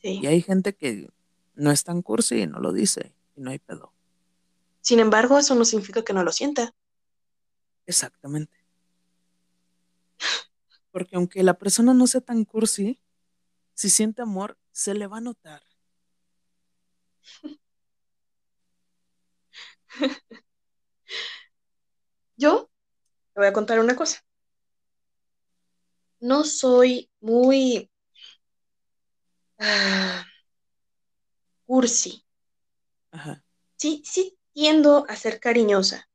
Y 0.00 0.26
hay 0.26 0.42
gente 0.42 0.76
que 0.76 1.10
no 1.56 1.72
es 1.72 1.82
tan 1.82 2.02
cursi 2.02 2.42
y 2.42 2.46
no 2.46 2.60
lo 2.60 2.72
dice 2.72 3.16
y 3.34 3.40
no 3.40 3.50
hay 3.50 3.58
pedo. 3.58 3.92
Sin 4.80 5.00
embargo, 5.00 5.38
eso 5.38 5.56
no 5.56 5.64
significa 5.64 6.04
que 6.04 6.12
no 6.12 6.22
lo 6.22 6.30
sienta. 6.30 6.72
Exactamente. 7.86 8.56
Porque 10.90 11.14
aunque 11.16 11.42
la 11.44 11.54
persona 11.58 11.94
no 11.94 12.06
sea 12.06 12.20
tan 12.20 12.44
cursi, 12.44 13.00
si 13.74 13.90
siente 13.90 14.22
amor, 14.22 14.58
se 14.72 14.94
le 14.94 15.06
va 15.06 15.18
a 15.18 15.20
notar. 15.20 15.62
Yo 22.36 22.70
te 23.34 23.40
voy 23.40 23.48
a 23.48 23.52
contar 23.52 23.80
una 23.80 23.96
cosa. 23.96 24.24
No 26.20 26.44
soy 26.44 27.10
muy 27.20 27.90
ah, 29.58 30.24
cursi. 31.66 32.24
Ajá. 33.12 33.44
Sí, 33.76 34.02
sí 34.04 34.38
tiendo 34.52 35.04
a 35.08 35.16
ser 35.16 35.38
cariñosa, 35.40 36.08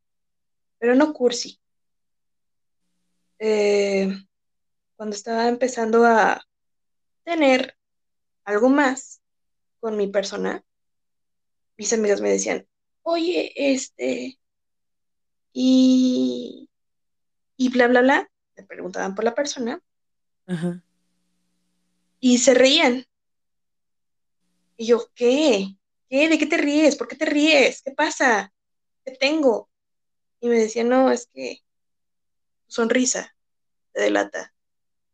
pero 0.80 0.96
no 0.96 1.14
cursi. 1.14 1.61
Eh, 3.44 4.08
cuando 4.96 5.16
estaba 5.16 5.48
empezando 5.48 6.06
a 6.06 6.46
tener 7.24 7.76
algo 8.44 8.70
más 8.70 9.20
con 9.80 9.98
mi 9.98 10.06
persona, 10.06 10.64
mis 11.76 11.92
amigas 11.92 12.22
me 12.22 12.30
decían, 12.30 12.68
oye, 13.02 13.52
este, 13.56 14.40
y, 15.54 16.70
y 17.58 17.70
bla, 17.70 17.88
bla, 17.88 18.02
bla, 18.02 18.32
me 18.56 18.64
preguntaban 18.64 19.16
por 19.16 19.24
la 19.26 19.34
persona, 19.34 19.82
Ajá. 20.46 20.84
y 22.20 22.38
se 22.38 22.54
reían. 22.54 23.08
Y 24.78 24.86
yo, 24.86 25.10
¿qué? 25.16 25.78
¿Qué? 26.10 26.30
¿De 26.30 26.38
qué 26.38 26.46
te 26.46 26.58
ríes? 26.58 26.96
¿Por 26.96 27.08
qué 27.08 27.16
te 27.16 27.26
ríes? 27.26 27.82
¿Qué 27.82 27.92
pasa? 27.92 28.54
¿Qué 29.04 29.14
tengo? 29.14 29.68
Y 30.42 30.48
me 30.48 30.60
decían, 30.60 30.90
no, 30.90 31.12
es 31.12 31.28
que 31.34 31.64
sonrisa 32.72 33.36
te 33.92 34.02
delata. 34.02 34.54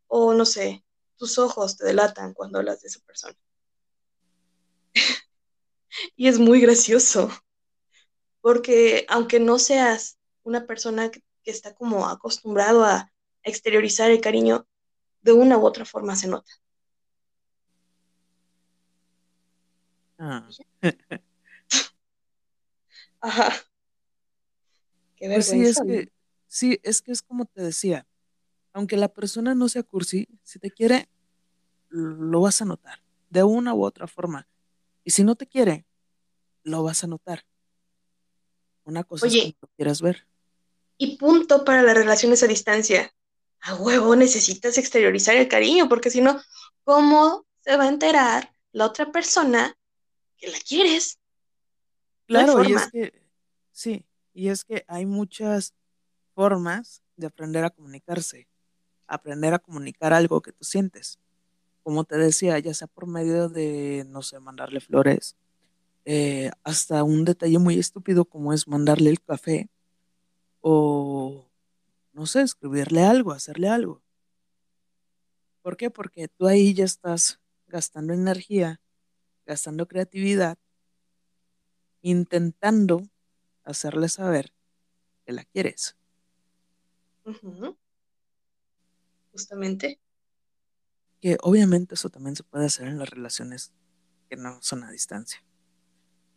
O 0.06 0.32
no 0.32 0.46
sé, 0.46 0.84
tus 1.16 1.38
ojos 1.38 1.76
te 1.76 1.84
delatan 1.84 2.32
cuando 2.32 2.58
hablas 2.58 2.80
de 2.80 2.88
esa 2.88 3.00
persona. 3.00 3.36
y 6.16 6.28
es 6.28 6.38
muy 6.38 6.60
gracioso, 6.60 7.30
porque 8.40 9.04
aunque 9.08 9.40
no 9.40 9.58
seas 9.58 10.18
una 10.44 10.66
persona 10.66 11.10
que, 11.10 11.24
que 11.42 11.50
está 11.50 11.74
como 11.74 12.06
acostumbrado 12.08 12.84
a 12.84 13.12
exteriorizar 13.42 14.10
el 14.10 14.20
cariño, 14.20 14.66
de 15.22 15.32
una 15.32 15.58
u 15.58 15.66
otra 15.66 15.84
forma 15.84 16.14
se 16.14 16.28
nota. 16.28 16.52
Ah. 20.18 20.48
Ajá. 23.20 23.52
Qué 25.16 25.28
Pues 25.28 25.46
sí, 25.48 25.60
es 25.64 25.80
que, 25.84 26.12
sí, 26.48 26.80
es 26.82 27.00
que 27.00 27.12
es 27.12 27.22
como 27.22 27.44
te 27.44 27.62
decía, 27.62 28.06
aunque 28.72 28.96
la 28.96 29.08
persona 29.08 29.54
no 29.54 29.68
sea 29.68 29.82
cursi, 29.82 30.26
si 30.42 30.58
te 30.58 30.70
quiere, 30.70 31.08
lo 31.88 32.40
vas 32.40 32.60
a 32.60 32.64
notar, 32.64 33.02
de 33.30 33.42
una 33.44 33.74
u 33.74 33.84
otra 33.84 34.06
forma. 34.06 34.48
Y 35.04 35.10
si 35.12 35.24
no 35.24 35.36
te 35.36 35.46
quiere, 35.46 35.86
lo 36.64 36.82
vas 36.82 37.04
a 37.04 37.06
notar. 37.06 37.46
Una 38.84 39.04
cosa 39.04 39.26
es 39.26 39.32
Oye, 39.32 39.42
como 39.42 39.56
lo 39.62 39.68
quieras 39.76 40.02
ver. 40.02 40.26
y 40.96 41.16
punto 41.16 41.64
para 41.64 41.82
las 41.82 41.96
relaciones 41.96 42.42
a 42.42 42.46
distancia. 42.46 43.14
A 43.60 43.74
huevo 43.74 44.14
necesitas 44.16 44.78
exteriorizar 44.78 45.36
el 45.36 45.48
cariño, 45.48 45.88
porque 45.88 46.10
si 46.10 46.20
no, 46.20 46.40
¿cómo 46.84 47.46
se 47.60 47.76
va 47.76 47.84
a 47.84 47.88
enterar 47.88 48.54
la 48.72 48.86
otra 48.86 49.10
persona 49.10 49.76
que 50.36 50.48
la 50.48 50.58
quieres? 50.58 51.18
No 52.28 52.38
Claro, 52.44 52.64
y 52.64 52.74
es 52.74 52.90
que, 52.90 53.22
sí, 53.72 54.06
y 54.32 54.48
es 54.48 54.64
que 54.64 54.84
hay 54.86 55.06
muchas 55.06 55.74
formas 56.38 57.02
de 57.16 57.26
aprender 57.26 57.64
a 57.64 57.70
comunicarse, 57.70 58.46
aprender 59.08 59.54
a 59.54 59.58
comunicar 59.58 60.12
algo 60.12 60.40
que 60.40 60.52
tú 60.52 60.64
sientes. 60.64 61.18
Como 61.82 62.04
te 62.04 62.16
decía, 62.16 62.56
ya 62.60 62.72
sea 62.74 62.86
por 62.86 63.08
medio 63.08 63.48
de, 63.48 64.06
no 64.08 64.22
sé, 64.22 64.38
mandarle 64.38 64.78
flores, 64.78 65.34
eh, 66.04 66.52
hasta 66.62 67.02
un 67.02 67.24
detalle 67.24 67.58
muy 67.58 67.76
estúpido 67.76 68.24
como 68.24 68.52
es 68.52 68.68
mandarle 68.68 69.10
el 69.10 69.20
café 69.20 69.68
o, 70.60 71.50
no 72.12 72.24
sé, 72.26 72.42
escribirle 72.42 73.02
algo, 73.02 73.32
hacerle 73.32 73.68
algo. 73.68 74.00
¿Por 75.60 75.76
qué? 75.76 75.90
Porque 75.90 76.28
tú 76.28 76.46
ahí 76.46 76.72
ya 76.72 76.84
estás 76.84 77.40
gastando 77.66 78.14
energía, 78.14 78.80
gastando 79.44 79.88
creatividad, 79.88 80.56
intentando 82.00 83.02
hacerle 83.64 84.08
saber 84.08 84.52
que 85.26 85.32
la 85.32 85.42
quieres. 85.42 85.97
Justamente. 89.32 90.00
Que 91.20 91.36
obviamente 91.42 91.94
eso 91.94 92.08
también 92.10 92.36
se 92.36 92.44
puede 92.44 92.66
hacer 92.66 92.88
en 92.88 92.98
las 92.98 93.10
relaciones 93.10 93.72
que 94.28 94.36
no 94.36 94.58
son 94.62 94.84
a 94.84 94.90
distancia. 94.90 95.42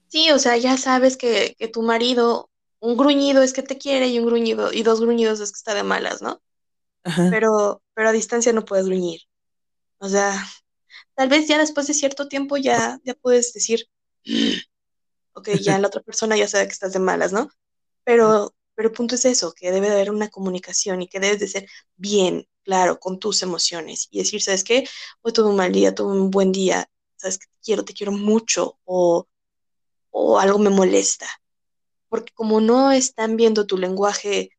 Sí, 0.07 0.31
o 0.31 0.39
sea, 0.39 0.57
ya 0.57 0.77
sabes 0.77 1.17
que, 1.17 1.55
que 1.57 1.67
tu 1.67 1.81
marido, 1.83 2.49
un 2.79 2.97
gruñido 2.97 3.43
es 3.43 3.53
que 3.53 3.63
te 3.63 3.77
quiere 3.77 4.07
y 4.07 4.19
un 4.19 4.25
gruñido, 4.25 4.73
y 4.73 4.83
dos 4.83 4.99
gruñidos 4.99 5.39
es 5.39 5.51
que 5.51 5.57
está 5.57 5.73
de 5.73 5.83
malas, 5.83 6.21
¿no? 6.21 6.41
Ajá, 7.03 7.29
Pero, 7.31 7.81
pero 7.93 8.09
a 8.09 8.11
distancia 8.11 8.51
no 8.53 8.65
puedes 8.65 8.87
gruñir. 8.87 9.21
O 9.99 10.09
sea, 10.09 10.33
tal 11.15 11.29
vez 11.29 11.47
ya 11.47 11.57
después 11.57 11.87
de 11.87 11.93
cierto 11.93 12.27
tiempo 12.27 12.57
ya, 12.57 12.99
ya 13.03 13.13
puedes 13.13 13.53
decir, 13.53 13.87
ok, 15.33 15.49
ya 15.61 15.77
la 15.79 15.87
otra 15.87 16.01
persona 16.01 16.37
ya 16.37 16.47
sabe 16.47 16.65
que 16.65 16.73
estás 16.73 16.93
de 16.93 16.99
malas, 16.99 17.31
¿no? 17.31 17.49
Pero, 18.03 18.53
pero 18.81 18.89
el 18.89 18.95
punto 18.95 19.13
es 19.13 19.25
eso, 19.25 19.53
que 19.53 19.69
debe 19.69 19.89
de 19.89 19.93
haber 19.93 20.09
una 20.09 20.29
comunicación 20.29 21.03
y 21.03 21.07
que 21.07 21.19
debes 21.19 21.39
de 21.39 21.47
ser 21.47 21.69
bien 21.97 22.47
claro 22.63 22.99
con 22.99 23.19
tus 23.19 23.43
emociones 23.43 24.07
y 24.09 24.17
decir, 24.17 24.41
¿sabes 24.41 24.63
qué? 24.63 24.89
Hoy 25.21 25.33
tuve 25.33 25.51
un 25.51 25.55
mal 25.55 25.71
día, 25.71 25.93
tuve 25.93 26.19
un 26.19 26.31
buen 26.31 26.51
día, 26.51 26.89
¿sabes 27.15 27.37
qué? 27.37 27.45
Te 27.45 27.59
quiero, 27.63 27.85
te 27.85 27.93
quiero 27.93 28.11
mucho 28.11 28.79
o, 28.83 29.27
o 30.09 30.39
algo 30.39 30.57
me 30.57 30.71
molesta. 30.71 31.27
Porque 32.09 32.33
como 32.33 32.59
no 32.59 32.91
están 32.91 33.37
viendo 33.37 33.67
tu 33.67 33.77
lenguaje 33.77 34.49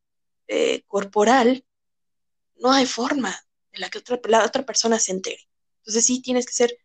eh, 0.47 0.83
corporal, 0.87 1.65
no 2.55 2.71
hay 2.71 2.85
forma 2.85 3.35
de 3.73 3.79
la 3.79 3.89
que 3.89 3.97
otra, 3.97 4.21
la 4.29 4.45
otra 4.45 4.65
persona 4.65 4.99
se 4.99 5.11
entere. 5.11 5.49
Entonces 5.79 6.05
sí 6.05 6.21
tienes 6.21 6.45
que 6.45 6.53
ser 6.53 6.77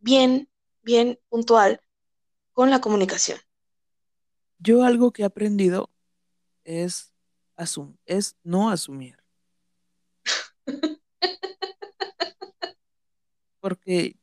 bien, 0.00 0.50
bien 0.82 1.20
puntual 1.28 1.80
con 2.52 2.68
la 2.70 2.80
comunicación. 2.80 3.38
Yo 4.58 4.82
algo 4.82 5.12
que 5.12 5.22
he 5.22 5.24
aprendido 5.24 5.93
es, 6.64 7.12
asum 7.56 7.96
es 8.06 8.36
no 8.42 8.70
asumir. 8.70 9.16
Porque 13.60 14.16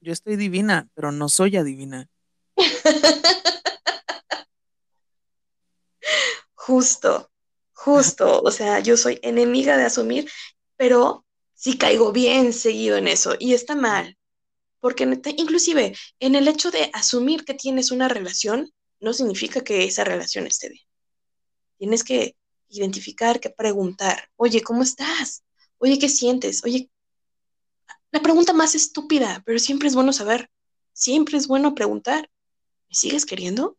yo 0.00 0.12
estoy 0.12 0.36
divina, 0.36 0.88
pero 0.94 1.12
no 1.12 1.28
soy 1.28 1.56
adivina. 1.56 2.08
Justo, 6.68 7.30
justo. 7.72 8.42
O 8.42 8.50
sea, 8.50 8.80
yo 8.80 8.98
soy 8.98 9.18
enemiga 9.22 9.78
de 9.78 9.84
asumir, 9.84 10.30
pero 10.76 11.24
sí 11.54 11.78
caigo 11.78 12.12
bien 12.12 12.52
seguido 12.52 12.98
en 12.98 13.08
eso 13.08 13.36
y 13.38 13.54
está 13.54 13.74
mal. 13.74 14.18
Porque 14.80 15.06
neta, 15.06 15.30
inclusive 15.30 15.96
en 16.20 16.34
el 16.34 16.46
hecho 16.46 16.70
de 16.70 16.90
asumir 16.92 17.44
que 17.46 17.54
tienes 17.54 17.90
una 17.90 18.08
relación, 18.08 18.70
no 19.00 19.14
significa 19.14 19.62
que 19.62 19.84
esa 19.84 20.04
relación 20.04 20.46
esté 20.46 20.68
bien. 20.68 20.87
Tienes 21.78 22.04
que 22.04 22.36
identificar, 22.68 23.40
que 23.40 23.50
preguntar, 23.50 24.28
oye, 24.36 24.62
¿cómo 24.62 24.82
estás? 24.82 25.44
Oye, 25.78 25.98
¿qué 25.98 26.08
sientes? 26.08 26.62
Oye, 26.64 26.90
la 28.10 28.20
pregunta 28.20 28.52
más 28.52 28.74
estúpida, 28.74 29.42
pero 29.46 29.58
siempre 29.58 29.88
es 29.88 29.94
bueno 29.94 30.12
saber, 30.12 30.50
siempre 30.92 31.38
es 31.38 31.46
bueno 31.46 31.74
preguntar, 31.74 32.30
¿me 32.88 32.94
sigues 32.94 33.24
queriendo? 33.26 33.78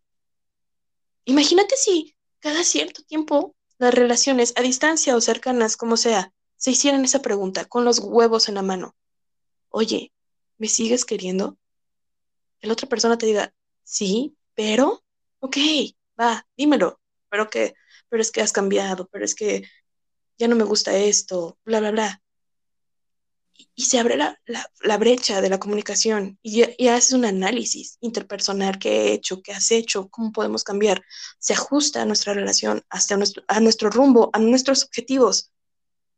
Imagínate 1.25 1.75
si 1.75 2.15
cada 2.39 2.63
cierto 2.63 3.03
tiempo 3.03 3.55
las 3.77 3.93
relaciones 3.93 4.53
a 4.55 4.61
distancia 4.61 5.15
o 5.15 5.21
cercanas, 5.21 5.77
como 5.77 5.97
sea, 5.97 6.33
se 6.57 6.71
hicieran 6.71 7.05
esa 7.05 7.21
pregunta 7.21 7.65
con 7.65 7.85
los 7.85 7.99
huevos 7.99 8.49
en 8.49 8.55
la 8.55 8.61
mano. 8.61 8.95
Oye, 9.69 10.13
¿me 10.57 10.67
sigues 10.67 11.05
queriendo? 11.05 11.57
Que 12.59 12.67
la 12.67 12.73
otra 12.73 12.89
persona 12.89 13.17
te 13.17 13.25
diga, 13.25 13.53
sí, 13.83 14.35
pero, 14.53 15.03
ok, 15.39 15.57
va, 16.19 16.45
dímelo, 16.57 16.99
pero 17.29 17.49
que, 17.49 17.73
pero 18.09 18.21
es 18.21 18.31
que 18.31 18.41
has 18.41 18.51
cambiado, 18.51 19.07
pero 19.11 19.25
es 19.25 19.35
que 19.35 19.63
ya 20.37 20.47
no 20.47 20.55
me 20.55 20.63
gusta 20.63 20.95
esto, 20.97 21.57
bla, 21.65 21.79
bla, 21.79 21.91
bla. 21.91 22.21
Y, 23.75 23.83
se 23.83 23.99
abre 23.99 24.15
la, 24.15 24.39
la, 24.45 24.97
brecha 24.97 25.41
de 25.41 25.49
la 25.49 25.59
comunicación 25.59 26.39
y, 26.41 26.63
y, 26.77 26.87
haces 26.87 27.11
un 27.11 27.25
análisis 27.25 27.97
interpersonal 27.99 28.79
que 28.79 28.89
he 28.89 29.13
hecho, 29.13 29.41
que 29.41 29.51
has 29.51 29.69
hecho, 29.71 30.07
cómo 30.09 30.31
podemos 30.31 30.63
cambiar. 30.63 31.03
Se 31.39 31.53
ajusta 31.53 32.01
a 32.01 32.05
nuestra 32.05 32.33
relación, 32.33 32.83
hasta 32.89 33.17
nuestro, 33.17 33.43
a 33.49 33.59
nuestro 33.59 33.89
rumbo, 33.89 34.29
a 34.31 34.39
nuestros 34.39 34.85
objetivos. 34.85 35.51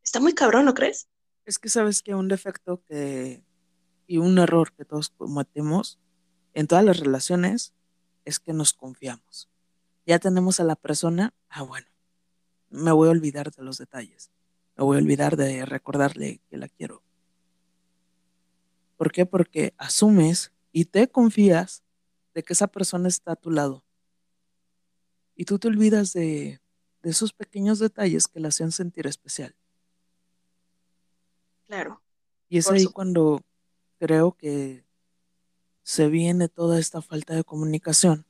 Está 0.04 0.20
muy 0.20 0.34
cabrón, 0.34 0.66
¿no 0.66 0.74
crees? 0.74 1.08
Es 1.44 1.58
que 1.58 1.68
sabes 1.68 2.02
que 2.02 2.14
un 2.14 2.28
defecto 2.28 2.82
que 2.88 3.44
y 4.06 4.18
un 4.18 4.38
error 4.38 4.72
que 4.76 4.84
todos 4.84 5.10
cometemos 5.10 5.98
en 6.54 6.66
todas 6.66 6.84
las 6.84 6.98
relaciones 7.00 7.74
es 8.24 8.38
que 8.38 8.52
nos 8.52 8.72
confiamos. 8.72 9.51
Ya 10.06 10.18
tenemos 10.18 10.58
a 10.60 10.64
la 10.64 10.76
persona, 10.76 11.32
ah, 11.48 11.62
bueno, 11.62 11.86
me 12.70 12.92
voy 12.92 13.08
a 13.08 13.12
olvidar 13.12 13.52
de 13.52 13.62
los 13.62 13.78
detalles, 13.78 14.30
me 14.76 14.84
voy 14.84 14.96
a 14.96 15.00
olvidar 15.00 15.36
de 15.36 15.64
recordarle 15.64 16.40
que 16.48 16.56
la 16.56 16.68
quiero. 16.68 17.02
¿Por 18.96 19.12
qué? 19.12 19.26
Porque 19.26 19.74
asumes 19.78 20.52
y 20.72 20.86
te 20.86 21.08
confías 21.08 21.82
de 22.34 22.42
que 22.42 22.52
esa 22.52 22.66
persona 22.66 23.08
está 23.08 23.32
a 23.32 23.36
tu 23.36 23.50
lado. 23.50 23.84
Y 25.34 25.44
tú 25.44 25.58
te 25.58 25.68
olvidas 25.68 26.12
de, 26.12 26.60
de 27.02 27.10
esos 27.10 27.32
pequeños 27.32 27.78
detalles 27.78 28.26
que 28.26 28.40
la 28.40 28.48
hacían 28.48 28.72
sentir 28.72 29.06
especial. 29.06 29.54
Claro. 31.66 32.02
Y 32.48 32.58
es 32.58 32.70
ahí 32.70 32.86
cuando 32.86 33.40
creo 33.98 34.32
que 34.32 34.84
se 35.82 36.08
viene 36.08 36.48
toda 36.48 36.78
esta 36.78 37.02
falta 37.02 37.34
de 37.34 37.44
comunicación 37.44 38.26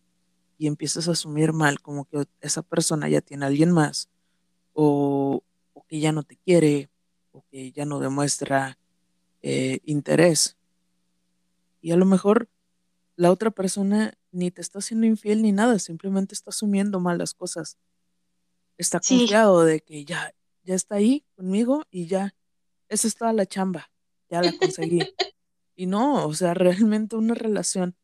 y 0.62 0.68
empiezas 0.68 1.08
a 1.08 1.10
asumir 1.10 1.52
mal 1.52 1.80
como 1.80 2.04
que 2.04 2.24
esa 2.40 2.62
persona 2.62 3.08
ya 3.08 3.20
tiene 3.20 3.44
a 3.44 3.48
alguien 3.48 3.72
más 3.72 4.08
o, 4.74 5.42
o 5.72 5.82
que 5.88 5.98
ya 5.98 6.12
no 6.12 6.22
te 6.22 6.36
quiere 6.36 6.88
o 7.32 7.44
que 7.50 7.72
ya 7.72 7.84
no 7.84 7.98
demuestra 7.98 8.78
eh, 9.42 9.80
interés. 9.84 10.56
Y 11.80 11.90
a 11.90 11.96
lo 11.96 12.06
mejor 12.06 12.48
la 13.16 13.32
otra 13.32 13.50
persona 13.50 14.14
ni 14.30 14.52
te 14.52 14.60
está 14.60 14.80
siendo 14.80 15.04
infiel 15.04 15.42
ni 15.42 15.50
nada, 15.50 15.80
simplemente 15.80 16.32
está 16.32 16.50
asumiendo 16.50 17.00
mal 17.00 17.18
las 17.18 17.34
cosas. 17.34 17.76
Está 18.78 19.00
Sí, 19.02 19.18
confiado 19.18 19.64
de 19.64 19.80
que 19.80 20.04
ya, 20.04 20.32
ya 20.62 20.76
está 20.76 20.94
ahí 20.94 21.24
conmigo 21.34 21.82
y 21.90 22.06
ya, 22.06 22.36
esa 22.88 23.08
es 23.08 23.16
toda 23.16 23.32
la 23.32 23.46
chamba, 23.46 23.90
ya 24.30 24.42
la 24.42 24.56
conseguí. 24.56 25.00
Y 25.74 25.86
no, 25.86 26.26
o 26.26 26.34
sea, 26.34 26.54
realmente 26.54 27.16
una 27.16 27.34
relación, 27.34 27.96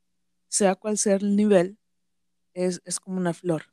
sea 0.48 0.74
cual 0.74 0.98
sea 0.98 1.16
el 1.16 1.36
nivel, 1.36 1.77
es, 2.66 2.80
es 2.84 3.00
como 3.00 3.16
una 3.18 3.34
flor. 3.34 3.72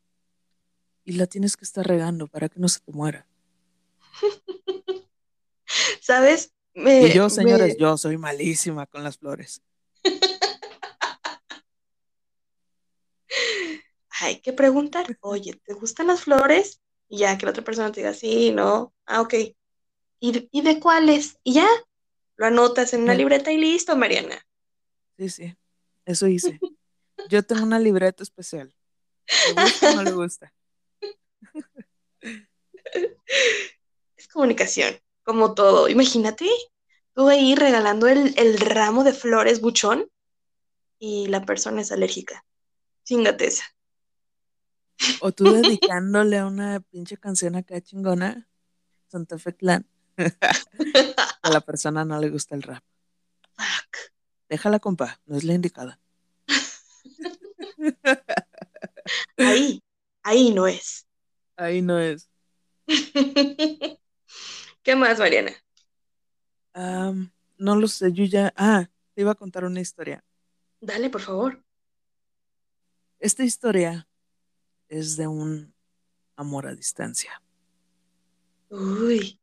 Y 1.03 1.13
la 1.13 1.27
tienes 1.27 1.55
que 1.55 1.65
estar 1.65 1.86
regando 1.86 2.27
para 2.27 2.49
que 2.49 2.59
no 2.59 2.67
se 2.67 2.79
te 2.79 2.91
muera. 2.91 3.27
¿sabes? 6.01 6.53
Y 6.73 6.81
Me, 6.81 7.13
yo, 7.13 7.23
me, 7.23 7.29
señores, 7.29 7.77
yo 7.79 7.97
soy 7.97 8.17
malísima 8.17 8.86
con 8.86 9.03
las 9.03 9.17
flores. 9.17 9.61
hay 14.21 14.39
que 14.41 14.53
preguntar, 14.53 15.17
oye, 15.21 15.59
¿te 15.65 15.73
gustan 15.73 16.07
las 16.07 16.21
flores? 16.21 16.81
Y 17.07 17.19
ya 17.19 17.38
que 17.38 17.45
la 17.45 17.51
otra 17.51 17.63
persona 17.63 17.91
te 17.91 18.01
diga, 18.01 18.13
sí, 18.13 18.51
no, 18.51 18.93
ah, 19.05 19.21
ok. 19.21 19.33
¿Y 20.19 20.31
de, 20.31 20.49
y 20.51 20.61
de 20.61 20.79
cuáles? 20.79 21.38
Y 21.43 21.53
ya, 21.53 21.67
lo 22.36 22.45
anotas 22.45 22.93
en 22.93 23.03
una 23.03 23.13
libreta 23.13 23.51
y 23.51 23.57
listo, 23.57 23.95
Mariana. 23.95 24.45
sí, 25.17 25.29
sí, 25.29 25.55
eso 26.05 26.27
hice. 26.27 26.59
Yo 27.30 27.43
tengo 27.43 27.63
una 27.63 27.80
libreta 27.80 28.23
especial. 28.23 28.73
¿Le 29.47 29.61
gusta 29.61 29.91
o 29.91 29.95
no 29.95 30.03
le 30.03 30.11
gusta? 30.11 30.53
Es 34.15 34.28
comunicación, 34.28 34.95
como 35.23 35.53
todo. 35.53 35.89
Imagínate, 35.89 36.47
tú 37.13 37.28
ahí 37.28 37.55
regalando 37.55 38.07
el, 38.07 38.38
el 38.38 38.57
ramo 38.59 39.03
de 39.03 39.11
flores 39.11 39.59
buchón 39.59 40.09
y 40.99 41.28
la 41.28 41.45
persona 41.45 41.82
es 41.82 41.91
alérgica. 41.91 42.45
Chingate 43.03 43.47
esa. 43.47 43.65
O 45.21 45.32
tú 45.32 45.43
dedicándole 45.53 46.38
a 46.38 46.45
una 46.45 46.80
pinche 46.80 47.17
canción 47.17 47.55
acá 47.55 47.82
chingona, 47.82 48.47
Santa 49.07 49.38
Fe 49.38 49.55
Clan, 49.55 49.88
a 51.41 51.49
la 51.49 51.61
persona 51.61 52.05
no 52.05 52.19
le 52.19 52.30
gusta 52.30 52.55
el 52.55 52.63
rap. 52.63 52.84
Fuck. 53.55 54.13
Déjala, 54.49 54.80
compa, 54.80 55.19
no 55.26 55.36
es 55.36 55.43
la 55.43 55.53
indicada. 55.53 55.99
Ahí, 59.38 59.83
ahí 60.23 60.53
no 60.53 60.67
es. 60.67 61.07
Ahí 61.55 61.81
no 61.81 61.99
es. 61.99 62.29
¿Qué 64.83 64.95
más, 64.95 65.19
Mariana? 65.19 65.51
No 67.57 67.75
lo 67.75 67.88
sé, 67.88 68.11
yo 68.11 68.25
ya. 68.25 68.53
Ah, 68.57 68.89
te 69.13 69.21
iba 69.21 69.31
a 69.31 69.36
contar 69.36 69.63
una 69.65 69.79
historia. 69.79 70.23
Dale, 70.81 71.09
por 71.09 71.21
favor. 71.21 71.63
Esta 73.19 73.43
historia 73.43 74.07
es 74.89 75.17
de 75.17 75.27
un 75.27 75.73
amor 76.36 76.67
a 76.67 76.75
distancia. 76.75 77.41
Uy, 78.69 79.39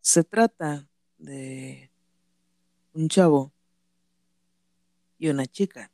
Se 0.00 0.24
trata 0.24 0.88
de 1.16 1.90
un 2.92 3.08
chavo 3.08 3.52
y 5.18 5.28
una 5.28 5.46
chica. 5.46 5.91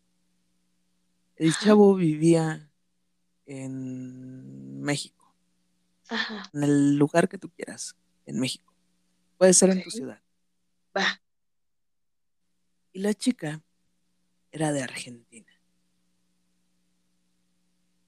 El 1.39 1.51
ajá, 1.51 1.65
chavo 1.65 1.95
vivía 1.95 2.69
en 3.47 4.81
México, 4.83 5.35
ajá, 6.09 6.51
en 6.53 6.65
el 6.65 6.97
lugar 6.97 7.29
que 7.29 7.39
tú 7.39 7.49
quieras, 7.51 7.97
en 8.27 8.41
México. 8.41 8.75
Puede 9.39 9.55
ser 9.55 9.71
en 9.71 9.83
tu 9.85 9.91
ciudad. 9.91 10.21
va, 10.97 11.23
Y 12.93 12.99
la 13.01 13.15
chica 13.15 13.63
era 14.51 14.73
de 14.73 14.83
Argentina, 14.83 15.53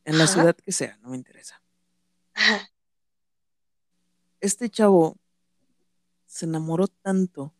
en 0.05 0.19
la 0.19 0.27
ciudad 0.27 0.57
que 0.57 0.73
sea, 0.73 0.97
no 0.99 1.11
me 1.11 1.17
interesa. 1.17 1.63
ajá, 2.35 2.73
Este 4.41 4.69
chavo 4.69 5.17
se 6.27 6.47
enamoró 6.47 6.89
tanto 6.89 7.55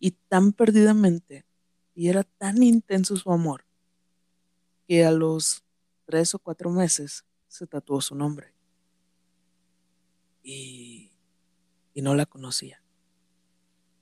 y 0.00 0.10
tan 0.10 0.52
perdidamente 0.52 1.44
y 1.94 2.08
era 2.08 2.24
tan 2.24 2.62
intenso 2.64 3.16
su 3.16 3.30
amor 3.30 3.64
que 4.86 5.04
a 5.04 5.10
los 5.10 5.64
tres 6.04 6.34
o 6.34 6.38
cuatro 6.38 6.70
meses 6.70 7.24
se 7.48 7.66
tatuó 7.66 8.00
su 8.00 8.14
nombre 8.14 8.54
y, 10.42 11.12
y 11.94 12.02
no 12.02 12.14
la 12.14 12.26
conocía. 12.26 12.82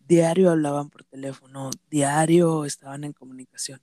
Diario 0.07 0.51
hablaban 0.51 0.91
por 0.91 1.05
teléfono, 1.05 1.71
diario 1.91 2.65
estaban 2.65 3.05
en 3.05 3.13
comunicación. 3.13 3.81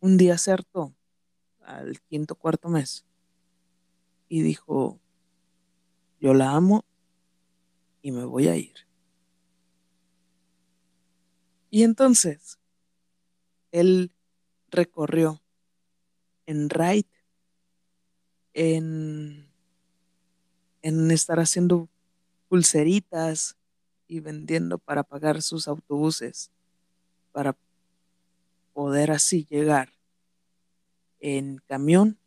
Un 0.00 0.16
día 0.16 0.38
se 0.38 0.52
hartó 0.52 0.94
al 1.62 2.00
quinto 2.02 2.36
cuarto 2.36 2.68
mes 2.68 3.04
y 4.28 4.42
dijo, 4.42 5.00
yo 6.20 6.34
la 6.34 6.52
amo 6.52 6.84
y 8.02 8.12
me 8.12 8.24
voy 8.24 8.48
a 8.48 8.56
ir. 8.56 8.86
Y 11.70 11.82
entonces 11.82 12.58
él 13.72 14.12
recorrió 14.70 15.42
en 16.46 16.70
Ride, 16.70 17.06
en, 18.54 19.48
en 20.82 21.10
estar 21.10 21.40
haciendo 21.40 21.88
pulseritas 22.48 23.56
y 24.08 24.20
vendiendo 24.20 24.78
para 24.78 25.02
pagar 25.02 25.42
sus 25.42 25.68
autobuses, 25.68 26.50
para 27.32 27.56
poder 28.72 29.10
así 29.10 29.44
llegar 29.50 29.92
en 31.18 31.58
camión, 31.66 32.18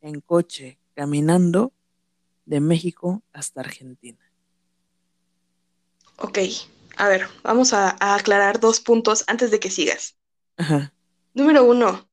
en 0.00 0.20
coche, 0.20 0.78
caminando 0.94 1.72
de 2.46 2.60
México 2.60 3.22
hasta 3.32 3.60
Argentina. 3.60 4.18
ok. 6.16 6.38
A 6.98 7.08
ver, 7.08 7.28
vamos 7.42 7.72
a, 7.74 7.96
a 8.00 8.14
aclarar 8.14 8.58
dos 8.58 8.80
puntos 8.80 9.24
antes 9.26 9.50
de 9.50 9.60
que 9.60 9.70
sigas. 9.70 10.16
Ajá. 10.56 10.92
Número 11.36 11.64
uno, 11.64 12.08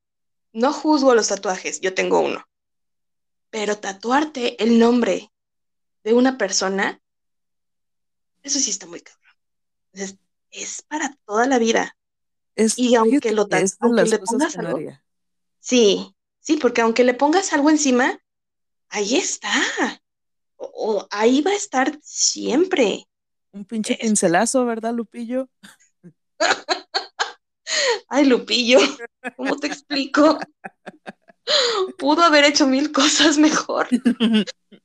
no 0.52 0.74
juzgo 0.74 1.16
los 1.16 1.30
tatuajes, 1.30 1.80
yo 1.80 1.94
tengo 1.94 2.20
uno. 2.20 2.46
Pero 3.50 3.78
tatuarte 3.78 4.62
el 4.62 4.78
nombre 4.80 5.32
de 6.04 6.14
una 6.14 6.38
persona, 6.38 7.02
eso 8.42 8.60
sí 8.60 8.70
está 8.70 8.86
muy 8.86 9.00
cabrón. 9.00 9.34
Es, 9.94 10.18
es 10.52 10.82
para 10.82 11.16
toda 11.26 11.48
la 11.48 11.58
vida. 11.58 11.96
Es, 12.58 12.78
Y 12.78 12.96
aunque 12.96 13.32
lo 13.32 13.48
aunque 13.80 14.04
le 14.04 14.20
pongas 14.20 14.58
no 14.58 14.68
algo, 14.68 14.92
sí, 15.62 16.14
sí, 16.42 16.58
porque 16.58 16.82
aunque 16.82 17.06
le 17.06 17.14
pongas 17.14 17.54
algo 17.54 17.70
encima, 17.70 18.20
ahí 18.90 19.16
está. 19.16 19.50
O, 20.58 20.66
o 20.76 21.08
ahí 21.12 21.40
va 21.40 21.52
a 21.52 21.56
estar 21.56 21.98
siempre. 22.02 23.08
Un 23.54 23.64
pinche 23.64 23.94
Es- 23.94 24.00
pincelazo, 24.02 24.66
¿verdad, 24.66 24.94
Lupillo? 24.94 25.48
Ay, 28.08 28.26
Lupillo, 28.26 28.80
¿cómo 29.38 29.58
te 29.58 29.68
explico? 29.68 30.40
Pudo 31.98 32.22
haber 32.24 32.46
hecho 32.46 32.68
mil 32.68 32.92
cosas 32.92 33.38
mejor 33.38 33.88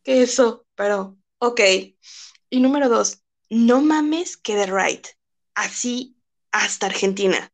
que 0.02 0.22
eso, 0.22 0.66
pero 0.74 1.16
ok. 1.38 1.60
Y 2.50 2.60
número 2.60 2.88
dos, 2.88 3.22
no 3.50 3.80
mames 3.80 4.36
que 4.36 4.56
de 4.56 4.66
right. 4.66 5.06
Así 5.54 6.16
hasta 6.52 6.86
Argentina. 6.86 7.52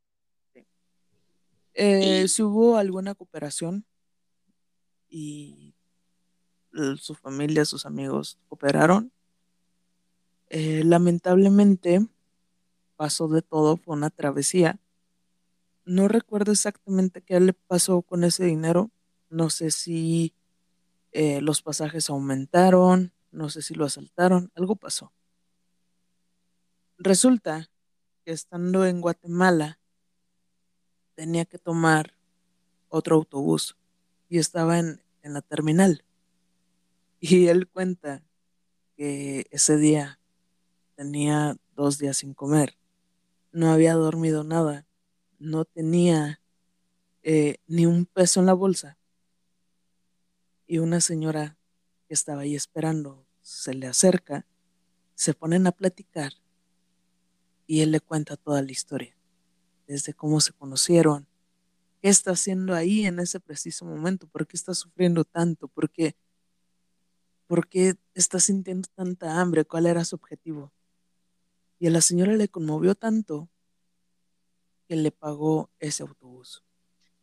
Eh, 1.74 2.22
Y 2.24 2.28
si 2.28 2.42
hubo 2.42 2.76
alguna 2.76 3.14
cooperación 3.14 3.84
y 5.08 5.74
l- 6.72 6.96
su 6.98 7.14
familia, 7.14 7.64
sus 7.64 7.84
amigos 7.86 8.38
cooperaron, 8.48 9.12
eh, 10.48 10.82
lamentablemente 10.84 12.06
pasó 12.96 13.26
de 13.28 13.42
todo, 13.42 13.76
fue 13.76 13.96
una 13.96 14.10
travesía 14.10 14.78
no 15.84 16.08
recuerdo 16.08 16.52
exactamente 16.52 17.22
qué 17.22 17.38
le 17.40 17.52
pasó 17.52 18.02
con 18.02 18.24
ese 18.24 18.44
dinero. 18.44 18.90
No 19.28 19.50
sé 19.50 19.70
si 19.70 20.34
eh, 21.12 21.40
los 21.40 21.62
pasajes 21.62 22.10
aumentaron, 22.10 23.12
no 23.30 23.50
sé 23.50 23.62
si 23.62 23.74
lo 23.74 23.84
asaltaron, 23.84 24.50
algo 24.54 24.76
pasó. 24.76 25.12
Resulta 26.98 27.70
que 28.24 28.32
estando 28.32 28.86
en 28.86 29.00
Guatemala 29.00 29.78
tenía 31.14 31.44
que 31.44 31.58
tomar 31.58 32.14
otro 32.88 33.16
autobús 33.16 33.76
y 34.28 34.38
estaba 34.38 34.78
en, 34.78 35.02
en 35.22 35.34
la 35.34 35.42
terminal. 35.42 36.04
Y 37.20 37.48
él 37.48 37.68
cuenta 37.68 38.22
que 38.96 39.46
ese 39.50 39.76
día 39.76 40.20
tenía 40.94 41.56
dos 41.74 41.98
días 41.98 42.18
sin 42.18 42.34
comer, 42.34 42.76
no 43.52 43.72
había 43.72 43.94
dormido 43.94 44.44
nada, 44.44 44.86
no 45.44 45.64
tenía 45.64 46.40
eh, 47.22 47.56
ni 47.66 47.86
un 47.86 48.06
peso 48.06 48.40
en 48.40 48.46
la 48.46 48.54
bolsa. 48.54 48.98
Y 50.66 50.78
una 50.78 51.00
señora 51.00 51.56
que 52.08 52.14
estaba 52.14 52.42
ahí 52.42 52.54
esperando 52.54 53.26
se 53.42 53.74
le 53.74 53.86
acerca, 53.86 54.46
se 55.14 55.34
ponen 55.34 55.66
a 55.66 55.72
platicar 55.72 56.32
y 57.66 57.80
él 57.80 57.92
le 57.92 58.00
cuenta 58.00 58.36
toda 58.36 58.62
la 58.62 58.72
historia, 58.72 59.16
desde 59.86 60.14
cómo 60.14 60.40
se 60.40 60.52
conocieron, 60.52 61.26
qué 62.00 62.08
está 62.08 62.32
haciendo 62.32 62.74
ahí 62.74 63.06
en 63.06 63.20
ese 63.20 63.40
preciso 63.40 63.84
momento, 63.84 64.26
por 64.26 64.46
qué 64.46 64.56
está 64.56 64.74
sufriendo 64.74 65.24
tanto, 65.24 65.68
por 65.68 65.90
qué, 65.90 66.16
por 67.46 67.68
qué 67.68 67.94
está 68.14 68.40
sintiendo 68.40 68.88
tanta 68.94 69.40
hambre, 69.40 69.64
cuál 69.64 69.86
era 69.86 70.04
su 70.04 70.16
objetivo. 70.16 70.72
Y 71.78 71.86
a 71.86 71.90
la 71.90 72.00
señora 72.00 72.34
le 72.34 72.48
conmovió 72.48 72.94
tanto 72.94 73.48
que 74.86 74.96
le 74.96 75.10
pagó 75.10 75.70
ese 75.78 76.02
autobús. 76.02 76.62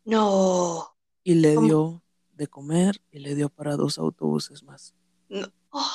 No. 0.03 0.95
Y 1.23 1.35
le 1.35 1.55
¿Cómo? 1.55 1.67
dio 1.67 2.03
de 2.33 2.47
comer 2.47 3.01
y 3.11 3.19
le 3.19 3.35
dio 3.35 3.49
para 3.49 3.75
dos 3.75 3.97
autobuses 3.99 4.63
más. 4.63 4.95
No. 5.29 5.47
Oh. 5.69 5.85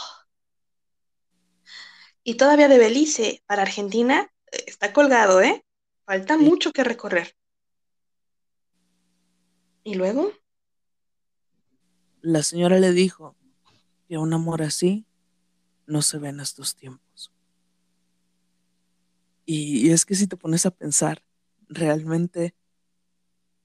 Y 2.22 2.36
todavía 2.36 2.68
de 2.68 2.78
Belice 2.78 3.42
para 3.46 3.62
Argentina 3.62 4.30
eh, 4.52 4.64
está 4.66 4.92
colgado, 4.92 5.40
¿eh? 5.40 5.64
Falta 6.04 6.36
Sí. 6.38 6.44
mucho 6.44 6.72
que 6.72 6.84
recorrer. 6.84 7.36
¿Y 9.84 9.94
luego? 9.94 10.32
La 12.20 12.42
señora 12.42 12.78
le 12.80 12.92
dijo 12.92 13.36
que 14.08 14.18
un 14.18 14.32
amor 14.32 14.62
así 14.62 15.06
no 15.86 16.02
se 16.02 16.18
ve 16.18 16.28
en 16.30 16.40
estos 16.40 16.74
tiempos. 16.74 17.32
Y, 19.44 19.86
y 19.88 19.90
es 19.92 20.04
que 20.04 20.16
si 20.16 20.26
te 20.26 20.36
pones 20.36 20.66
a 20.66 20.72
pensar, 20.72 21.22
realmente 21.68 22.54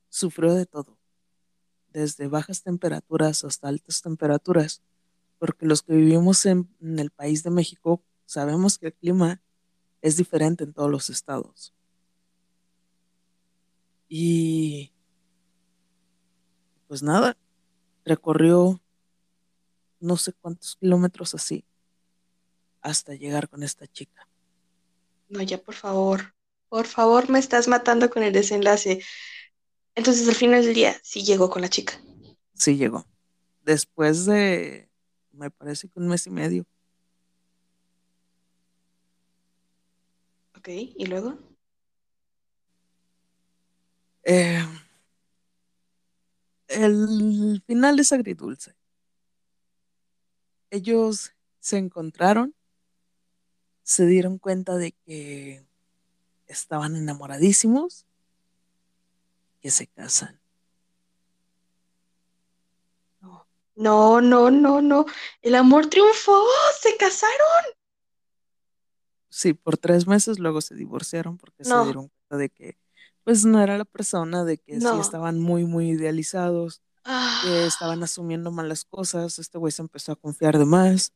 sufrió 0.10 0.54
de 0.54 0.66
todo, 0.66 0.98
desde 1.90 2.28
bajas 2.28 2.64
temperaturas 2.64 3.44
hasta 3.44 3.68
altas 3.68 4.02
temperaturas, 4.02 4.82
porque 5.40 5.66
los 5.66 5.82
que 5.82 5.94
vivimos 5.94 6.46
en, 6.46 6.70
el 6.82 7.12
país 7.12 7.44
de 7.44 7.50
México 7.50 8.04
sabemos 8.26 8.78
que 8.78 8.88
el 8.88 8.94
clima 8.94 9.42
es 10.02 10.18
diferente 10.18 10.64
en 10.64 10.74
todos 10.74 10.90
los 10.90 11.10
estados. 11.10 11.74
Y 14.08 14.92
pues 16.88 17.02
nada, 17.02 17.38
recorrió 18.04 18.82
no 20.00 20.18
sé 20.18 20.34
cuántos 20.34 20.76
kilómetros 20.76 21.34
así 21.36 21.64
hasta 22.82 23.14
llegar 23.14 23.48
con 23.48 23.64
esta 23.64 23.88
chica. 23.88 24.28
No, 25.30 25.42
ya, 25.42 25.62
por 25.62 25.76
favor. 25.76 26.34
Por 26.72 26.88
favor, 26.88 27.30
me 27.30 27.38
estás 27.38 27.68
matando 27.68 28.10
con 28.10 28.24
el 28.24 28.32
desenlace. 28.32 29.04
Entonces, 29.94 30.26
al 30.30 30.36
final 30.36 30.64
del 30.64 30.74
día, 30.74 30.96
sí 31.04 31.22
llegó 31.22 31.50
con 31.50 31.62
la 31.62 31.68
chica. 31.68 32.02
Sí 32.54 32.78
llegó. 32.78 33.06
Después 33.62 34.26
de, 34.26 34.90
me 35.34 35.52
parece 35.52 35.90
que 35.90 36.00
un 36.00 36.08
mes 36.08 36.26
y 36.28 36.30
medio. 36.30 36.66
Ok, 40.56 40.70
¿y 40.70 41.06
luego? 41.08 41.38
Eh, 44.24 44.66
el 46.70 47.62
final 47.68 48.00
es 48.00 48.14
agridulce. 48.14 48.78
Ellos 50.70 51.34
se 51.60 51.78
encontraron, 51.78 52.56
se 53.84 54.06
dieron 54.06 54.38
cuenta 54.38 54.78
de 54.78 54.94
que 54.94 55.70
estaban 56.52 56.96
enamoradísimos, 56.96 58.06
que 59.62 59.72
se 59.72 59.88
casan. 59.88 60.40
No, 63.76 64.22
no, 64.22 64.52
no, 64.52 64.82
no. 64.82 65.06
El 65.42 65.56
amor 65.56 65.88
triunfó. 65.88 66.44
Se 66.80 66.96
casaron. 66.98 67.66
Sí, 69.30 69.54
por 69.54 69.78
tres 69.78 70.08
meses 70.08 70.40
luego 70.40 70.62
se 70.62 70.76
divorciaron 70.76 71.38
porque 71.38 71.64
No. 71.64 71.80
se 71.80 71.86
dieron 71.86 72.10
cuenta 72.10 72.38
de 72.38 72.50
que 72.50 72.78
pues 73.24 73.46
no 73.46 73.62
era 73.62 73.78
la 73.78 73.86
persona, 73.86 74.44
de 74.44 74.58
que 74.58 74.82
sí 74.82 74.88
estaban 75.00 75.40
muy, 75.40 75.64
muy 75.64 75.92
idealizados, 75.92 76.80
que 77.04 77.10
Ah, 77.12 77.64
estaban 77.68 78.02
asumiendo 78.04 78.52
malas 78.52 78.84
cosas, 78.84 79.38
este 79.40 79.58
güey 79.60 79.72
se 79.72 79.84
empezó 79.84 80.12
a 80.12 80.16
confiar 80.16 80.58
de 80.58 80.66
más. 80.66 81.14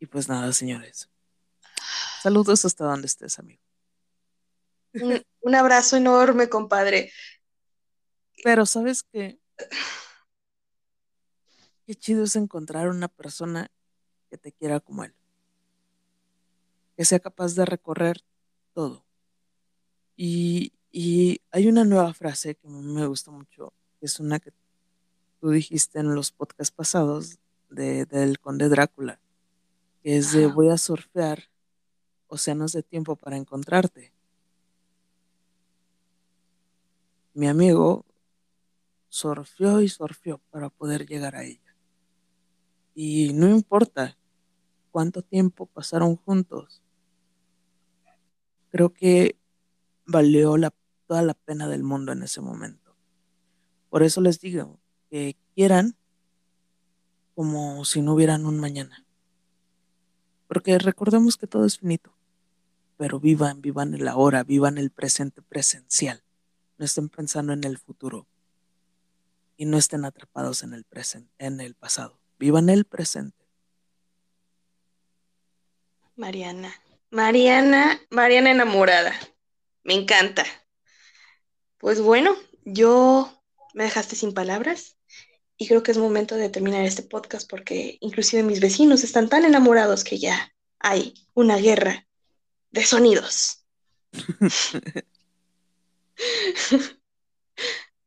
Y 0.00 0.06
pues 0.06 0.28
nada, 0.28 0.52
señores. 0.52 1.08
Saludos 2.22 2.64
hasta 2.64 2.84
donde 2.84 3.06
estés, 3.06 3.38
amigo. 3.38 3.62
Un, 4.94 5.22
un 5.40 5.54
abrazo 5.54 5.96
enorme, 5.96 6.48
compadre. 6.48 7.12
Pero 8.42 8.66
sabes 8.66 9.02
qué? 9.02 9.38
Qué 11.86 11.94
chido 11.94 12.24
es 12.24 12.36
encontrar 12.36 12.88
una 12.88 13.08
persona 13.08 13.70
que 14.30 14.38
te 14.38 14.52
quiera 14.52 14.80
como 14.80 15.04
él. 15.04 15.14
Que 16.96 17.04
sea 17.04 17.18
capaz 17.18 17.54
de 17.54 17.64
recorrer 17.64 18.24
todo. 18.72 19.04
Y, 20.16 20.72
y 20.92 21.40
hay 21.50 21.68
una 21.68 21.84
nueva 21.84 22.14
frase 22.14 22.54
que 22.54 22.68
me 22.68 23.06
gusta 23.06 23.30
mucho, 23.30 23.72
que 23.98 24.06
es 24.06 24.20
una 24.20 24.38
que 24.38 24.52
tú 25.40 25.50
dijiste 25.50 25.98
en 25.98 26.14
los 26.14 26.30
podcasts 26.30 26.70
pasados 26.70 27.38
de, 27.70 28.04
del 28.06 28.38
Conde 28.38 28.68
Drácula, 28.68 29.20
que 30.02 30.16
es 30.16 30.32
de 30.32 30.46
voy 30.46 30.68
a 30.68 30.78
surfear 30.78 31.50
océanos 32.28 32.72
de 32.72 32.82
tiempo 32.82 33.16
para 33.16 33.36
encontrarte. 33.36 34.12
Mi 37.32 37.46
amigo 37.46 38.04
surfeó 39.08 39.80
y 39.80 39.88
surfeó 39.88 40.38
para 40.50 40.70
poder 40.70 41.06
llegar 41.06 41.36
a 41.36 41.44
ella. 41.44 41.76
Y 42.94 43.32
no 43.32 43.48
importa 43.48 44.16
cuánto 44.90 45.22
tiempo 45.22 45.66
pasaron 45.66 46.16
juntos, 46.16 46.82
creo 48.70 48.92
que 48.92 49.38
valió 50.06 50.56
toda 51.06 51.22
la 51.22 51.34
pena 51.34 51.68
del 51.68 51.82
mundo 51.82 52.12
en 52.12 52.22
ese 52.22 52.40
momento. 52.40 52.94
Por 53.88 54.02
eso 54.02 54.20
les 54.20 54.40
digo 54.40 54.80
que 55.08 55.36
quieran 55.54 55.96
como 57.34 57.84
si 57.84 58.02
no 58.02 58.14
hubieran 58.14 58.44
un 58.44 58.60
mañana. 58.60 59.04
Porque 60.46 60.78
recordemos 60.78 61.36
que 61.36 61.46
todo 61.46 61.64
es 61.64 61.78
finito, 61.78 62.12
pero 62.96 63.18
vivan, 63.18 63.62
vivan 63.62 63.94
el 63.94 64.06
ahora, 64.08 64.44
vivan 64.44 64.78
el 64.78 64.90
presente 64.90 65.42
presencial. 65.42 66.22
No 66.80 66.86
estén 66.86 67.10
pensando 67.10 67.52
en 67.52 67.62
el 67.64 67.76
futuro 67.76 68.26
y 69.58 69.66
no 69.66 69.76
estén 69.76 70.06
atrapados 70.06 70.62
en 70.62 70.72
el 70.72 70.84
presente, 70.84 71.30
en 71.36 71.60
el 71.60 71.74
pasado. 71.74 72.18
Vivan 72.38 72.70
el 72.70 72.86
presente. 72.86 73.36
Mariana. 76.16 76.74
Mariana, 77.10 78.00
Mariana 78.08 78.52
enamorada. 78.52 79.12
Me 79.84 79.92
encanta. 79.92 80.46
Pues 81.76 82.00
bueno, 82.00 82.34
yo 82.64 83.30
me 83.74 83.84
dejaste 83.84 84.16
sin 84.16 84.32
palabras 84.32 84.96
y 85.58 85.68
creo 85.68 85.82
que 85.82 85.90
es 85.90 85.98
momento 85.98 86.36
de 86.36 86.48
terminar 86.48 86.86
este 86.86 87.02
podcast 87.02 87.46
porque 87.46 87.98
inclusive 88.00 88.42
mis 88.42 88.60
vecinos 88.60 89.04
están 89.04 89.28
tan 89.28 89.44
enamorados 89.44 90.02
que 90.02 90.18
ya 90.18 90.54
hay 90.78 91.12
una 91.34 91.58
guerra 91.58 92.06
de 92.70 92.86
sonidos. 92.86 93.66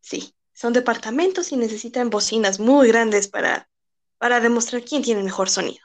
Sí, 0.01 0.36
son 0.53 0.74
departamentos 0.74 1.51
y 1.51 1.57
necesitan 1.57 2.09
bocinas 2.09 2.59
muy 2.59 2.88
grandes 2.89 3.28
para, 3.28 3.70
para 4.18 4.39
demostrar 4.41 4.84
quién 4.84 5.01
tiene 5.01 5.24
mejor 5.24 5.49
sonido, 5.49 5.84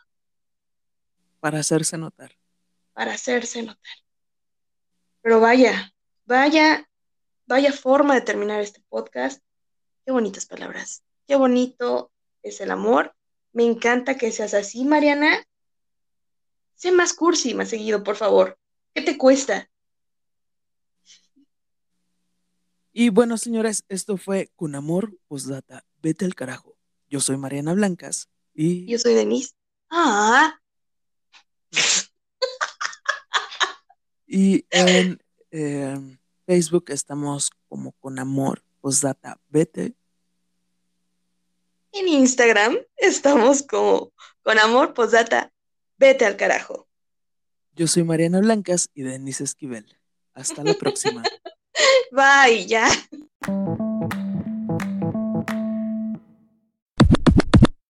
para 1.40 1.60
hacerse 1.60 1.98
notar. 1.98 2.36
para 2.92 3.12
hacerse 3.14 3.62
notar. 3.62 3.98
Pero 5.22 5.40
vaya, 5.40 5.92
vaya, 6.26 6.88
vaya 7.46 7.72
forma 7.72 8.14
de 8.14 8.22
terminar 8.22 8.60
este 8.60 8.82
podcast. 8.88 9.42
Qué 10.04 10.12
bonitas 10.12 10.46
palabras. 10.46 11.04
Qué 11.26 11.36
bonito 11.36 12.12
es 12.42 12.60
el 12.60 12.70
amor. 12.70 13.14
Me 13.52 13.64
encanta 13.64 14.16
que 14.16 14.32
seas 14.32 14.54
así, 14.54 14.84
Mariana. 14.84 15.46
Sé 16.74 16.92
más 16.92 17.12
cursi 17.12 17.54
más 17.54 17.68
seguido, 17.70 18.02
por 18.02 18.16
favor. 18.16 18.58
¿Qué 18.94 19.02
te 19.02 19.18
cuesta? 19.18 19.70
Y 23.00 23.10
bueno, 23.10 23.38
señores, 23.38 23.84
esto 23.88 24.16
fue 24.16 24.50
Con 24.56 24.74
Amor, 24.74 25.16
Postdata, 25.28 25.84
vete 26.02 26.24
al 26.24 26.34
carajo. 26.34 26.76
Yo 27.08 27.20
soy 27.20 27.36
Mariana 27.36 27.72
Blancas 27.72 28.28
y... 28.54 28.86
Yo 28.86 28.98
soy 28.98 29.14
Denise. 29.14 29.52
Ah. 29.88 30.58
y 34.26 34.66
en 34.70 35.22
em, 35.52 36.18
Facebook 36.44 36.86
estamos 36.88 37.52
como 37.68 37.92
Con 38.00 38.18
Amor, 38.18 38.64
Postdata, 38.80 39.40
vete. 39.48 39.94
En 41.92 42.08
Instagram 42.08 42.78
estamos 42.96 43.62
como 43.62 44.12
Con 44.42 44.58
Amor, 44.58 44.92
Postdata, 44.92 45.52
vete 45.98 46.26
al 46.26 46.36
carajo. 46.36 46.88
Yo 47.76 47.86
soy 47.86 48.02
Mariana 48.02 48.40
Blancas 48.40 48.90
y 48.92 49.02
Denise 49.02 49.44
Esquivel. 49.44 49.86
Hasta 50.34 50.64
la 50.64 50.74
próxima. 50.74 51.22
Bye, 52.12 52.64
ya. 52.68 52.88